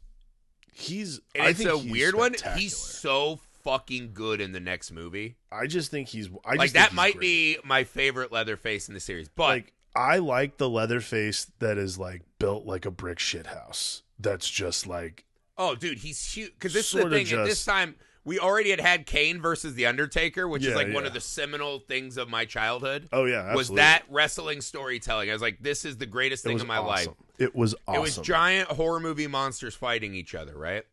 He's. 0.75 1.19
And 1.33 1.47
I 1.47 1.49
it's 1.49 1.59
think 1.59 1.71
a 1.71 1.77
weird 1.77 2.15
one. 2.15 2.35
He's 2.55 2.77
so 2.77 3.39
fucking 3.63 4.11
good 4.13 4.41
in 4.41 4.51
the 4.51 4.59
next 4.59 4.91
movie. 4.91 5.35
I 5.51 5.67
just 5.67 5.89
think 5.89 6.09
he's. 6.09 6.29
I 6.45 6.51
just 6.51 6.59
like 6.59 6.71
that 6.73 6.93
might 6.93 7.13
great. 7.13 7.21
be 7.21 7.57
my 7.63 7.83
favorite 7.83 8.31
Leatherface 8.31 8.88
in 8.88 8.93
the 8.93 8.99
series. 8.99 9.29
But 9.29 9.47
like 9.47 9.73
I 9.95 10.17
like 10.17 10.57
the 10.57 10.69
Leatherface 10.69 11.47
that 11.59 11.77
is 11.77 11.97
like 11.97 12.21
built 12.39 12.65
like 12.65 12.85
a 12.85 12.91
brick 12.91 13.19
shit 13.19 13.47
house. 13.47 14.03
That's 14.19 14.49
just 14.49 14.85
like 14.85 15.25
oh, 15.57 15.75
dude, 15.75 15.99
he's 15.99 16.33
huge. 16.33 16.53
Because 16.53 16.73
this 16.73 16.93
is 16.93 17.03
the 17.03 17.09
thing. 17.09 17.39
At 17.39 17.45
this 17.45 17.65
time, 17.65 17.95
we 18.25 18.39
already 18.39 18.71
had 18.71 18.79
had 18.81 19.05
Kane 19.05 19.39
versus 19.39 19.75
the 19.75 19.85
Undertaker, 19.85 20.47
which 20.47 20.63
is 20.63 20.69
Yeah, 20.69 20.75
like 20.75 20.91
one 20.93 21.05
of 21.05 21.13
the 21.13 21.21
seminal 21.21 21.79
things 21.79 22.17
of 22.17 22.27
my 22.27 22.43
childhood. 22.45 23.07
oh 23.13 23.25
yeah, 23.25 23.53
Was 23.55 23.69
that 23.71 24.03
wrestling 24.09 24.61
storytelling? 24.61 25.29
I 25.29 25.33
was 25.33 25.41
like, 25.41 25.59
this 25.61 25.85
is 25.85 25.97
the 25.97 26.05
greatest 26.07 26.43
thing 26.43 26.59
of 26.59 26.67
my 26.67 26.79
life. 26.79 27.07
It 27.38 27.55
was 27.55 27.75
awesome. 27.88 27.95
It 27.95 28.01
was 28.01 28.17
giant 28.17 28.69
horror 28.69 28.99
movie 28.99 29.28
monsters 29.28 29.76
fighting 29.76 30.13
each 30.15 30.34
other, 30.36 30.57
right? 30.57 30.84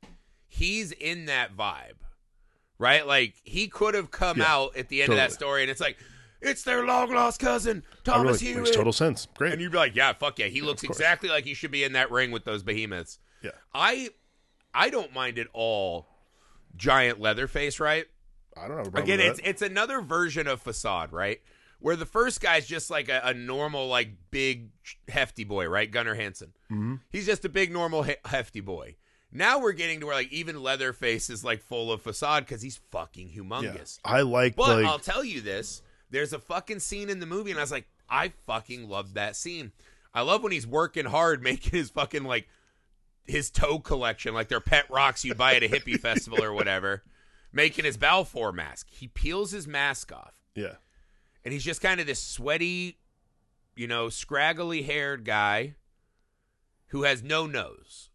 He's 0.46 0.92
in 0.92 1.24
that 1.26 1.56
vibe, 1.56 1.96
right? 2.78 3.06
Like 3.06 3.34
he 3.44 3.68
could 3.68 3.94
have 3.94 4.10
come 4.10 4.38
Yeah, 4.38 4.52
out 4.54 4.76
at 4.76 4.88
the 4.88 5.02
end 5.02 5.12
of 5.12 5.16
that 5.16 5.32
story, 5.32 5.62
and 5.62 5.70
it's 5.70 5.80
like 5.80 5.96
it's 6.42 6.64
their 6.64 6.84
long 6.84 7.10
lost 7.14 7.40
cousin 7.40 7.84
Thomas 8.04 8.42
really, 8.42 8.52
Hewitt, 8.54 8.64
makes 8.64 8.76
total 8.76 8.92
sense. 8.92 9.26
Great. 9.34 9.52
and 9.52 9.62
you'd 9.62 9.72
be 9.72 9.78
like, 9.78 9.94
yeah, 9.96 10.12
fuck 10.12 10.38
yeah, 10.38 10.46
he 10.48 10.60
looks 10.60 10.82
exactly 10.82 11.28
like 11.30 11.44
he 11.44 11.54
should 11.54 11.70
be 11.70 11.84
in 11.84 11.92
that 11.94 12.10
ring 12.10 12.30
with 12.32 12.44
those 12.44 12.62
behemoths. 12.62 13.18
yeah, 13.42 13.52
I, 13.72 14.10
I 14.74 14.90
don't 14.90 15.14
mind 15.14 15.38
at 15.38 15.46
all. 15.54 16.08
Giant 16.76 17.20
Leatherface, 17.20 17.80
right? 17.80 18.06
I 18.56 18.68
don't 18.68 18.76
problem 18.82 19.02
Again, 19.02 19.20
it's 19.20 19.40
it's 19.42 19.62
another 19.62 20.00
version 20.00 20.46
of 20.46 20.60
facade, 20.60 21.12
right? 21.12 21.40
Where 21.80 21.96
the 21.96 22.06
first 22.06 22.40
guy's 22.40 22.66
just 22.66 22.90
like 22.90 23.08
a, 23.08 23.20
a 23.24 23.34
normal, 23.34 23.88
like 23.88 24.10
big 24.30 24.70
hefty 25.08 25.44
boy, 25.44 25.68
right? 25.68 25.90
Gunnar 25.90 26.14
Hansen. 26.14 26.52
Mhm. 26.70 27.00
He's 27.10 27.26
just 27.26 27.44
a 27.44 27.48
big, 27.48 27.72
normal 27.72 28.04
he- 28.04 28.16
hefty 28.24 28.60
boy. 28.60 28.96
Now 29.32 29.58
we're 29.58 29.72
getting 29.72 30.00
to 30.00 30.06
where 30.06 30.14
like 30.14 30.32
even 30.32 30.62
Leatherface 30.62 31.30
is 31.30 31.42
like 31.42 31.62
full 31.62 31.90
of 31.90 32.02
facade 32.02 32.44
because 32.44 32.60
he's 32.62 32.80
fucking 32.90 33.30
yeah. 33.30 33.40
humongous. 33.42 33.98
I 34.04 34.20
like 34.22 34.54
But 34.56 34.82
like 34.82 34.86
I'll 34.86 34.98
tell 34.98 35.24
you 35.24 35.40
this: 35.40 35.82
there's 36.10 36.32
a 36.32 36.38
fucking 36.38 36.80
scene 36.80 37.08
in 37.08 37.18
the 37.18 37.26
movie, 37.26 37.50
and 37.50 37.58
I 37.58 37.62
was 37.62 37.72
like, 37.72 37.88
I 38.08 38.28
fucking 38.46 38.88
love 38.88 39.14
that 39.14 39.34
scene. 39.34 39.72
I 40.14 40.20
love 40.20 40.42
when 40.42 40.52
he's 40.52 40.66
working 40.66 41.06
hard 41.06 41.42
making 41.42 41.72
his 41.72 41.90
fucking 41.90 42.24
like 42.24 42.46
his 43.32 43.50
toe 43.50 43.78
collection, 43.78 44.34
like 44.34 44.48
they're 44.48 44.60
pet 44.60 44.88
rocks 44.90 45.24
you'd 45.24 45.38
buy 45.38 45.54
at 45.54 45.62
a 45.62 45.68
hippie 45.68 45.98
festival 46.00 46.42
or 46.44 46.52
whatever, 46.52 47.02
making 47.52 47.84
his 47.84 47.96
Balfour 47.96 48.52
mask. 48.52 48.88
He 48.90 49.08
peels 49.08 49.50
his 49.50 49.66
mask 49.66 50.12
off, 50.12 50.34
yeah. 50.54 50.74
and 51.44 51.52
he's 51.52 51.64
just 51.64 51.80
kind 51.80 51.98
of 51.98 52.06
this 52.06 52.20
sweaty, 52.20 52.98
you 53.74 53.88
know, 53.88 54.08
scraggly 54.08 54.82
haired 54.82 55.24
guy 55.24 55.74
who 56.88 57.04
has 57.04 57.22
no 57.22 57.46
nose. 57.46 58.10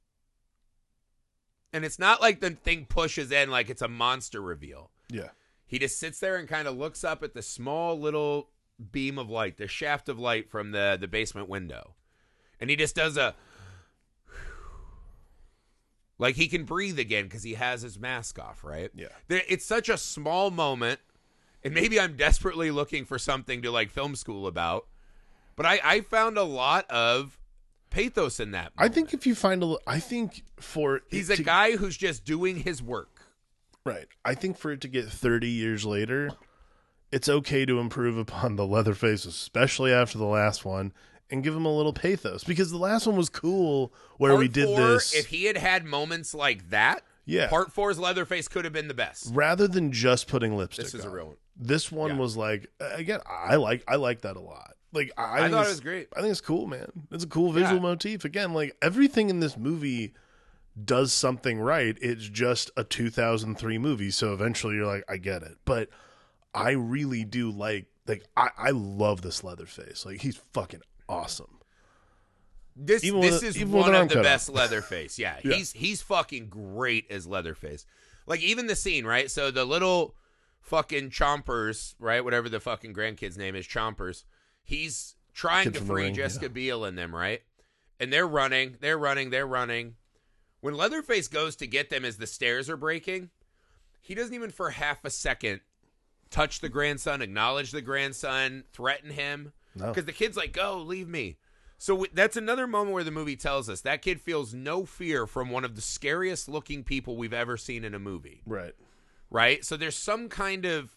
And 1.74 1.84
it's 1.84 1.99
not 1.99 2.22
like 2.22 2.39
the 2.39 2.51
thing 2.51 2.86
pushes 2.86 3.32
in 3.32 3.49
like 3.49 3.70
it's 3.70 3.82
a 3.82 3.88
monster 3.88 4.39
reveal. 4.39 4.91
Yeah. 5.11 5.30
He 5.65 5.80
just 5.80 5.99
sits 5.99 6.20
there 6.20 6.38
and 6.38 6.47
kind 6.47 6.68
of 6.68 6.78
looks 6.78 7.03
up 7.03 7.24
at 7.24 7.34
the 7.34 7.41
small 7.41 7.99
little 7.99 8.49
beam 8.91 9.18
of 9.18 9.30
light, 9.30 9.57
the 9.57 9.68
shaft 9.68 10.07
of 10.07 10.18
light 10.20 10.49
from 10.49 10.72
the 10.72 10.97
the 10.99 11.07
basement 11.07 11.49
window. 11.49 11.95
And 12.59 12.70
he 12.70 12.76
just 12.76 12.95
does 12.95 13.18
a 13.18 13.36
like 16.20 16.36
he 16.36 16.47
can 16.47 16.63
breathe 16.63 16.97
again 16.99 17.26
because 17.26 17.43
he 17.43 17.53
has 17.55 17.82
his 17.82 17.99
mask 17.99 18.39
off, 18.39 18.63
right? 18.63 18.89
Yeah. 18.95 19.07
There, 19.28 19.41
it's 19.47 19.65
such 19.65 19.89
a 19.89 19.97
small 19.97 20.49
moment, 20.51 20.99
and 21.63 21.74
maybe 21.74 21.99
I'm 21.99 22.15
desperately 22.15 22.72
looking 22.72 23.05
for 23.05 23.18
something 23.20 23.61
to 23.61 23.72
like 23.72 23.89
film 23.91 24.15
school 24.15 24.47
about. 24.47 24.88
But 25.55 25.65
I, 25.65 25.80
I 25.84 26.01
found 26.01 26.38
a 26.38 26.43
lot 26.43 26.89
of 26.91 27.39
pathos 27.89 28.39
in 28.39 28.51
that. 28.51 28.72
I 28.78 28.89
think 28.89 29.13
if 29.13 29.26
you 29.26 29.34
find 29.34 29.63
a, 29.63 29.76
I 29.88 29.99
think 29.99 30.43
for 30.59 31.01
he's 31.09 31.30
a 31.30 31.36
to- 31.38 31.43
guy 31.43 31.78
who's 31.78 31.97
just 31.97 32.26
doing 32.26 32.57
his 32.57 32.82
work. 32.84 33.22
right. 33.86 34.07
I 34.26 34.36
think 34.36 34.57
for 34.57 34.72
it 34.72 34.82
to 34.82 34.88
get 34.88 35.07
30 35.07 35.47
years 35.47 35.86
later, 35.86 36.30
it's 37.11 37.30
okay 37.30 37.65
to 37.65 37.80
improve 37.80 38.18
upon 38.18 38.55
the 38.55 38.65
Leatherface, 38.68 39.26
especially 39.26 39.91
after 39.93 40.18
the 40.18 40.26
last 40.26 40.65
one, 40.65 40.93
and 41.30 41.43
give 41.43 41.55
him 41.55 41.65
a 41.65 41.75
little 41.75 41.93
pathos 41.93 42.43
because 42.43 42.71
the 42.71 42.78
last 42.78 43.05
one 43.07 43.15
was 43.17 43.30
cool 43.30 43.93
where 44.17 44.32
Part 44.32 44.39
we 44.39 44.47
did 44.47 44.65
four, 44.65 44.78
this. 44.78 45.13
If 45.13 45.28
he 45.28 45.45
had 45.45 45.57
had 45.57 45.86
moments 45.86 46.34
like 46.34 46.69
that, 46.69 47.03
yeah. 47.25 47.47
Part 47.49 47.73
four's 47.73 47.99
Leatherface 47.99 48.47
could 48.47 48.63
have 48.63 48.73
been 48.73 48.88
the 48.88 48.93
best. 48.93 49.30
rather 49.34 49.67
than 49.67 49.91
just 49.91 50.28
putting 50.28 50.55
lipstick. 50.55 50.86
This 50.86 50.93
is 50.95 51.03
a 51.05 51.09
real 51.09 51.28
one. 51.28 51.36
This 51.57 51.91
one 51.91 52.11
Yeah. 52.11 52.17
was 52.17 52.38
like 52.38 52.67
again. 52.80 53.19
I 53.28 53.55
like 53.57 53.84
I 53.88 53.95
like 53.97 54.21
that 54.21 54.38
a 54.38 54.39
lot. 54.39 54.73
Like 54.93 55.11
I, 55.17 55.45
I 55.45 55.49
thought 55.49 55.65
it 55.65 55.69
was 55.69 55.80
great. 55.82 56.07
I 56.15 56.21
think 56.21 56.32
it's 56.32 56.39
cool, 56.39 56.65
man. 56.67 56.89
It's 57.11 57.25
a 57.25 57.28
cool 57.28 57.51
visual 57.51 57.75
Yeah. 57.75 57.82
motif. 57.82 58.23
Again, 58.23 58.53
like 58.53 58.78
everything 58.82 59.30
in 59.30 59.41
this 59.41 59.57
movie 59.57 60.13
does 60.82 61.11
something 61.11 61.59
right. 61.59 61.97
It's 62.01 62.30
just 62.30 62.71
a 62.78 62.84
2003 62.84 63.78
movie, 63.78 64.11
so 64.11 64.32
eventually 64.34 64.75
you're 64.75 64.86
like, 64.86 65.03
I 65.09 65.17
get 65.17 65.43
it. 65.43 65.57
But 65.65 65.89
I 66.53 66.71
really 66.71 67.25
do 67.25 67.49
like 67.51 67.88
like 68.07 68.23
I, 68.38 68.49
I 68.57 68.69
love 68.69 69.21
this 69.21 69.43
Leatherface. 69.43 70.05
Like 70.05 70.21
he's 70.21 70.38
fucking 70.53 70.82
awesome. 71.10 71.47
This 72.76 73.03
Even 73.03 73.22
this 73.22 73.41
a- 73.41 73.47
is 73.47 73.66
one 73.66 73.95
of 73.95 74.10
the 74.10 74.22
best 74.22 74.49
Leatherface. 74.49 75.18
Yeah, 75.20 75.38
Yeah. 75.43 75.55
he's 75.55 75.72
he's 75.72 76.01
fucking 76.01 76.49
great 76.49 77.10
as 77.10 77.26
Leatherface. 77.26 77.86
Like 78.28 78.41
even 78.41 78.68
the 78.68 78.76
scene, 78.76 79.05
right? 79.05 79.32
So 79.32 79.49
the 79.51 79.66
little 79.66 80.16
fucking 80.62 81.10
chompers, 81.10 81.95
right? 81.99 82.24
Whatever 82.24 82.49
the 82.49 82.60
fucking 82.60 82.93
grandkid's 82.93 83.38
name 83.38 83.55
is, 83.55 83.66
chompers. 83.66 84.26
He's 84.64 85.16
trying 85.34 85.72
to 85.72 85.80
free 85.80 86.03
Ring, 86.05 86.14
Jessica 86.14 86.49
Biel 86.49 86.84
and 86.86 86.97
them, 86.97 87.16
right? 87.16 87.41
And 87.99 88.12
they're 88.14 88.28
running, 88.28 88.76
they're 88.80 88.97
running, 88.97 89.30
they're 89.32 89.47
running. 89.47 89.95
When 90.60 90.76
Leatherface 90.76 91.28
goes 91.30 91.55
to 91.58 91.68
get 91.68 91.89
them 91.89 92.03
as 92.03 92.18
the 92.18 92.28
stairs 92.28 92.70
are 92.70 92.78
breaking, 92.78 93.30
he 94.01 94.14
doesn't 94.14 94.34
even 94.36 94.49
for 94.51 94.72
half 94.72 95.03
a 95.05 95.10
second 95.10 95.62
touch 96.30 96.60
the 96.60 96.70
grandson, 96.70 97.22
acknowledge 97.22 97.72
the 97.72 97.82
grandson, 97.82 98.66
threaten 98.74 99.12
him. 99.12 99.53
No. 99.78 99.88
Because 99.88 100.05
the 100.05 100.13
kid's 100.13 100.38
like, 100.38 100.53
go, 100.53 100.78
leave 100.80 101.07
me. 101.07 101.38
So 101.78 101.93
w- 101.93 102.11
that's 102.13 102.36
another 102.38 102.65
moment 102.67 102.93
where 102.93 103.03
the 103.03 103.11
movie 103.11 103.36
tells 103.36 103.69
us 103.69 103.82
that 103.82 104.01
kid 104.01 104.19
feels 104.19 104.53
no 104.53 104.86
fear 104.86 105.28
from 105.28 105.49
one 105.49 105.63
of 105.63 105.75
the 105.75 105.82
scariest 105.82 106.49
looking 106.49 106.84
people 106.84 107.15
we've 107.17 107.34
ever 107.34 107.55
seen 107.57 107.84
in 107.84 107.93
a 107.93 107.99
movie, 107.99 108.41
Right. 108.45 108.73
right? 109.30 109.63
So 109.63 109.78
there's 109.78 109.95
some 109.95 110.28
kind 110.28 110.65
of 110.65 110.95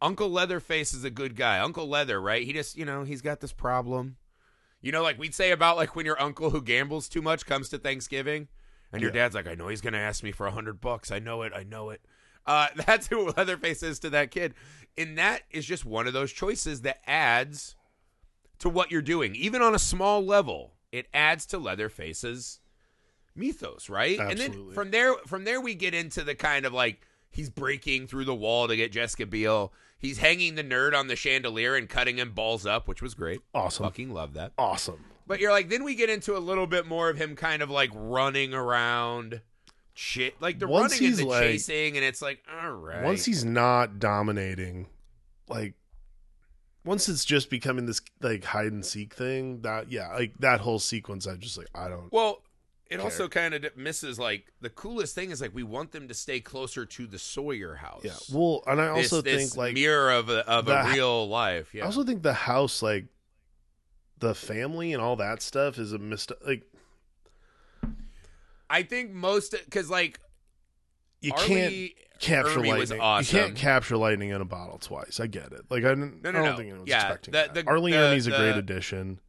Uncle 0.00 0.30
Leatherface 0.30 0.92
is 0.92 1.04
a 1.04 1.10
good 1.10 1.36
guy. 1.36 1.58
Uncle 1.58 1.88
Leather, 1.88 2.20
right? 2.20 2.44
He 2.44 2.52
just, 2.52 2.76
you 2.76 2.84
know, 2.84 3.04
he's 3.04 3.22
got 3.22 3.40
this 3.40 3.52
problem. 3.52 4.16
You 4.80 4.92
know, 4.92 5.02
like 5.02 5.18
we'd 5.18 5.34
say 5.34 5.50
about 5.50 5.76
like 5.76 5.96
when 5.96 6.04
your 6.06 6.20
uncle 6.20 6.50
who 6.50 6.60
gambles 6.62 7.08
too 7.08 7.22
much 7.22 7.46
comes 7.46 7.68
to 7.70 7.78
Thanksgiving 7.78 8.48
and 8.92 9.00
your 9.00 9.10
Yeah. 9.10 9.22
dad's 9.22 9.34
like, 9.34 9.46
I 9.48 9.54
know 9.54 9.68
he's 9.68 9.80
going 9.80 9.94
to 9.94 9.98
ask 9.98 10.22
me 10.22 10.30
for 10.32 10.46
a 10.46 10.50
hundred 10.50 10.80
bucks. 10.80 11.10
I 11.10 11.18
know 11.20 11.42
it. 11.42 11.52
I 11.54 11.62
know 11.62 11.90
it. 11.90 12.02
Uh, 12.46 12.68
that's 12.86 13.06
who 13.08 13.30
Leatherface 13.30 13.82
is 13.82 13.98
to 14.00 14.10
that 14.10 14.30
kid. 14.30 14.54
And 14.96 15.18
that 15.18 15.42
is 15.50 15.64
just 15.66 15.84
one 15.84 16.06
of 16.06 16.12
those 16.12 16.32
choices 16.32 16.82
that 16.82 17.00
adds 17.06 17.74
to 18.60 18.68
what 18.68 18.90
you're 18.90 19.02
doing, 19.02 19.34
even 19.34 19.62
on 19.62 19.74
a 19.74 19.78
small 19.78 20.24
level. 20.24 20.72
It 20.92 21.08
adds 21.12 21.46
to 21.46 21.58
Leatherface's 21.58 22.60
mythos, 23.34 23.88
right? 23.88 24.18
And 24.18 24.38
then 24.38 24.50
Absolutely. 24.50 24.74
from 24.74 24.90
there, 24.92 25.14
from 25.26 25.44
there, 25.44 25.60
we 25.60 25.74
get 25.74 25.94
into 25.94 26.22
the 26.22 26.36
kind 26.36 26.64
of 26.64 26.72
like 26.72 27.06
he's 27.30 27.50
breaking 27.50 28.06
through 28.06 28.24
the 28.24 28.34
wall 28.34 28.68
to 28.68 28.76
get 28.76 28.92
Jessica 28.92 29.26
Biel. 29.26 29.72
He's 29.98 30.18
hanging 30.18 30.54
the 30.54 30.62
nerd 30.62 30.94
on 30.94 31.08
the 31.08 31.16
chandelier 31.16 31.74
and 31.74 31.88
cutting 31.88 32.18
him 32.18 32.32
balls 32.32 32.66
up, 32.66 32.86
which 32.86 33.02
was 33.02 33.14
great. 33.14 33.40
Awesome. 33.54 33.84
Fucking 33.84 34.12
love 34.12 34.34
that. 34.34 34.52
Awesome. 34.58 35.04
But 35.26 35.40
you're 35.40 35.50
like, 35.50 35.70
then 35.70 35.84
we 35.84 35.94
get 35.94 36.10
into 36.10 36.36
a 36.36 36.38
little 36.38 36.66
bit 36.66 36.86
more 36.86 37.08
of 37.08 37.16
him 37.16 37.34
kind 37.34 37.62
of 37.62 37.70
like 37.70 37.90
running 37.94 38.52
around, 38.52 39.40
shit, 39.94 40.40
like 40.40 40.58
the 40.58 40.68
Once 40.68 40.92
running 40.92 41.06
and 41.06 41.14
he's, 41.14 41.18
the 41.18 41.26
like- 41.26 41.42
chasing, 41.42 41.96
and 41.96 42.04
it's 42.04 42.20
like, 42.20 42.42
all 42.62 42.72
right. 42.72 43.02
Once 43.04 43.24
he's 43.24 43.44
not 43.44 43.98
dominating, 43.98 44.88
like 45.48 45.74
once 46.84 47.08
it's 47.08 47.24
just 47.24 47.48
becoming 47.48 47.86
this 47.86 48.02
like 48.20 48.44
hide 48.44 48.72
and 48.72 48.84
seek 48.84 49.14
thing, 49.14 49.62
that 49.62 49.90
yeah, 49.90 50.12
like 50.12 50.34
that 50.40 50.60
whole 50.60 50.78
sequence, 50.78 51.26
I 51.26 51.36
just 51.36 51.56
like 51.56 51.68
I 51.74 51.88
don't. 51.88 52.12
Well, 52.12 52.42
it 52.90 52.96
care. 52.96 53.04
also 53.04 53.28
kind 53.28 53.54
of 53.54 53.76
misses 53.76 54.18
like 54.18 54.52
the 54.60 54.68
coolest 54.70 55.14
thing 55.14 55.30
is 55.30 55.40
like 55.40 55.54
we 55.54 55.62
want 55.62 55.92
them 55.92 56.08
to 56.08 56.14
stay 56.14 56.40
closer 56.40 56.84
to 56.84 57.06
the 57.06 57.18
Sawyer 57.18 57.74
house. 57.74 58.02
Yeah. 58.04 58.12
Well, 58.32 58.62
and 58.66 58.80
I 58.80 58.88
also 58.88 59.22
this 59.22 59.50
think 59.50 59.56
like 59.56 59.74
mirror 59.74 60.12
of 60.12 60.28
a, 60.28 60.46
of 60.48 60.68
a 60.68 60.90
real 60.92 61.26
life. 61.26 61.74
Yeah. 61.74 61.84
I 61.84 61.86
also 61.86 62.04
think 62.04 62.22
the 62.22 62.34
house, 62.34 62.82
like 62.82 63.06
the 64.18 64.34
family 64.34 64.92
and 64.92 65.02
all 65.02 65.16
that 65.16 65.40
stuff, 65.40 65.78
is 65.78 65.92
a 65.92 65.98
mistake. 65.98 66.38
Like 66.46 66.62
I 68.70 68.82
think 68.82 69.10
most 69.12 69.54
because 69.64 69.90
like 69.90 70.20
you 71.20 71.32
R. 71.36 71.46
Lee 71.46 71.94
can't 72.18 72.44
capture 72.44 72.60
Ermey 72.60 72.68
lightning. 72.78 73.00
awesome. 73.00 73.36
You 73.36 73.42
can't 73.44 73.56
capture 73.56 73.96
lightning 73.96 74.30
in 74.30 74.40
a 74.40 74.44
bottle 74.44 74.78
twice. 74.78 75.20
I 75.20 75.26
get 75.26 75.52
it. 75.52 75.62
Like 75.70 75.84
I, 75.84 75.90
didn't, 75.90 76.22
No, 76.22 76.28
I 76.30 76.32
don't 76.32 76.42
no. 76.44 76.56
think 76.56 76.68
anyone's 76.70 76.88
Yeah, 76.88 77.02
expecting 77.02 77.32
the- 77.32 77.38
that. 77.38 77.54
the- 77.54 77.66
R. 77.66 77.78
Lee 77.78 77.92
the- 77.92 77.98
Ermey's 77.98 78.26
a 78.26 78.30
great 78.30 78.56
addition. 78.56 79.20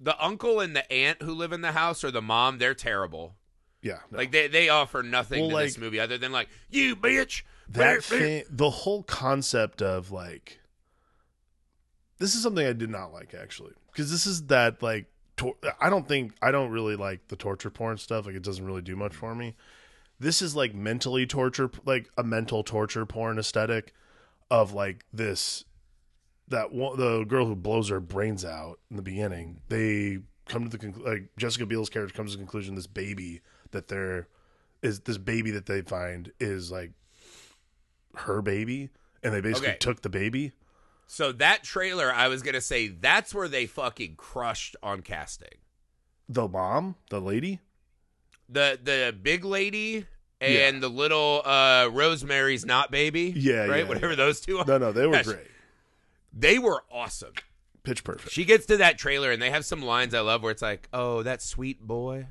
the 0.00 0.20
uncle 0.24 0.60
and 0.60 0.76
the 0.76 0.90
aunt 0.92 1.22
who 1.22 1.32
live 1.34 1.52
in 1.52 1.60
the 1.60 1.72
house 1.72 2.04
or 2.04 2.10
the 2.12 2.22
mom, 2.22 2.58
they're 2.58 2.74
terrible. 2.74 3.34
Yeah, 3.82 3.98
no. 4.10 4.18
Like 4.18 4.30
they 4.32 4.46
they 4.48 4.68
offer 4.68 5.02
nothing 5.02 5.40
Well, 5.48 5.58
to 5.58 5.64
this 5.64 5.78
movie 5.78 6.00
other 6.00 6.18
than 6.18 6.30
like 6.32 6.48
you 6.68 6.94
bitch. 6.96 7.42
that 7.68 7.78
bear." 7.78 8.00
thing, 8.00 8.44
the 8.50 8.70
whole 8.70 9.02
concept 9.04 9.82
of 9.82 10.10
like 10.12 10.58
this 12.18 12.34
is 12.34 12.42
something 12.42 12.66
I 12.66 12.72
did 12.72 12.90
not 12.90 13.12
like 13.12 13.34
actually 13.34 13.72
because 13.92 14.10
this 14.10 14.26
is 14.26 14.46
that 14.46 14.82
like 14.82 15.06
tor- 15.38 15.56
I 15.80 15.88
don't 15.88 16.06
think 16.06 16.34
I 16.42 16.50
don't 16.50 16.70
really 16.70 16.96
like 16.96 17.28
the 17.28 17.36
torture 17.36 17.70
porn 17.70 17.96
stuff 17.96 18.26
like 18.26 18.34
it 18.34 18.42
doesn't 18.42 18.64
really 18.64 18.82
do 18.82 18.94
much 18.96 19.14
for 19.14 19.34
me. 19.34 19.54
This 20.20 20.42
is 20.42 20.54
like 20.54 20.74
mentally 20.74 21.26
torture 21.26 21.70
like 21.86 22.10
a 22.18 22.22
mental 22.22 22.62
torture 22.62 23.06
porn 23.06 23.38
aesthetic 23.38 23.94
of 24.50 24.72
like 24.74 25.06
this 25.12 25.64
that 26.48 26.72
one, 26.72 26.98
the 26.98 27.24
girl 27.24 27.46
who 27.46 27.54
blows 27.56 27.88
her 27.88 28.00
brains 28.00 28.44
out 28.44 28.78
in 28.90 28.96
the 28.96 29.02
beginning. 29.02 29.60
They 29.68 30.18
come 30.46 30.64
to 30.64 30.70
the 30.70 30.78
conclusion 30.78 31.10
like 31.12 31.30
Jessica 31.38 31.64
Biel's 31.66 31.88
character 31.90 32.14
comes 32.16 32.32
to 32.32 32.36
the 32.36 32.42
conclusion 32.42 32.74
this 32.74 32.86
baby 32.86 33.40
that 33.70 33.88
they're 33.88 34.28
is 34.82 35.00
this 35.00 35.18
baby 35.18 35.50
that 35.52 35.66
they 35.66 35.80
find 35.82 36.32
is 36.40 36.70
like 36.70 36.92
her 38.14 38.42
baby 38.42 38.90
and 39.22 39.32
they 39.34 39.40
basically 39.40 39.68
Okay. 39.70 39.78
took 39.78 40.02
the 40.02 40.08
baby 40.08 40.52
So 41.10 41.32
that 41.32 41.64
trailer, 41.64 42.12
I 42.12 42.28
was 42.28 42.42
gonna 42.42 42.60
say 42.60 42.88
that's 42.88 43.34
where 43.34 43.48
they 43.48 43.64
fucking 43.66 44.14
crushed 44.16 44.76
on 44.82 45.00
casting. 45.02 45.58
the 46.28 46.46
mom 46.46 46.94
the 47.10 47.20
lady 47.20 47.60
The 48.48 48.78
the 48.82 49.12
big 49.20 49.44
lady 49.44 50.06
and 50.40 50.82
the 50.82 50.88
little 50.88 51.42
uh 51.44 51.88
Rosemary's 51.90 52.64
not 52.66 52.90
baby. 52.90 53.32
Yeah, 53.34 53.64
right. 53.64 53.78
yeah, 53.82 53.88
Whatever 53.88 54.10
yeah. 54.10 54.16
those 54.16 54.40
two 54.40 54.58
are. 54.58 54.66
no 54.66 54.78
no 54.78 54.92
they 54.92 55.06
were 55.06 55.14
Yes. 55.14 55.26
great 55.26 55.46
They 56.32 56.58
were 56.58 56.84
awesome. 56.92 57.32
pitch 57.82 58.04
perfect 58.04 58.30
She 58.32 58.44
gets 58.44 58.66
to 58.66 58.76
that 58.76 58.98
trailer 58.98 59.30
and 59.32 59.40
they 59.40 59.50
have 59.50 59.64
some 59.64 59.82
lines 59.82 60.12
I 60.14 60.20
love 60.20 60.42
where 60.42 60.52
it's 60.52 60.62
like, 60.62 60.88
"Oh, 60.92 61.22
that 61.22 61.40
sweet 61.40 61.80
boy, 61.80 62.26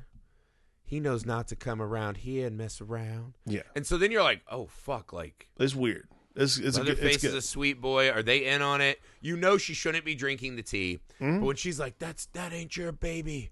he 0.84 1.00
knows 1.00 1.26
not 1.26 1.48
to 1.48 1.56
come 1.56 1.82
around 1.82 2.18
here 2.18 2.46
and 2.46 2.56
mess 2.56 2.80
around." 2.80 3.34
yeah 3.44 3.62
And 3.74 3.84
so 3.84 3.98
then 3.98 4.12
you're 4.12 4.22
like, 4.22 4.42
"Oh 4.50 4.66
fuck!" 4.68 5.12
Like 5.12 5.48
it's 5.58 5.74
weird 5.74 6.08
it's 6.38 6.58
it's, 6.58 6.76
a 6.76 6.80
good, 6.80 6.88
Leatherface 6.90 7.14
it's 7.16 7.24
is 7.24 7.30
good 7.32 7.38
a 7.38 7.42
sweet 7.42 7.80
boy. 7.80 8.10
Are 8.10 8.22
they 8.22 8.46
in 8.46 8.62
on 8.62 8.80
it? 8.80 9.00
You 9.20 9.36
know 9.36 9.58
she 9.58 9.74
shouldn't 9.74 10.04
be 10.04 10.14
drinking 10.14 10.56
the 10.56 10.62
tea, 10.62 11.00
Mhm. 11.20 11.40
but 11.40 11.46
when 11.46 11.56
she's 11.56 11.78
like, 11.78 11.98
"That's 11.98 12.26
that 12.26 12.52
ain't 12.52 12.76
your 12.76 12.92
baby," 12.92 13.50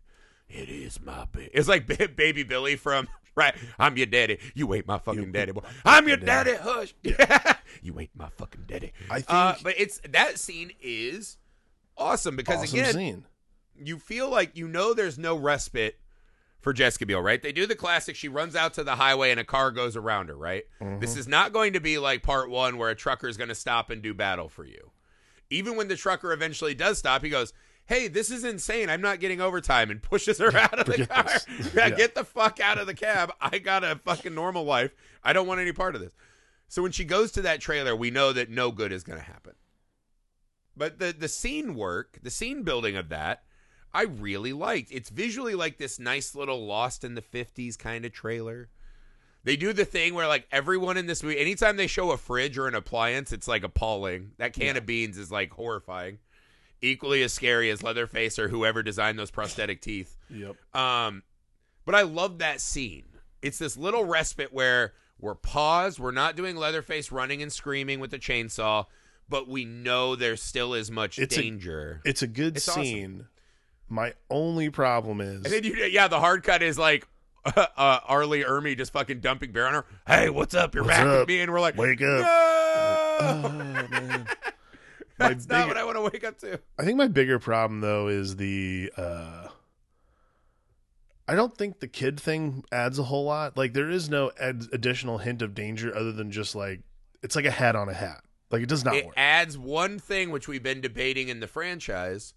it 0.49 0.69
is 0.69 1.01
my 1.01 1.25
baby. 1.33 1.51
It's 1.53 1.69
like 1.69 1.87
baby 2.17 2.43
Billy 2.43 2.77
from 2.77 3.09
right. 3.35 3.55
I'm 3.79 3.97
your 3.97 4.07
daddy. 4.07 4.39
You 4.55 4.73
ain't 4.75 4.87
my 4.87 4.99
fucking 4.99 5.33
daddy, 5.33 5.53
boy. 5.53 5.63
I'm 5.85 6.09
your 6.09 6.17
daddy. 6.17 6.55
Hush. 6.55 6.95
you 7.83 7.99
ain't 8.01 8.11
my 8.17 8.29
fucking 8.31 8.65
daddy. 8.67 8.93
I 9.11 9.17
think 9.17 9.27
Uh, 9.31 9.55
but 9.63 9.75
it's 9.79 10.01
that 10.11 10.39
scene 10.39 10.73
is 10.81 11.37
awesome 11.99 12.37
because 12.37 12.63
awesome 12.63 12.79
again, 12.79 12.93
scene 12.95 13.25
you 13.79 13.99
feel 13.99 14.31
like 14.31 14.57
you 14.57 14.69
know 14.69 14.95
there's 14.95 15.19
no 15.19 15.35
respite 15.37 15.99
for 16.61 16.73
Jessica 16.73 17.07
Biel, 17.07 17.21
right? 17.23 17.41
They 17.41 17.53
do 17.53 17.67
the 17.67 17.77
classic. 17.77 18.17
She 18.17 18.29
runs 18.29 18.57
out 18.57 18.75
to 18.75 18.85
the 18.85 18.97
highway 18.97 19.31
and 19.31 19.39
a 19.39 19.45
car 19.45 19.71
goes 19.71 19.97
around 19.97 20.29
her, 20.29 20.37
right? 20.37 20.65
Mm-hmm. 20.81 20.99
This 20.99 21.17
is 21.17 21.29
not 21.29 21.53
going 21.53 21.75
to 21.75 21.81
be 21.81 21.99
like 21.99 22.23
part 22.23 22.51
one 22.51 22.77
where 22.77 22.91
a 22.91 22.97
trucker 22.97 23.29
is 23.29 23.37
going 23.37 23.49
to 23.49 23.55
stop 23.55 23.91
and 23.91 24.03
do 24.03 24.15
battle 24.15 24.49
for 24.49 24.65
you. 24.65 24.91
even 25.51 25.77
when 25.77 25.89
the 25.89 25.97
trucker 25.97 26.33
eventually 26.33 26.75
does 26.75 26.99
stop, 26.99 27.23
he 27.23 27.31
goes, 27.31 27.53
"Hey, 27.85 28.09
this 28.09 28.31
is 28.31 28.43
insane. 28.43 28.91
I'm 28.91 29.01
not 29.01 29.21
getting 29.21 29.41
overtime," 29.41 29.91
and 29.91 30.03
pushes 30.03 30.39
her 30.39 30.57
out 30.57 30.79
of 30.79 30.87
the 30.87 31.07
car. 31.07 31.31
yeah, 31.75 31.91
get 31.91 32.15
the 32.17 32.25
fuck 32.25 32.59
out 32.59 32.79
of 32.79 32.87
the 32.89 32.95
cab. 32.95 33.33
I 33.41 33.59
got 33.59 33.85
a 33.85 34.01
fucking 34.05 34.35
normal 34.35 34.65
life. 34.65 34.93
I 35.23 35.33
don't 35.33 35.47
want 35.47 35.61
any 35.61 35.73
part 35.73 35.95
of 35.95 36.01
this. 36.01 36.17
So 36.69 36.83
when 36.83 36.91
she 36.91 37.05
goes 37.05 37.31
to 37.33 37.43
that 37.43 37.61
trailer, 37.61 37.95
we 37.95 38.11
know 38.11 38.33
that 38.33 38.51
no 38.51 38.73
good 38.73 38.91
is 38.91 39.05
going 39.05 39.21
to 39.21 39.25
happen. 39.25 39.53
But 40.77 40.99
the 40.99 41.15
the 41.17 41.29
scene 41.29 41.77
work, 41.77 42.19
the 42.23 42.31
scene 42.31 42.65
building 42.65 42.97
of 42.97 43.09
that, 43.11 43.45
I 43.97 44.03
really 44.03 44.53
liked. 44.53 44.93
It's 44.93 45.09
visually 45.09 45.55
like 45.55 45.79
this 45.79 45.99
nice 45.99 46.35
little 46.35 46.67
Lost 46.67 47.03
in 47.03 47.15
the 47.15 47.23
50s 47.23 47.79
kind 47.79 48.05
of 48.05 48.13
trailer. 48.13 48.69
They 49.43 49.57
do 49.57 49.73
the 49.73 49.85
thing 49.87 50.13
where 50.15 50.27
like 50.27 50.47
everyone 50.53 50.97
in 50.97 51.07
this 51.07 51.23
movie, 51.23 51.39
anytime 51.39 51.77
they 51.77 51.87
show 51.87 52.11
a 52.11 52.17
fridge 52.17 52.59
or 52.59 52.67
an 52.69 52.75
appliance, 52.75 53.33
it's 53.33 53.49
like 53.49 53.63
appalling. 53.63 54.33
That 54.39 54.53
can 54.53 54.77
of 54.77 54.85
beans 54.85 55.17
is 55.17 55.31
like 55.33 55.51
horrifying. 55.53 56.19
Equally 56.83 57.23
as 57.23 57.33
scary 57.33 57.71
as 57.71 57.83
Leatherface 57.83 58.39
or 58.39 58.49
whoever 58.49 58.83
designed 58.83 59.19
those 59.19 59.31
prosthetic 59.31 59.81
teeth. 59.81 60.17
Yep. 60.29 60.57
Um, 60.77 61.23
but 61.87 61.95
I 61.95 62.03
love 62.03 62.39
that 62.39 62.61
scene. 62.61 63.05
It's 63.41 63.59
this 63.59 63.77
little 63.79 64.05
respite 64.05 64.53
where 64.53 64.93
we're 65.19 65.37
paused. 65.37 65.99
We're 65.99 66.11
not 66.11 66.37
doing 66.37 66.57
Leatherface 66.57 67.11
running 67.11 67.41
and 67.41 67.51
screaming 67.51 67.99
with 68.01 68.11
the 68.11 68.19
chainsaw, 68.19 68.85
but 69.29 69.49
we 69.49 69.65
know 69.65 70.17
there 70.17 70.37
still 70.37 70.75
is 70.75 70.91
much 70.91 71.19
It's 71.19 71.35
a- 71.37 71.41
danger. 71.41 72.03
It's 72.05 72.21
a 72.21 72.27
good 72.27 72.59
It's 72.59 72.69
awesome. 72.69 73.29
My 73.89 74.15
only 74.31 74.71
problem 74.71 75.21
is 75.21 75.45
and 75.45 75.47
then 75.47 75.65
you, 75.65 75.75
yeah, 75.75 76.09
the 76.09 76.19
hard 76.21 76.43
cut 76.43 76.63
is 76.63 76.79
like 76.79 77.07
uh, 77.45 77.67
uh, 77.77 78.01
R. 78.07 78.27
Lee 78.27 78.43
Ermey 78.43 78.77
just 78.77 78.93
fucking 78.93 79.21
dumping 79.21 79.53
bear 79.53 79.67
on 79.67 79.75
her. 79.75 79.85
Hey, 80.07 80.29
what's 80.31 80.55
up? 80.55 80.75
You're 80.75 80.85
What's 80.85 80.97
back 80.97 81.07
with 81.07 81.29
me, 81.29 81.41
and 81.41 81.53
we're 81.53 81.61
like, 81.61 81.77
wake 81.77 82.01
no, 82.01 82.21
up. 82.21 82.27
Oh 83.19 83.49
man. 83.49 84.27
My 85.19 85.29
that's 85.29 85.49
not 85.49 85.67
what 85.69 85.79
I 85.79 85.85
want 85.85 85.97
to 85.97 86.03
wake 86.03 86.25
up 86.25 86.37
to. 86.41 86.61
I 86.79 86.85
think 86.85 86.99
my 86.99 87.09
bigger 87.09 87.39
problem 87.39 87.81
though 87.81 88.09
is 88.09 88.37
the 88.37 88.93
uh 88.99 89.49
I 91.27 91.35
don't 91.35 91.57
think 91.57 91.81
the 91.81 91.89
kid 91.89 92.21
thing 92.21 92.65
adds 92.71 92.99
a 92.99 93.05
whole 93.05 93.25
lot. 93.25 93.57
Like 93.57 93.73
there 93.73 93.89
is 93.89 94.11
no 94.11 94.31
ad- 94.39 94.67
additional 94.73 95.17
hint 95.17 95.41
of 95.41 95.55
danger 95.55 95.97
other 95.97 96.13
than 96.13 96.31
just 96.31 96.55
like 96.55 96.81
it's 97.23 97.35
like 97.35 97.47
a 97.47 97.51
hat 97.51 97.75
on 97.75 97.89
a 97.89 97.95
hat. 97.95 98.23
Like 98.51 98.63
it 98.63 98.69
does 98.69 98.85
not 98.85 98.95
it 98.95 99.07
work. 99.07 99.15
adds 99.17 99.57
one 99.57 99.99
thing 99.99 100.31
which 100.31 100.47
we've 100.49 100.63
been 100.63 100.83
debating 100.83 101.29
in 101.29 101.41
the 101.41 101.49
franchise, 101.49 102.35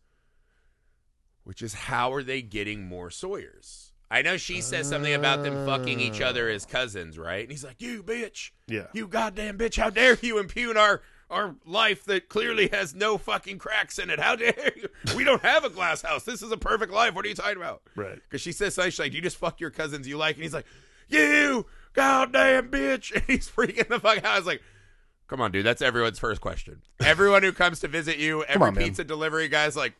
which 1.43 1.61
is 1.61 1.73
how 1.73 2.13
are 2.13 2.23
they 2.23 2.41
getting 2.41 2.87
more 2.87 3.09
Sawyers? 3.09 3.89
I 4.11 4.23
know 4.23 4.37
she 4.37 4.61
says 4.61 4.89
something 4.89 5.13
about 5.13 5.43
them 5.43 5.67
fucking 5.67 5.99
each 5.99 6.19
other 6.19 6.49
as 6.49 6.65
cousins, 6.65 7.17
right? 7.17 7.43
And 7.43 7.51
he's 7.51 7.63
like, 7.63 7.79
"You 7.79 8.01
bitch, 8.01 8.51
yeah. 8.67 8.87
you 8.91 9.07
goddamn 9.07 9.57
bitch! 9.57 9.77
How 9.77 9.91
dare 9.91 10.17
you 10.21 10.39
impugn 10.39 10.77
our 10.77 11.01
our 11.29 11.55
life 11.63 12.05
that 12.05 12.27
clearly 12.27 12.69
has 12.69 12.95
no 12.95 13.19
fucking 13.19 13.59
cracks 13.59 13.99
in 13.99 14.09
it? 14.09 14.19
How 14.19 14.35
dare 14.35 14.71
you? 14.75 14.89
We 15.15 15.23
don't 15.23 15.43
have 15.43 15.63
a 15.63 15.69
glass 15.69 16.01
house. 16.01 16.23
This 16.23 16.41
is 16.41 16.51
a 16.51 16.57
perfect 16.57 16.91
life. 16.91 17.13
What 17.13 17.23
are 17.23 17.29
you 17.29 17.35
talking 17.35 17.57
about?" 17.57 17.83
Right. 17.95 18.15
Because 18.15 18.41
she 18.41 18.51
says 18.51 18.73
something 18.73 18.89
she's 18.89 18.99
like, 18.99 19.13
"You 19.13 19.21
just 19.21 19.37
fuck 19.37 19.59
your 19.59 19.69
cousins 19.69 20.07
you 20.07 20.17
like," 20.17 20.35
and 20.37 20.43
he's 20.43 20.55
like, 20.55 20.65
"You 21.07 21.67
goddamn 21.93 22.71
bitch!" 22.71 23.11
And 23.15 23.23
he's 23.27 23.47
freaking 23.47 23.89
the 23.89 23.99
fuck 23.99 24.17
out. 24.19 24.25
I 24.25 24.37
was 24.37 24.47
like, 24.47 24.63
"Come 25.27 25.39
on, 25.39 25.51
dude, 25.51 25.67
that's 25.67 25.83
everyone's 25.83 26.17
first 26.17 26.41
question. 26.41 26.81
Everyone 26.99 27.43
who 27.43 27.51
comes 27.51 27.79
to 27.81 27.87
visit 27.87 28.17
you, 28.17 28.43
every 28.45 28.69
on, 28.69 28.73
man. 28.73 28.85
pizza 28.85 29.03
delivery 29.03 29.49
guy's 29.49 29.75
like, 29.75 29.93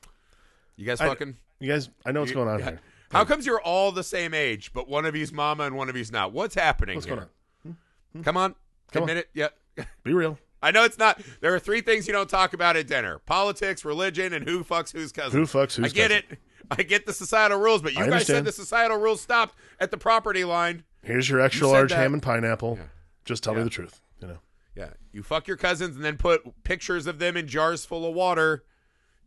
you 0.80 0.86
guys 0.86 1.00
I- 1.02 1.08
fucking." 1.08 1.36
You 1.60 1.68
guys 1.70 1.90
I 2.06 2.12
know 2.14 2.22
what's 2.22 2.32
you- 2.32 2.36
going 2.36 2.48
on 2.48 2.60
yeah. 2.60 2.66
here. 2.70 2.80
How 3.12 3.26
comes 3.26 3.46
you're 3.46 3.60
all 3.62 3.92
the 3.92 4.04
same 4.04 4.34
age, 4.34 4.72
but 4.72 4.88
one 4.88 5.06
of 5.06 5.16
you's 5.16 5.34
mama 5.34 5.64
and 5.66 5.76
one 5.76 5.90
of 5.90 5.98
you's 5.98 6.12
not? 6.12 6.32
What's 6.32 6.56
happening 6.56 6.96
What's 6.96 7.06
here? 7.08 7.16
going 7.16 7.28
on? 7.28 7.76
Hmm? 8.14 8.18
Hmm? 8.20 8.24
Come 8.24 8.38
on, 8.38 8.56
Come 8.94 9.04
on. 9.04 9.10
it. 9.10 9.30
Yeah. 9.34 9.50
Be 10.04 10.14
real. 10.14 10.38
I 10.62 10.72
know 10.72 10.84
it's 10.84 10.98
not. 10.98 11.22
There 11.42 11.54
are 11.54 11.60
three 11.60 11.82
things 11.82 12.06
you 12.08 12.14
don't 12.14 12.30
talk 12.30 12.54
about 12.54 12.76
at 12.78 12.88
dinner: 12.88 13.20
politics, 13.26 13.84
religion, 13.84 14.32
and 14.34 14.48
who 14.48 14.64
fucks 14.64 14.92
whose 14.94 15.12
cousin. 15.12 15.40
Who 15.40 15.46
fucks 15.46 15.76
whose 15.76 15.86
I 15.86 15.90
get 15.90 16.12
cousin. 16.12 16.26
it. 16.32 16.40
I 16.72 16.84
get 16.84 17.06
the 17.08 17.14
societal 17.14 17.58
rules, 17.60 17.82
but 17.82 17.94
you 17.94 18.04
I 18.04 18.10
guys 18.10 18.28
said 18.28 18.46
the 18.46 18.52
societal 18.52 18.98
rules 18.98 19.20
stopped 19.22 19.56
at 19.80 19.90
the 19.92 19.98
property 19.98 20.44
line. 20.46 20.84
Here's 21.02 21.28
your 21.30 21.40
extra 21.42 21.66
You 21.68 21.74
large 21.74 21.90
that- 21.90 21.98
ham 21.98 22.14
and 22.14 22.22
pineapple. 22.22 22.78
Just 23.26 23.44
tell 23.44 23.54
Yeah. 23.54 23.60
me 23.60 23.64
the 23.64 23.70
truth, 23.72 24.02
you 24.22 24.28
know. 24.28 24.38
Yeah, 24.76 24.90
you 25.12 25.24
fuck 25.24 25.48
your 25.48 25.58
cousins 25.58 25.96
and 25.96 26.06
then 26.06 26.18
put 26.18 26.64
pictures 26.64 27.08
of 27.08 27.18
them 27.20 27.36
in 27.36 27.48
jars 27.48 27.86
full 27.86 28.08
of 28.08 28.14
water. 28.14 28.64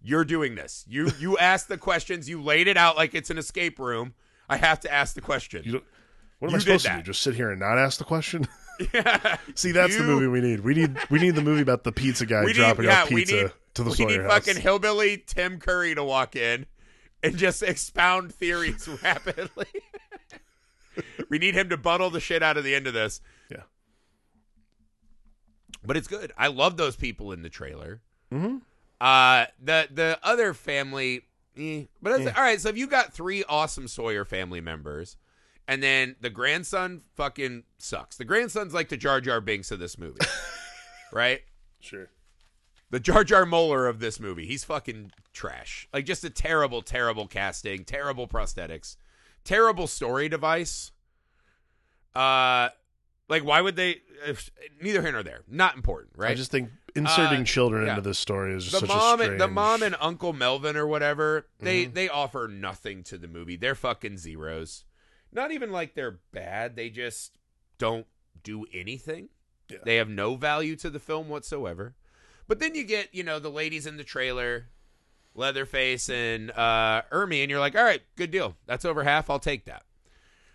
You're 0.02 0.24
doing 0.24 0.54
this. 0.54 0.84
You 0.88 1.10
you 1.18 1.38
asked 1.52 1.68
the 1.68 1.78
questions. 1.78 2.28
You 2.28 2.42
laid 2.42 2.66
it 2.68 2.76
out 2.76 2.96
like 2.96 3.14
it's 3.14 3.30
an 3.30 3.38
escape 3.38 3.78
room. 3.78 4.14
I 4.48 4.56
have 4.56 4.80
to 4.80 4.92
ask 4.92 5.14
the 5.14 5.20
question. 5.20 5.62
You 5.64 5.82
what 6.38 6.48
am 6.48 6.52
You 6.52 6.56
I 6.56 6.60
supposed 6.60 6.86
to 6.86 6.96
do? 6.96 7.02
Just 7.02 7.20
sit 7.22 7.34
here 7.34 7.50
and 7.50 7.60
not 7.60 7.78
ask 7.78 7.98
the 7.98 8.04
question? 8.04 8.46
yeah. 8.92 9.36
See, 9.54 9.70
that's 9.72 9.96
the 9.96 10.02
movie 10.02 10.26
we 10.26 10.40
need. 10.40 10.60
We 10.60 10.74
need 10.74 10.96
we 11.10 11.18
need 11.20 11.34
the 11.36 11.42
movie 11.42 11.62
about 11.62 11.84
the 11.84 11.92
pizza 11.92 12.26
guy 12.26 12.44
need, 12.46 12.54
dropping 12.56 12.86
yeah, 12.86 13.02
off 13.02 13.08
pizza 13.08 13.34
need, 13.44 13.52
to 13.74 13.82
the 13.84 13.90
we 13.90 13.96
Sawyer 13.96 14.08
need 14.08 14.20
house. 14.22 14.44
fucking 14.46 14.60
hillbilly 14.60 15.22
Tim 15.26 15.58
Curry 15.60 15.94
to 15.94 16.02
walk 16.04 16.34
in 16.36 16.66
and 17.22 17.36
just 17.36 17.62
expound 17.62 18.34
theories 18.34 18.88
rapidly. 19.02 19.66
we 21.30 21.38
need 21.38 21.54
him 21.54 21.68
to 21.68 21.76
bundle 21.76 22.10
the 22.10 22.18
shit 22.20 22.42
out 22.42 22.56
of 22.56 22.64
the 22.64 22.74
end 22.74 22.86
of 22.88 22.92
this. 22.94 23.20
Yeah. 23.50 23.62
But 25.84 25.96
it's 25.96 26.08
good. 26.08 26.32
I 26.36 26.48
love 26.48 26.76
those 26.76 26.96
people 26.96 27.32
in 27.32 27.42
the 27.42 27.48
trailer. 27.48 28.00
Mhm. 28.32 28.62
Uh, 29.02 29.46
the 29.60 29.88
the 29.90 30.18
other 30.22 30.54
family, 30.54 31.22
eh. 31.56 31.84
but 32.00 32.20
Yeah. 32.20 32.32
all 32.36 32.42
right. 32.42 32.60
So 32.60 32.68
if 32.68 32.76
you 32.78 32.86
got 32.86 33.12
three 33.12 33.42
awesome 33.48 33.88
Sawyer 33.88 34.24
family 34.24 34.60
members, 34.60 35.16
and 35.66 35.82
then 35.82 36.14
the 36.20 36.30
grandson 36.30 37.02
fucking 37.16 37.64
sucks. 37.78 38.16
The 38.16 38.24
grandson's 38.24 38.72
like 38.72 38.88
the 38.90 38.96
Jar 38.96 39.20
Jar 39.20 39.40
Binks 39.40 39.72
of 39.72 39.80
this 39.80 39.98
movie, 39.98 40.20
right? 41.12 41.40
Sure. 41.80 42.10
the 42.90 43.00
Jar 43.00 43.24
Jar 43.24 43.44
Molar 43.44 43.88
of 43.88 43.98
this 43.98 44.20
movie. 44.20 44.46
He's 44.46 44.62
fucking 44.62 45.10
trash. 45.32 45.88
Like 45.92 46.04
just 46.06 46.22
a 46.22 46.30
terrible, 46.30 46.80
terrible 46.82 47.26
casting, 47.26 47.84
terrible 47.84 48.28
prosthetics, 48.28 48.96
terrible 49.44 49.88
story 49.88 50.28
device. 50.28 50.92
Uh, 52.14 52.68
like 53.28 53.44
why 53.44 53.60
would 53.60 53.74
they? 53.76 53.96
if- 54.26 54.50
neither 54.80 55.02
here 55.02 55.10
nor 55.12 55.22
there. 55.24 55.40
Not 55.48 55.74
important, 55.74 56.12
right? 56.16 56.30
I 56.30 56.34
just 56.34 56.50
think 56.52 56.70
inserting 56.94 57.40
Uh, 57.42 57.44
children 57.44 57.84
yeah. 57.86 57.90
into 57.90 58.02
this 58.02 58.18
story 58.18 58.54
is 58.54 58.64
just 58.64 58.72
the 58.80 58.86
such 58.86 58.88
mom, 58.88 59.20
a 59.20 59.22
and, 59.22 59.28
strange... 59.28 59.38
the 59.40 59.48
mom 59.48 59.82
and 59.82 59.96
Uncle 60.00 60.32
Melvin 60.32 60.76
or 60.76 60.86
whatever. 60.86 61.46
They 61.60 61.86
Mhm. 61.86 61.94
they 61.94 62.08
offer 62.08 62.48
nothing 62.48 63.02
to 63.04 63.18
the 63.18 63.28
movie. 63.28 63.56
They're 63.56 63.74
fucking 63.74 64.18
zeros. 64.18 64.84
Not 65.32 65.50
even 65.52 65.70
like 65.72 65.94
they're 65.94 66.18
bad. 66.32 66.76
They 66.76 66.90
just 66.90 67.38
don't 67.78 68.06
do 68.42 68.66
anything. 68.72 69.28
Yeah. 69.68 69.78
They 69.84 69.96
have 69.96 70.08
no 70.08 70.34
value 70.36 70.76
to 70.76 70.90
the 70.90 70.98
film 71.00 71.28
whatsoever. 71.28 71.94
But 72.46 72.58
then 72.58 72.74
you 72.74 72.84
get, 72.84 73.14
you 73.14 73.22
know, 73.22 73.38
the 73.38 73.50
ladies 73.50 73.86
in 73.86 73.96
the 73.96 74.04
trailer, 74.04 74.68
Leatherface 75.34 76.10
and 76.10 76.50
uh 76.50 77.02
Ermey, 77.10 77.40
and 77.42 77.50
you're 77.50 77.60
like, 77.60 77.74
all 77.74 77.84
right, 77.84 78.02
good 78.16 78.30
deal. 78.30 78.56
That's 78.66 78.84
over 78.84 79.04
half. 79.04 79.30
I'll 79.30 79.38
take 79.38 79.64
that. 79.64 79.84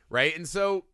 Right? 0.09 0.35
And 0.35 0.47
so 0.47 0.85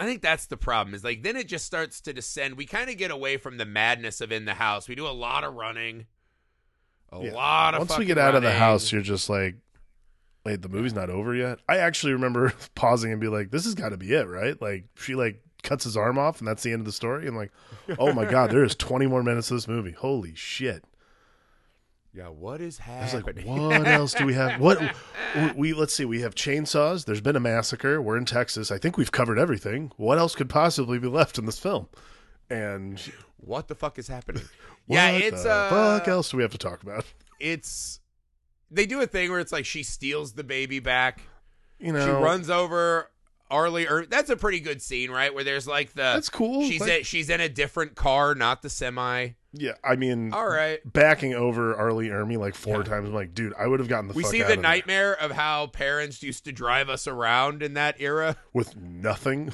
I 0.00 0.06
think 0.06 0.22
that's 0.22 0.46
the 0.46 0.56
problem. 0.56 0.94
Is 0.94 1.04
like 1.04 1.22
then 1.22 1.36
it 1.36 1.46
just 1.46 1.64
starts 1.66 2.00
to 2.02 2.12
descend. 2.12 2.56
We 2.56 2.66
kind 2.66 2.88
of 2.90 2.96
get 2.96 3.10
away 3.10 3.36
from 3.36 3.58
the 3.58 3.66
madness 3.66 4.20
of 4.20 4.32
in 4.32 4.46
the 4.46 4.54
house. 4.54 4.88
We 4.88 4.94
do 4.94 5.06
a 5.06 5.10
lot 5.12 5.44
of 5.44 5.54
running. 5.54 6.06
A 7.12 7.22
Yeah. 7.24 7.32
lot 7.34 7.74
of 7.74 7.80
Once 7.80 7.98
we 7.98 8.04
get 8.06 8.18
out 8.18 8.34
of 8.34 8.42
the 8.42 8.52
house, 8.52 8.90
you're 8.92 9.02
just 9.02 9.28
like, 9.28 9.56
wait, 10.44 10.62
the 10.62 10.68
movie's 10.68 10.94
not 10.94 11.10
over 11.10 11.34
yet. 11.34 11.58
I 11.68 11.78
actually 11.78 12.12
remember 12.14 12.52
pausing 12.74 13.12
and 13.12 13.20
be 13.20 13.28
like, 13.28 13.50
this 13.50 13.64
has 13.64 13.74
got 13.74 13.90
to 13.90 13.96
be 13.96 14.12
it, 14.12 14.26
right? 14.28 14.60
Like 14.62 14.84
she 14.96 15.14
like 15.14 15.42
cuts 15.62 15.84
his 15.84 15.96
arm 15.96 16.18
off, 16.18 16.38
and 16.38 16.48
that's 16.48 16.62
the 16.62 16.72
end 16.72 16.80
of 16.80 16.86
the 16.86 16.92
story. 16.92 17.26
I'm 17.26 17.36
like, 17.36 17.52
oh 17.98 18.12
my 18.14 18.24
god, 18.24 18.50
there 18.50 18.64
is 18.64 18.74
20 18.76 19.06
more 19.06 19.22
minutes 19.22 19.50
of 19.50 19.56
this 19.58 19.68
movie. 19.68 19.92
Holy 19.92 20.34
shit! 20.34 20.82
Yeah, 22.12 22.28
what 22.28 22.60
is 22.60 22.80
I 22.84 23.02
was 23.02 23.12
happening? 23.12 23.46
like, 23.46 23.78
what 23.78 23.86
else 23.86 24.14
do 24.14 24.26
we 24.26 24.34
have? 24.34 24.60
What 24.60 24.80
we 25.56 25.72
let's 25.72 25.94
see. 25.94 26.04
We 26.04 26.22
have 26.22 26.34
chainsaws. 26.34 27.04
There's 27.04 27.20
been 27.20 27.36
a 27.36 27.40
massacre. 27.40 28.02
We're 28.02 28.16
in 28.16 28.24
Texas. 28.24 28.72
I 28.72 28.78
think 28.78 28.96
we've 28.96 29.12
covered 29.12 29.38
everything. 29.38 29.92
What 29.96 30.18
else 30.18 30.34
could 30.34 30.48
possibly 30.48 30.98
be 30.98 31.06
left 31.06 31.38
in 31.38 31.46
this 31.46 31.58
film? 31.58 31.88
And 32.48 33.00
what 33.36 33.68
the 33.68 33.76
fuck 33.76 33.98
is 33.98 34.08
happening? 34.08 34.42
what 34.86 34.96
yeah, 34.96 35.10
it's 35.10 35.44
the 35.44 35.52
uh, 35.52 35.70
fuck 35.70 36.08
else 36.08 36.30
do 36.30 36.36
we 36.36 36.42
have 36.42 36.52
to 36.52 36.58
talk 36.58 36.82
about? 36.82 37.04
it's 37.38 38.00
they 38.70 38.86
do 38.86 39.00
a 39.00 39.06
thing 39.06 39.30
where 39.30 39.40
it's 39.40 39.52
like 39.52 39.64
she 39.64 39.82
steals 39.82 40.32
the 40.32 40.44
baby 40.44 40.80
back. 40.80 41.20
You 41.78 41.92
know, 41.92 42.04
she 42.04 42.10
runs 42.10 42.50
over 42.50 43.10
R. 43.50 43.70
Lee. 43.70 43.86
Er- 43.86 44.06
that's 44.06 44.30
a 44.30 44.36
pretty 44.36 44.60
good 44.60 44.82
scene, 44.82 45.10
right? 45.10 45.32
Where 45.32 45.44
there's 45.44 45.66
like 45.66 45.90
the 45.90 46.02
That's 46.02 46.28
cool. 46.28 46.62
She's 46.68 46.80
Like- 46.80 46.90
at, 46.90 47.06
she's 47.06 47.30
in 47.30 47.40
a 47.40 47.48
different 47.48 47.94
car, 47.94 48.34
not 48.34 48.62
the 48.62 48.68
semi. 48.68 49.30
Yeah, 49.52 49.72
I 49.82 49.96
mean, 49.96 50.32
All 50.32 50.46
right. 50.46 50.78
backing 50.84 51.34
over 51.34 51.74
R. 51.74 51.92
Lee 51.92 52.08
Ermey 52.08 52.38
like 52.38 52.54
four 52.54 52.78
Yeah. 52.78 52.82
times. 52.84 53.08
I'm 53.08 53.14
like, 53.14 53.34
dude, 53.34 53.52
I 53.58 53.66
would 53.66 53.80
have 53.80 53.88
gotten 53.88 54.06
the 54.08 54.14
We 54.14 54.22
fuck 54.22 54.30
see 54.32 54.42
out 54.42 54.46
the 54.48 54.52
of 54.54 54.62
there 54.62 54.70
nightmare 54.70 55.12
of 55.14 55.32
how 55.32 55.66
parents 55.66 56.22
used 56.22 56.44
to 56.44 56.52
drive 56.52 56.88
us 56.88 57.06
around 57.08 57.62
in 57.62 57.74
that 57.74 57.96
era. 57.98 58.36
with 58.52 58.76
nothing. 58.76 59.52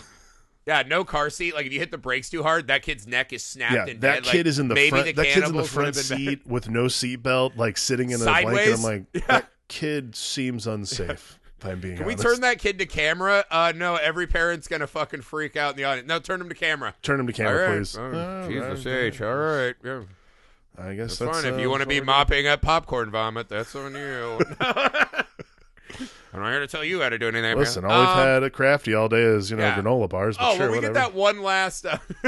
Yeah, 0.67 0.83
no 0.87 1.05
car 1.05 1.31
seat. 1.31 1.55
Like 1.55 1.65
if 1.67 1.73
you 1.73 1.79
hit 1.79 1.91
the 1.93 1.99
brakes 1.99 2.29
too 2.29 2.43
hard, 2.43 2.67
that 2.67 2.83
kid's 2.83 3.07
neck 3.07 3.33
is 3.33 3.43
snapped. 3.45 3.73
yeah, 3.75 3.85
that 3.87 4.01
dead. 4.01 4.23
kid 4.25 4.39
Like, 4.39 4.47
is 4.47 4.59
in 4.59 4.69
the 4.69 4.75
maybe 4.75 4.91
front. 4.91 5.07
The 5.07 5.13
that 5.13 5.27
kid's 5.27 5.49
in 5.49 5.57
the 5.57 5.65
front 5.65 5.95
seat 5.97 6.47
with 6.47 6.69
no 6.69 6.85
seatbelt, 6.87 7.57
like 7.57 7.79
sitting 7.79 8.11
in 8.11 8.21
a 8.21 8.25
blanket. 8.25 8.75
I'm 8.75 8.83
like, 8.83 9.05
Yeah. 9.15 9.21
that 9.29 9.49
kid 9.69 10.15
seems 10.17 10.67
unsafe. 10.67 11.39
I'm 11.65 11.81
being 11.81 11.97
Can 11.97 12.07
we 12.07 12.13
honest. 12.13 12.27
turn 12.27 12.41
that 12.43 12.59
kid 12.59 12.79
to 12.79 12.87
camera? 12.87 13.45
Uh, 13.51 13.73
no. 13.75 13.97
Every 13.97 14.27
parent's 14.27 14.69
gonna 14.69 14.87
fucking 14.87 15.23
freak 15.23 15.57
out 15.57 15.71
in 15.73 15.77
the 15.77 15.85
audience. 15.85 16.07
No, 16.07 16.19
turn 16.19 16.41
him 16.41 16.49
to 16.49 16.55
camera. 16.55 16.95
Turn 17.03 17.19
him 17.19 17.27
to 17.27 17.33
camera, 17.33 17.69
right. 17.69 17.77
please. 17.79 17.97
Oh, 17.99 18.47
Jesus 18.49 18.85
right. 18.85 18.93
H. 18.95 19.21
All 19.23 19.35
right. 19.35 19.75
Yeah. 19.83 20.03
I 20.79 20.95
guess 20.95 21.17
That's, 21.17 21.19
that's, 21.19 21.43
fine. 21.43 21.53
uh, 21.53 21.57
if 21.57 21.61
you 21.61 21.71
want 21.71 21.83
to 21.83 21.89
be 21.89 22.03
mopping 22.03 22.47
up 22.47 22.61
popcorn 22.61 23.11
vomit, 23.11 23.49
that's 23.49 23.75
on 23.75 23.95
you. 23.95 24.39
I'm 24.61 26.43
not 26.43 26.51
here 26.51 26.61
to 26.61 26.67
tell 26.67 26.85
you 26.85 27.01
how 27.01 27.09
to 27.09 27.19
do 27.19 27.29
anything. 27.29 27.57
Listen, 27.57 27.85
all 27.87 27.99
we've 28.01 28.09
Um, 28.11 28.17
had 28.19 28.43
at 28.45 28.53
Crafty 28.53 28.93
all 28.93 29.09
day 29.09 29.23
is 29.23 29.51
you 29.51 29.57
know 29.57 29.63
yeah. 29.65 29.77
granola 29.81 30.09
bars. 30.09 30.37
But 30.37 30.45
Oh, 30.51 30.57
sure, 30.57 30.61
well, 30.65 30.71
we 30.73 30.77
whatever. 30.79 30.93
get 30.95 31.01
that 31.01 31.15
one 31.15 31.41
last. 31.43 31.87
Uh, 31.87 31.97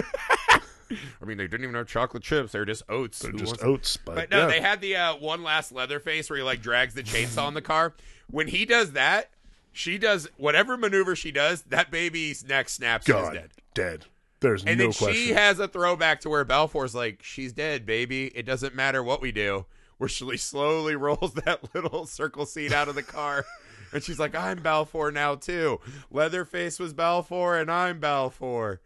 I 0.91 1.25
mean, 1.27 1.37
they 1.37 1.47
didn't 1.47 1.65
even 1.65 1.75
have 1.75 1.87
chocolate 1.89 2.23
chips; 2.23 2.53
they 2.53 2.59
were 2.59 2.65
just 2.65 2.85
oats. 2.89 3.19
They're 3.19 3.33
Who 3.33 3.39
just 3.39 3.63
oats, 3.63 3.99
but, 3.99 4.15
But 4.15 4.31
no, 4.31 4.39
yeah. 4.39 4.47
they 4.47 4.61
had 4.63 4.81
the 4.81 4.97
uh, 4.97 5.17
one 5.17 5.43
last 5.43 5.71
Leatherface 5.71 6.31
where 6.31 6.39
he 6.39 6.43
like 6.43 6.63
drags 6.63 6.95
the 6.95 7.03
chainsaw 7.03 7.49
in 7.49 7.55
the 7.55 7.61
car. 7.61 7.93
When 8.31 8.49
he 8.49 8.65
does 8.65 8.93
that, 8.93 9.31
she 9.73 9.99
does 9.99 10.29
whatever 10.37 10.77
maneuver 10.77 11.15
she 11.17 11.31
does. 11.31 11.63
That 11.63 11.91
baby's 11.91 12.45
neck 12.45 12.69
snaps 12.69 13.07
God 13.07 13.35
dead. 13.35 13.51
dead. 13.75 14.05
There's 14.41 14.65
And 14.65 14.79
no 14.79 14.85
then 14.85 14.93
question. 14.93 15.15
she 15.15 15.31
has 15.33 15.59
a 15.59 15.67
throwback 15.67 16.21
to 16.21 16.29
where 16.29 16.45
Balfour's 16.45 16.95
like, 16.95 17.23
"She's 17.23 17.53
dead, 17.53 17.85
baby. 17.87 18.27
It 18.29 18.47
doesn't 18.47 18.75
matter 18.75 19.03
what 19.03 19.21
we 19.21 19.33
do." 19.33 19.67
Where 19.97 20.09
she 20.09 20.37
slowly 20.37 20.95
rolls 20.97 21.33
that 21.45 21.75
little 21.75 22.07
circle 22.07 22.47
seat 22.47 22.73
out 22.73 22.89
of 22.89 22.95
the 22.95 23.03
car, 23.03 23.45
and 23.93 24.03
she's 24.03 24.19
like, 24.21 24.35
"I'm 24.37 24.63
Balfour 24.63 25.11
now 25.11 25.35
too. 25.35 25.81
Leatherface 26.11 26.79
was 26.79 26.93
Balfour, 26.93 27.57
and 27.59 27.71
I'm 27.71 27.99
Balfour. 28.01 28.81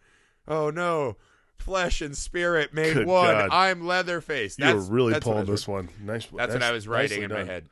Oh 0.48 0.70
no." 0.70 1.16
Flesh 1.58 2.00
and 2.00 2.16
spirit 2.16 2.74
made 2.74 2.94
Good 2.94 3.06
one. 3.06 3.26
God. 3.28 3.50
I'm 3.52 3.86
Leatherface. 3.86 4.58
you 4.58 4.64
were 4.74 4.80
really 4.80 5.12
that's 5.12 5.22
pulling 5.24 5.46
this 5.46 5.68
one. 5.68 5.90
Nice. 6.00 6.26
that's 6.34 6.52
what 6.54 6.62
I 6.62 6.72
was 6.72 6.88
writing 6.88 7.22
in 7.22 7.30
my 7.30 7.44
head. 7.44 7.66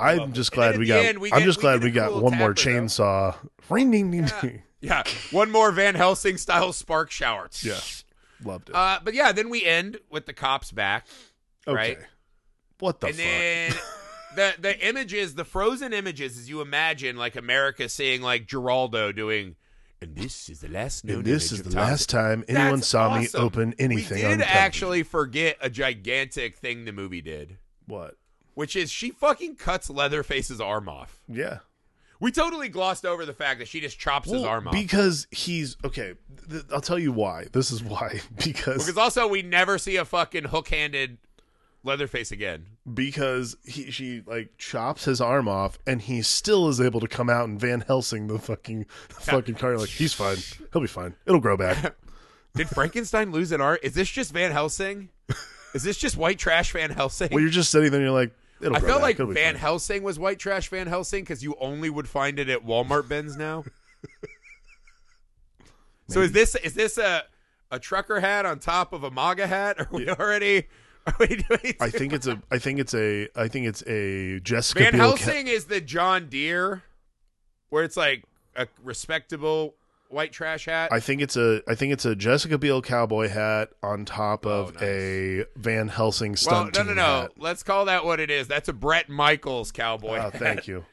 I'm 0.00 0.32
just 0.32 0.52
glad 0.52 0.78
we 0.78 0.86
got. 0.86 1.04
end, 1.04 1.18
we 1.18 1.32
I'm 1.32 1.40
get- 1.40 1.44
just 1.46 1.58
we 1.58 1.62
glad 1.62 1.82
we 1.82 1.90
got 1.90 2.10
cool 2.10 2.22
one 2.22 2.36
more 2.38 2.54
chainsaw. 2.54 3.36
Ring 3.68 3.90
ding 3.90 4.10
ding 4.10 4.28
ding. 4.40 4.62
Yeah, 4.80 5.02
one 5.30 5.50
more 5.50 5.70
Van 5.72 5.94
Helsing 5.94 6.38
style 6.38 6.72
spark 6.72 7.10
shower. 7.10 7.50
Yeah, 7.62 7.78
loved 8.42 8.70
it. 8.70 8.74
Uh, 8.74 8.98
but 9.04 9.14
yeah, 9.14 9.32
then 9.32 9.50
we 9.50 9.64
end 9.64 9.98
with 10.10 10.26
the 10.26 10.32
cops 10.32 10.72
back, 10.72 11.06
okay. 11.68 11.76
right? 11.76 11.98
What 12.78 13.00
the 13.00 13.08
and 13.08 13.16
fuck? 13.16 13.24
then 13.26 13.72
the 14.36 14.54
the 14.60 14.88
images, 14.88 15.34
the 15.34 15.44
frozen 15.44 15.92
images, 15.92 16.38
as 16.38 16.48
you 16.48 16.60
imagine, 16.62 17.16
like 17.16 17.36
America 17.36 17.88
seeing 17.88 18.22
like 18.22 18.46
Geraldo 18.46 19.14
doing. 19.14 19.56
And 20.02 20.16
this 20.16 20.48
is 20.48 20.60
the 20.60 20.68
last 20.68 21.04
known 21.04 21.16
And 21.16 21.24
this 21.26 21.52
is 21.52 21.62
the 21.62 21.76
last 21.76 22.08
time 22.08 22.42
anyone 22.48 22.76
That's 22.76 22.86
saw 22.88 23.18
me 23.18 23.28
open 23.34 23.74
anything. 23.78 24.16
We 24.26 24.36
did 24.36 24.40
actually 24.40 25.02
forget 25.02 25.58
a 25.60 25.68
gigantic 25.68 26.56
thing 26.56 26.86
the 26.86 26.92
movie 26.92 27.20
did, 27.20 27.58
What? 27.86 28.16
Which 28.54 28.76
is 28.76 28.90
she 28.90 29.10
fucking 29.10 29.56
cuts 29.56 29.88
Leatherface's 29.90 30.60
arm 30.60 30.88
off. 30.88 31.20
Yeah. 31.28 31.58
We 32.18 32.30
totally 32.30 32.68
glossed 32.68 33.06
over 33.06 33.24
the 33.24 33.32
fact 33.32 33.60
that 33.60 33.68
she 33.68 33.80
just 33.80 33.98
chops 33.98 34.30
his 34.30 34.42
arm 34.44 34.66
off. 34.68 34.74
because 34.74 35.26
he's 35.30 35.76
okay. 35.84 36.14
Th- 36.50 36.64
I'll 36.70 36.82
tell 36.82 36.98
you 36.98 37.12
why. 37.12 37.46
This 37.52 37.70
is 37.70 37.82
why. 37.82 38.20
Because 38.44 38.84
Because 38.84 38.98
also 38.98 39.26
we 39.26 39.40
never 39.42 39.78
see 39.78 39.96
a 39.96 40.04
fucking 40.04 40.44
hook-handed 40.44 41.16
Leatherface 41.82 42.30
again. 42.30 42.66
because 42.92 43.56
he 43.64 43.90
she 43.90 44.22
like 44.26 44.50
chops 44.58 45.06
his 45.06 45.18
arm 45.18 45.48
off 45.48 45.78
and 45.86 46.02
he 46.02 46.20
still 46.20 46.68
is 46.68 46.78
able 46.78 47.00
to 47.00 47.08
come 47.08 47.30
out 47.30 47.48
and 47.48 47.58
Van 47.58 47.80
Helsing 47.80 48.26
the 48.26 48.38
fucking 48.38 48.84
the 49.08 49.14
fucking 49.14 49.54
car 49.54 49.78
like 49.78 49.88
he's 49.88 50.12
fine. 50.12 50.36
He'll 50.74 50.82
be 50.82 50.88
fine. 50.88 51.14
It'll 51.24 51.40
grow 51.40 51.56
back. 51.56 51.94
Did 52.54 52.68
Frankenstein 52.68 53.32
lose 53.32 53.50
an 53.50 53.62
arm? 53.62 53.78
Is 53.82 53.94
this 53.94 54.10
just 54.10 54.30
Van 54.34 54.52
Helsing? 54.52 55.08
Is 55.72 55.82
this 55.84 55.96
just 55.96 56.18
white 56.18 56.38
trash 56.38 56.72
Van 56.72 56.90
Helsing? 56.90 57.28
well, 57.30 57.40
you're 57.40 57.48
just 57.48 57.70
sitting 57.70 57.90
there 57.92 58.00
and 58.00 58.06
you're 58.10 58.14
like 58.20 58.32
it'll 58.60 58.76
I 58.76 58.80
felt 58.80 58.94
back. 58.94 59.02
like 59.02 59.20
It'll 59.20 59.32
Van. 59.32 59.56
Helsing 59.56 60.02
was 60.02 60.18
white 60.18 60.38
trash 60.38 60.68
Van 60.68 60.86
Helsing 60.86 61.24
because 61.24 61.42
you 61.42 61.56
only 61.60 61.90
would 61.90 62.08
find 62.08 62.38
it 62.38 62.48
at 62.48 62.64
Walmart 62.64 63.08
bins 63.08 63.36
now. 63.36 63.64
so 66.08 66.20
is 66.22 66.32
this 66.32 66.54
is 66.56 66.74
this 66.74 66.98
a 66.98 67.24
a 67.70 67.78
trucker 67.78 68.20
hat 68.20 68.46
on 68.46 68.58
top 68.58 68.92
of 68.92 69.04
a 69.04 69.10
MAGA 69.10 69.46
hat? 69.46 69.78
Are 69.80 69.88
we 69.92 70.08
already? 70.08 70.66
Are 71.06 71.14
we 71.20 71.26
doing? 71.28 71.74
I 71.80 71.90
think 71.90 72.12
it's 72.12 72.26
a 72.26 72.42
I 72.50 72.58
think 72.58 72.80
it's 72.80 72.94
a 72.94 73.28
I 73.36 73.48
think 73.48 73.66
it's 73.66 73.82
a 73.86 74.40
Jessica 74.40 74.80
Van 74.82 74.92
Biel 74.92 75.12
ca- 75.12 75.16
Helsing 75.16 75.48
is 75.48 75.66
the 75.66 75.80
John 75.80 76.28
Deere, 76.28 76.82
where 77.70 77.84
it's 77.84 77.96
like 77.96 78.24
a 78.56 78.66
respectable 78.82 79.74
white 80.10 80.32
trash 80.32 80.66
hat. 80.66 80.92
I 80.92 81.00
think 81.00 81.22
it's 81.22 81.36
a 81.36 81.62
I 81.68 81.74
think 81.74 81.92
it's 81.92 82.04
a 82.04 82.14
Jessica 82.14 82.58
Biel 82.58 82.82
cowboy 82.82 83.28
hat 83.28 83.70
on 83.82 84.04
top 84.04 84.46
oh, 84.46 84.50
of 84.50 84.68
Oh, 84.68 84.72
nice. 84.72 84.82
a 84.82 85.44
Van 85.56 85.88
Helsing 85.88 86.32
well, 86.32 86.36
stunt 86.36 86.76
no, 86.76 86.82
no, 86.82 86.94
no. 86.94 87.02
hat. 87.02 87.32
Let's 87.36 87.62
call 87.62 87.86
that 87.86 88.04
what 88.04 88.20
it 88.20 88.30
is. 88.30 88.48
That's 88.48 88.68
a 88.68 88.72
Bret 88.72 89.08
Michaels 89.08 89.72
cowboy. 89.72 90.18
Oh, 90.18 90.20
hat 90.22 90.34
thank 90.34 90.68
you. 90.68 90.84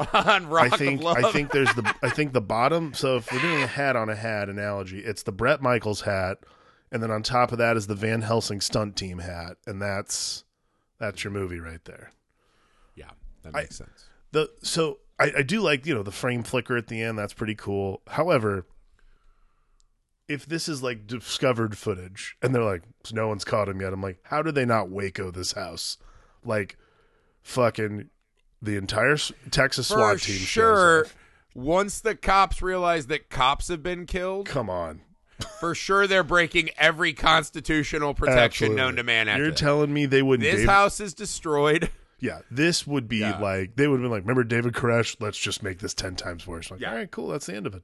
on 0.14 0.48
Rock 0.48 0.72
I 0.72 0.76
think. 0.76 1.04
I 1.04 1.30
think 1.30 1.52
there's 1.52 1.72
the 1.74 1.94
I 2.02 2.08
think 2.08 2.32
the 2.32 2.40
bottom. 2.40 2.94
So 2.94 3.16
if 3.16 3.30
we're 3.32 3.40
doing 3.40 3.62
a 3.62 3.66
hat 3.66 3.96
on 3.96 4.08
a 4.08 4.16
hat 4.16 4.48
analogy, 4.48 5.00
it's 5.00 5.22
the 5.22 5.32
Bret 5.32 5.60
Michaels 5.60 6.02
hat, 6.02 6.38
and 6.90 7.02
then 7.02 7.10
on 7.10 7.22
top 7.22 7.52
of 7.52 7.58
that 7.58 7.76
is 7.76 7.86
the 7.86 7.94
Van 7.94 8.22
Helsing 8.22 8.60
stunt 8.60 8.96
team 8.96 9.18
hat, 9.18 9.56
and 9.66 9.80
that's 9.80 10.44
that's 10.98 11.22
your 11.22 11.32
movie 11.32 11.60
right 11.60 11.84
there. 11.84 12.12
yeah, 12.94 13.10
that 13.42 13.52
makes 13.52 13.76
sense. 13.76 14.08
The 14.32 14.50
so 14.62 15.00
I, 15.20 15.32
I 15.38 15.42
do 15.42 15.60
like 15.60 15.86
you 15.86 15.94
know 15.94 16.02
the 16.02 16.10
frame 16.10 16.42
flicker 16.42 16.76
at 16.76 16.86
the 16.88 17.02
end. 17.02 17.18
That's 17.18 17.34
pretty 17.34 17.54
cool. 17.54 18.00
However, 18.08 18.66
if 20.28 20.46
this 20.46 20.68
is 20.68 20.82
like 20.82 21.06
discovered 21.06 21.76
footage 21.76 22.36
and 22.42 22.54
they're 22.54 22.62
like 22.64 22.82
no 23.12 23.28
one's 23.28 23.44
caught 23.44 23.68
him 23.68 23.80
yet, 23.80 23.92
I'm 23.92 24.02
like, 24.02 24.18
how 24.24 24.42
did 24.42 24.54
they 24.54 24.64
not 24.64 24.90
Waco 24.90 25.30
this 25.30 25.52
house? 25.52 25.98
Like, 26.44 26.76
fucking 27.42 28.08
the 28.62 28.76
entire 28.76 29.16
Texas 29.50 29.88
For 29.88 29.94
SWAT 29.94 30.18
team. 30.20 30.36
sure. 30.36 31.06
Once 31.54 32.00
the 32.00 32.14
cops 32.14 32.62
realize 32.62 33.08
that 33.08 33.28
cops 33.28 33.68
have 33.68 33.82
been 33.82 34.06
killed, 34.06 34.46
Come 34.46 34.70
on. 34.70 35.00
for 35.58 35.74
sure 35.74 36.06
they're 36.06 36.22
breaking 36.22 36.70
every 36.78 37.12
constitutional 37.12 38.14
protection 38.14 38.66
Absolutely. 38.66 38.76
known 38.76 38.96
to 38.96 39.02
man. 39.02 39.26
After 39.28 39.42
You're 39.42 39.50
that. 39.50 39.58
telling 39.58 39.92
me 39.92 40.06
they 40.06 40.22
wouldn't. 40.22 40.44
this 40.44 40.60
David- 40.60 40.68
house 40.68 41.00
is 41.00 41.12
destroyed. 41.12 41.90
Yeah, 42.20 42.40
this 42.50 42.86
would 42.86 43.08
be 43.08 43.18
Yeah. 43.18 43.38
like 43.38 43.76
they 43.76 43.88
would 43.88 43.96
have 43.96 44.02
been 44.02 44.10
like, 44.10 44.22
remember 44.22 44.44
David 44.44 44.74
Koresh? 44.74 45.16
Let's 45.20 45.38
just 45.38 45.62
make 45.62 45.78
this 45.80 45.94
ten 45.94 46.16
times 46.16 46.46
worse. 46.46 46.70
Like, 46.70 46.80
Yeah. 46.80 46.90
all 46.90 46.96
right, 46.96 47.10
cool. 47.10 47.28
That's 47.28 47.46
the 47.46 47.54
end 47.56 47.66
of 47.66 47.74
it. 47.74 47.82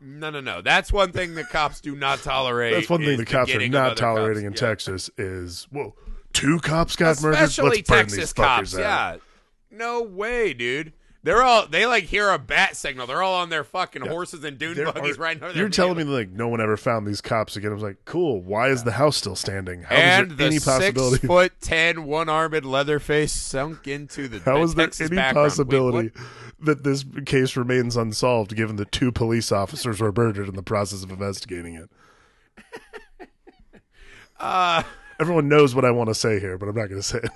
No, 0.00 0.30
no, 0.30 0.40
no. 0.40 0.62
That's 0.62 0.92
one 0.92 1.12
thing 1.12 1.34
the 1.34 1.44
cops 1.44 1.80
do 1.80 1.94
not 1.94 2.22
tolerate. 2.22 2.72
That's 2.74 2.88
one 2.88 3.00
thing 3.04 3.18
the 3.18 3.26
cops 3.26 3.54
are 3.54 3.68
not 3.68 3.96
tolerating 3.98 4.44
cops. 4.44 4.60
in 4.62 4.64
Yeah. 4.66 4.70
Texas 4.70 5.10
is 5.18 5.66
whoa, 5.70 5.94
two 6.32 6.58
cops 6.60 6.96
got 6.96 7.20
murdered. 7.20 7.34
especially 7.42 7.76
Let's 7.78 7.88
burn 7.88 7.98
Texas 7.98 8.18
these 8.18 8.32
cops. 8.32 8.72
Yeah, 8.78 9.16
no 9.70 10.02
way, 10.02 10.54
dude. 10.54 10.92
They're 11.22 11.42
all 11.42 11.66
they 11.66 11.84
like 11.84 12.04
hear 12.04 12.30
a 12.30 12.38
bat 12.38 12.76
signal. 12.76 13.06
They're 13.06 13.22
all 13.22 13.34
on 13.34 13.50
their 13.50 13.62
fucking 13.64 14.06
horses 14.06 14.42
and 14.42 14.58
dune 14.58 14.74
There 14.74 14.90
buggies 14.90 15.18
are- 15.18 15.20
right 15.20 15.38
now. 15.40 15.50
You're 15.50 15.68
telling 15.68 15.98
me 15.98 16.04
like 16.04 16.30
no 16.30 16.48
one 16.48 16.62
ever 16.62 16.78
found 16.78 17.06
these 17.06 17.20
cops 17.20 17.56
again. 17.56 17.70
I 17.70 17.74
was 17.74 17.82
like, 17.82 18.04
cool. 18.06 18.40
Why 18.40 18.68
is 18.70 18.84
the 18.84 18.92
house 18.92 19.18
still 19.18 19.36
standing? 19.36 19.82
How 19.82 19.94
and 19.96 20.26
is 20.26 20.28
the 20.30 20.34
there 20.36 20.46
any 20.46 20.58
six 20.58 20.64
possibility? 20.66 21.26
foot 21.26 21.52
ten, 21.60 22.04
one 22.06 22.30
armed 22.30 22.64
Leatherface 22.64 23.32
sunk 23.32 23.86
into 23.86 24.28
the. 24.28 24.38
How 24.44 24.56
the 24.58 24.62
is 24.62 24.74
there 24.74 24.86
Texas 24.86 25.08
any 25.10 25.16
background. 25.16 25.50
Possibility 25.50 26.08
what? 26.14 26.66
that 26.66 26.84
this 26.84 27.04
case 27.26 27.54
remains 27.54 27.98
unsolved, 27.98 28.56
given 28.56 28.76
that 28.76 28.90
two 28.90 29.12
police 29.12 29.52
officers 29.52 30.00
were 30.00 30.12
murdered 30.12 30.48
in 30.48 30.54
the 30.56 30.62
process 30.62 31.02
of 31.02 31.10
investigating 31.10 31.74
it? 31.74 31.90
Uh, 34.38 34.82
Everyone 35.20 35.48
knows 35.48 35.74
what 35.74 35.84
I 35.84 35.90
want 35.90 36.08
to 36.08 36.14
say 36.14 36.40
here, 36.40 36.56
but 36.56 36.66
I'm 36.66 36.74
not 36.74 36.86
going 36.88 37.00
to 37.00 37.06
say 37.06 37.18
it. 37.18 37.30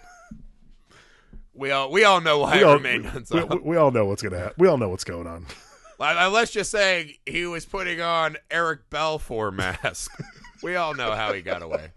We 1.54 1.70
all 1.70 1.90
we 1.90 2.04
all 2.04 2.20
know 2.20 2.38
why 2.40 2.56
We 2.58 2.62
all, 2.64 2.74
remained 2.74 3.04
we, 3.04 3.10
unsolved. 3.10 3.54
we- 3.54 3.60
we 3.60 3.76
all 3.76 3.90
know 3.90 4.04
what's 4.06 4.22
going 4.22 4.32
to 4.32 4.38
happen. 4.38 4.54
We 4.58 4.68
all 4.68 4.78
know 4.78 4.88
what's 4.88 5.04
going 5.04 5.26
on. 5.26 5.46
Let's 5.98 6.50
just 6.52 6.70
say 6.70 7.18
he 7.24 7.46
was 7.46 7.64
putting 7.64 8.00
on 8.00 8.36
Eric 8.50 8.90
Balfour 8.90 9.50
mask. 9.52 10.10
we 10.62 10.76
all 10.76 10.94
know 10.94 11.12
how 11.12 11.32
he 11.32 11.40
got 11.40 11.62
away. 11.62 11.90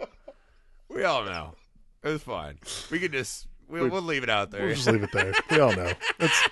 We 0.90 1.04
all 1.04 1.26
know. 1.26 1.56
It 2.04 2.10
was 2.10 2.22
fine. 2.24 2.60
We 2.92 3.00
could 3.00 3.12
just 3.12 3.48
we'll, 3.68 3.90
we'll 3.90 4.02
leave 4.02 4.24
it 4.24 4.30
out 4.30 4.52
there. 4.52 4.66
We'll 4.66 4.76
just 4.76 4.88
leave 4.88 5.04
it 5.04 5.12
there. 5.12 5.34
We 5.52 5.60
all 5.60 5.74
know. 5.76 5.92
It's, 6.20 6.50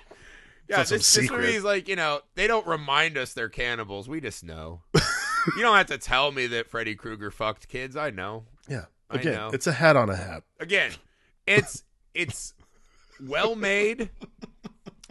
yeah, 0.68 0.84
some 0.84 0.98
this, 0.98 1.14
this 1.14 1.30
is 1.32 1.64
like 1.64 1.88
you 1.88 1.96
know 1.96 2.22
they 2.34 2.48
don't 2.48 2.66
remind 2.66 3.20
us 3.20 3.34
they're 3.34 3.50
cannibals. 3.50 4.10
We 4.10 4.20
just 4.20 4.44
know. 4.44 4.82
you 4.96 5.62
don't 5.62 5.78
have 5.78 5.86
to 5.88 6.00
tell 6.00 6.32
me 6.32 6.48
that 6.48 6.68
Freddy 6.68 6.96
Krueger 6.96 7.30
fucked 7.30 7.68
kids. 7.68 7.96
I 7.96 8.10
know. 8.10 8.46
yeah. 8.68 8.86
I 9.12 9.18
Again, 9.18 9.34
know. 9.36 9.50
it's 9.54 9.68
a 9.68 9.72
hat 9.72 9.96
on 9.96 10.10
a 10.10 10.16
hat. 10.16 10.42
Again, 10.60 10.92
it's 11.46 11.84
it's 12.16 12.56
well 13.22 13.56
made. 13.56 14.10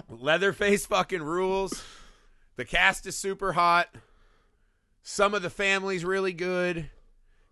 Leatherface 0.08 0.86
fucking 0.86 1.22
rules. 1.22 1.82
The 2.56 2.64
cast 2.64 3.06
is 3.06 3.16
super 3.16 3.52
hot. 3.52 3.88
Some 5.02 5.34
of 5.34 5.42
the 5.42 5.50
family's 5.50 6.04
really 6.04 6.32
good. 6.32 6.90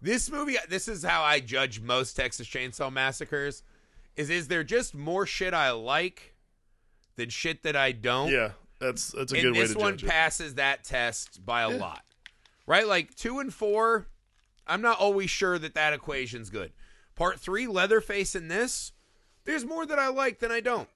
This 0.00 0.30
movie, 0.30 0.56
this 0.68 0.88
is 0.88 1.02
how 1.04 1.22
I 1.22 1.40
judge 1.40 1.80
most 1.80 2.14
Texas 2.14 2.46
Chainsaw 2.48 2.92
Massacres. 2.92 3.62
Is 4.16 4.30
is 4.30 4.48
there 4.48 4.64
just 4.64 4.94
more 4.94 5.26
shit 5.26 5.54
I 5.54 5.70
like 5.70 6.34
than 7.16 7.28
shit 7.30 7.62
that 7.62 7.76
I 7.76 7.92
don't? 7.92 8.30
Yeah, 8.30 8.50
that's 8.78 9.12
that's 9.12 9.32
a 9.32 9.36
and 9.36 9.42
good 9.44 9.52
way 9.54 9.60
this 9.60 9.72
to 9.72 9.78
one 9.78 9.92
judge 9.96 10.04
it. 10.04 10.10
passes 10.10 10.54
that 10.56 10.84
test 10.84 11.44
by 11.44 11.62
a 11.62 11.70
Yeah. 11.70 11.76
lot 11.76 12.02
right 12.66 12.86
like 12.86 13.12
two 13.16 13.40
and 13.40 13.52
four 13.52 14.06
i'm 14.68 14.80
not 14.80 14.96
always 14.98 15.28
sure 15.28 15.58
that 15.58 15.74
that 15.74 15.92
equation's 15.92 16.48
good 16.48 16.72
part 17.16 17.40
three 17.40 17.66
leatherface 17.66 18.36
in 18.36 18.46
this 18.46 18.92
there's 19.44 19.64
more 19.64 19.86
that 19.86 19.98
i 19.98 20.08
like 20.08 20.38
than 20.38 20.50
i 20.50 20.60
don't 20.60 20.88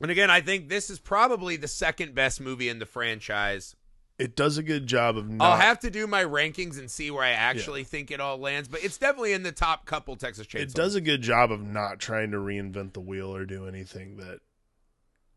and 0.00 0.10
again 0.10 0.30
i 0.30 0.40
think 0.40 0.68
this 0.68 0.90
is 0.90 0.98
probably 0.98 1.56
the 1.56 1.68
second 1.68 2.14
best 2.14 2.40
movie 2.40 2.68
in 2.68 2.78
the 2.78 2.86
franchise 2.86 3.76
it 4.18 4.36
does 4.36 4.58
a 4.58 4.62
good 4.62 4.86
job 4.86 5.16
of 5.16 5.28
not 5.28 5.44
I'll 5.44 5.56
have 5.58 5.80
to 5.80 5.90
do 5.90 6.06
my 6.06 6.24
rankings 6.24 6.78
and 6.78 6.88
see 6.88 7.10
where 7.10 7.24
I 7.24 7.30
actually 7.30 7.82
think 7.82 8.12
it 8.12 8.20
all 8.20 8.38
lands, 8.38 8.68
but 8.68 8.84
it's 8.84 8.96
definitely 8.96 9.32
in 9.32 9.42
the 9.42 9.50
top 9.50 9.86
couple 9.86 10.14
Texas 10.14 10.46
Chainsaw. 10.46 10.60
it 10.60 10.74
does 10.74 10.94
a 10.94 11.00
good 11.00 11.20
job 11.20 11.50
of 11.50 11.60
not 11.60 11.98
trying 11.98 12.30
to 12.30 12.36
reinvent 12.36 12.92
the 12.92 13.00
wheel 13.00 13.34
or 13.34 13.44
do 13.44 13.66
anything 13.66 14.18
that 14.18 14.38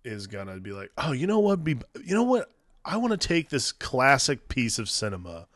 is 0.04 0.28
gonna 0.28 0.60
be 0.60 0.72
like, 0.72 0.92
oh, 0.98 1.12
you 1.12 1.26
know 1.26 1.40
what? 1.40 1.64
Be 1.64 1.78
you 2.06 2.14
know 2.14 2.24
what? 2.24 2.52
I 2.86 2.98
want 2.98 3.20
to 3.20 3.28
take 3.28 3.50
this 3.50 3.72
classic 3.72 4.48
piece 4.48 4.78
of 4.78 4.90
cinema. 4.90 5.48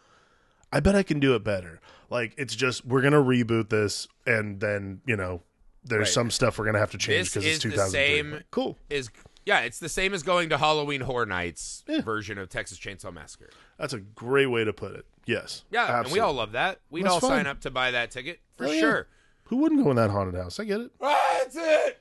I 0.74 0.80
bet 0.80 0.96
I 0.96 1.04
can 1.04 1.20
do 1.20 1.36
it 1.36 1.44
better. 1.44 1.80
Like 2.10 2.34
it's 2.38 2.56
just 2.56 2.86
we're 2.86 3.02
gonna 3.02 3.22
reboot 3.22 3.70
this, 3.70 4.08
and 4.26 4.60
then 4.60 5.02
you 5.06 5.16
know 5.16 5.44
there's 5.84 6.08
Right. 6.08 6.08
some 6.14 6.32
stuff 6.32 6.58
we're 6.60 6.66
gonna 6.66 6.80
have 6.80 6.92
to 6.92 6.98
change 6.98 7.30
because 7.30 7.46
it's 7.46 7.58
is 7.58 7.64
the 7.64 7.70
2003. 7.72 7.92
same- 8.34 8.44
Cool. 8.52 8.78
Is 8.90 9.10
yeah, 9.46 9.62
it's 9.62 9.80
the 9.80 9.90
same 9.90 10.14
as 10.14 10.22
going 10.24 10.50
to 10.50 10.58
Halloween 10.58 11.02
Horror 11.02 11.26
Nights 11.26 11.84
Yeah. 11.88 12.02
version 12.02 12.38
of 12.38 12.50
Texas 12.50 12.78
Chainsaw 12.80 13.12
Massacre. 13.14 13.50
That's 13.80 13.94
a 13.94 14.00
great 14.00 14.46
way 14.48 14.64
to 14.64 14.72
put 14.74 14.94
it. 14.96 15.06
Yes. 15.26 15.64
Yeah, 15.72 16.02
and 16.02 16.12
we 16.12 16.20
all 16.20 16.34
love 16.34 16.52
that. 16.52 16.80
We'd 16.90 17.04
That's 17.06 17.14
all 17.16 17.20
fine. 17.22 17.30
sign 17.30 17.48
up 17.48 17.62
to 17.62 17.72
buy 17.72 17.92
that 17.92 18.12
ticket 18.12 18.40
for 18.58 18.68
Oh, 18.68 18.72
yeah. 18.72 18.80
sure. 18.80 19.08
Who 19.46 19.58
wouldn't 19.58 19.84
go 19.84 19.90
in 19.90 19.96
that 19.98 20.10
haunted 20.12 20.36
house? 20.36 20.60
I 20.60 20.64
get 20.66 20.82
it. 20.82 20.92
That's 21.00 21.56
it 21.56 22.00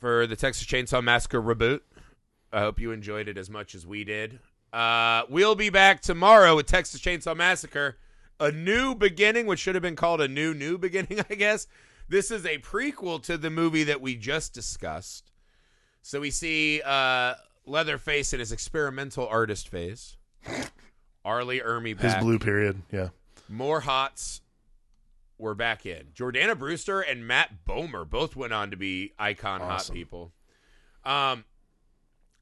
for 0.00 0.26
the 0.26 0.36
Texas 0.36 0.66
Chainsaw 0.66 1.02
Massacre 1.02 1.42
reboot. 1.42 1.80
I 2.52 2.60
hope 2.60 2.78
you 2.80 2.92
enjoyed 2.92 3.28
it 3.28 3.36
as 3.36 3.50
much 3.50 3.74
as 3.74 3.86
we 3.86 4.04
did. 4.04 4.38
Uh, 4.72 5.24
we'll 5.28 5.54
be 5.56 5.68
back 5.70 6.00
tomorrow 6.00 6.54
with 6.56 6.66
Texas 6.66 7.00
Chainsaw 7.00 7.36
Massacre, 7.36 7.96
a 8.38 8.50
new 8.52 8.94
beginning, 8.94 9.46
which 9.46 9.58
should 9.60 9.74
have 9.74 9.82
been 9.82 9.96
called 9.96 10.20
a 10.20 10.28
new 10.28 10.54
new 10.54 10.78
beginning, 10.78 11.20
I 11.30 11.34
guess. 11.34 11.66
This 12.08 12.30
is 12.30 12.46
a 12.46 12.58
prequel 12.58 13.22
to 13.24 13.36
the 13.36 13.50
movie 13.50 13.84
that 13.84 14.00
we 14.00 14.16
just 14.16 14.52
discussed. 14.52 15.32
So 16.02 16.20
we 16.20 16.30
see 16.30 16.80
uh, 16.84 17.34
Leatherface 17.66 18.32
in 18.32 18.40
his 18.40 18.52
experimental 18.52 19.26
artist 19.26 19.68
phase. 19.68 20.16
R. 21.24 21.44
Lee 21.44 21.60
Ermey 21.60 21.98
His 21.98 22.14
blue 22.16 22.38
period. 22.38 22.82
Yeah. 22.92 23.08
More 23.48 23.80
hots 23.80 24.40
were 25.38 25.54
back 25.54 25.84
in. 25.84 26.04
Jordana 26.14 26.56
Brewster 26.56 27.00
and 27.00 27.26
Matt 27.26 27.64
Bomer 27.66 28.08
both 28.08 28.36
went 28.36 28.52
on 28.52 28.70
to 28.70 28.76
be 28.76 29.12
icon 29.18 29.60
hot 29.60 29.90
people. 29.92 30.32
Um, 31.04 31.44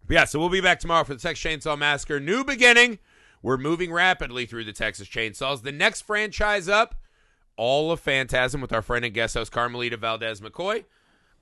yeah, 0.09 0.25
so 0.25 0.39
we'll 0.39 0.51
be 0.51 0.61
back 0.61 0.81
tomorrow 0.81 1.05
for 1.05 1.15
the 1.15 1.21
Texas 1.21 1.45
Chainsaw 1.45 1.79
Massacre. 1.79 2.21
New 2.21 2.45
beginning. 2.45 2.99
We're 3.43 3.57
moving 3.59 3.93
rapidly 3.93 4.47
through 4.47 4.65
the 4.65 4.73
Texas 4.73 5.09
Chainsaws. 5.09 5.63
The 5.63 5.73
next 5.73 6.03
franchise 6.03 6.69
up, 6.69 6.95
all 7.57 7.93
of 7.93 8.01
Phantasm 8.01 8.61
with 8.61 8.73
our 8.73 8.83
friend 8.83 9.05
and 9.05 9.15
guest 9.15 9.35
host 9.35 9.53
Carmelita 9.53 9.97
Valdez 9.97 10.41
McCoy. 10.41 10.85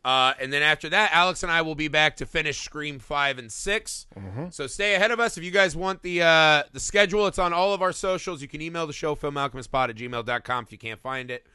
Uh, 0.04 0.34
and 0.40 0.52
then 0.52 0.62
after 0.62 0.88
that, 0.88 1.10
Alex 1.12 1.44
and 1.44 1.52
I 1.52 1.62
will 1.62 1.76
be 1.76 1.86
back 1.86 2.16
to 2.16 2.26
finish 2.26 2.60
Scream 2.60 2.98
five 2.98 3.38
and 3.38 3.52
6 3.52 4.06
So 4.50 4.66
stay 4.66 4.94
ahead 4.96 5.12
of 5.12 5.20
us. 5.20 5.38
If 5.38 5.44
you 5.44 5.52
guys 5.52 5.76
want 5.76 6.02
the 6.02 6.22
uh, 6.22 6.62
the 6.72 6.80
schedule, 6.80 7.26
it's 7.28 7.38
on 7.38 7.52
all 7.52 7.72
of 7.72 7.82
our 7.82 7.92
socials. 7.92 8.42
You 8.42 8.48
can 8.48 8.60
email 8.60 8.86
the 8.86 8.92
show, 8.92 9.14
filmalchemistpod 9.14 9.90
at 9.90 9.96
gmail.com 9.96 10.64
if 10.64 10.72
you 10.72 10.78
can't 10.78 11.00
find 11.00 11.30
it. 11.30 11.46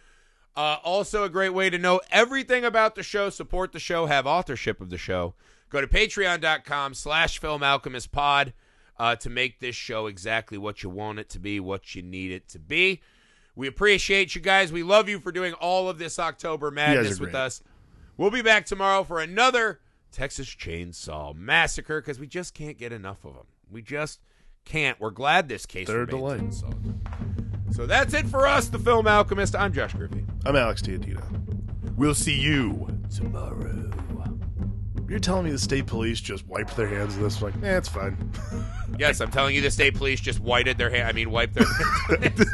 Uh, 0.56 0.78
also, 0.84 1.24
a 1.24 1.30
great 1.30 1.54
way 1.54 1.70
to 1.70 1.78
know 1.78 2.00
everything 2.10 2.66
about 2.66 2.96
the 2.96 3.04
show, 3.04 3.30
support 3.30 3.74
the 3.74 3.80
show, 3.80 4.06
have 4.08 4.26
authorship 4.26 4.82
of 4.82 4.90
the 4.90 4.98
show. 4.98 5.36
Go 5.70 5.82
to 5.82 5.88
patreon.com 5.88 6.94
slash 6.94 7.40
filmalchemistpod 7.40 8.54
uh, 8.98 9.16
to 9.18 9.30
make 9.30 9.60
this 9.60 9.76
show 9.76 10.08
exactly 10.08 10.58
what 10.58 10.82
you 10.82 10.90
want 10.90 11.20
it 11.20 11.30
to 11.30 11.40
be, 11.40 11.60
what 11.60 11.94
you 11.94 12.02
need 12.02 12.32
it 12.32 12.48
to 12.48 12.60
be. 12.60 13.02
We 13.58 13.68
appreciate 13.68 14.36
you 14.36 14.42
guys. 14.42 14.72
We 14.72 14.84
love 14.84 15.10
you 15.10 15.20
for 15.20 15.32
doing 15.32 15.54
all 15.54 15.90
of 15.90 15.98
this 15.98 16.20
October 16.20 16.70
madness 16.70 17.20
with 17.20 17.34
us. 17.34 17.64
We'll 18.16 18.30
be 18.30 18.44
back 18.44 18.68
tomorrow 18.68 19.04
for 19.04 19.20
another 19.20 19.80
Texas 20.12 20.48
Chainsaw 20.48 21.36
Massacre 21.36 22.00
because 22.00 22.20
we 22.20 22.28
just 22.28 22.54
can't 22.54 22.78
get 22.78 22.94
enough 22.94 23.26
of 23.26 23.34
them. 23.34 23.48
We 23.72 23.82
just 23.82 24.20
can't. 24.64 25.00
We're 25.00 25.10
glad 25.10 25.50
this 25.50 25.66
case 25.66 25.88
They're 25.88 26.04
a 26.04 26.06
remains 26.06 26.62
delight. 26.62 26.76
unsolved. 26.76 27.76
So 27.76 27.88
that's 27.88 28.14
it 28.14 28.28
for 28.28 28.46
us, 28.46 28.70
the 28.70 28.80
Film 28.80 29.08
Alchemist. 29.08 29.56
I'm 29.56 29.74
Josh 29.74 29.94
Griffey. 29.94 30.24
I'm 30.46 30.56
Alex 30.56 30.84
Diodito. 30.84 31.24
We'll 31.98 32.14
see 32.14 32.40
you 32.40 32.88
tomorrow 33.14 33.92
you're 35.10 35.20
telling 35.20 35.46
me 35.46 35.52
the 35.52 35.60
state 35.60 35.86
police 35.86 36.20
just 36.20 36.46
wiped 36.48 36.76
their 36.76 36.88
hands 36.88 37.16
of 37.16 37.22
this? 37.22 37.42
Like, 37.42 37.54
eh, 37.64 37.78
it's 37.78 37.90
fine. 37.90 38.32
yes, 39.00 39.22
I'm 39.22 39.32
telling 39.32 39.56
you, 39.56 39.62
the 39.62 39.72
state 39.72 39.96
police 39.96 40.20
just 40.20 40.40
wiped 40.40 40.78
their 40.78 40.90
hand. 40.90 41.08
I 41.08 41.12
mean, 41.14 41.32
wiped 41.32 41.54
their. 41.54 41.66
hands. 42.20 42.40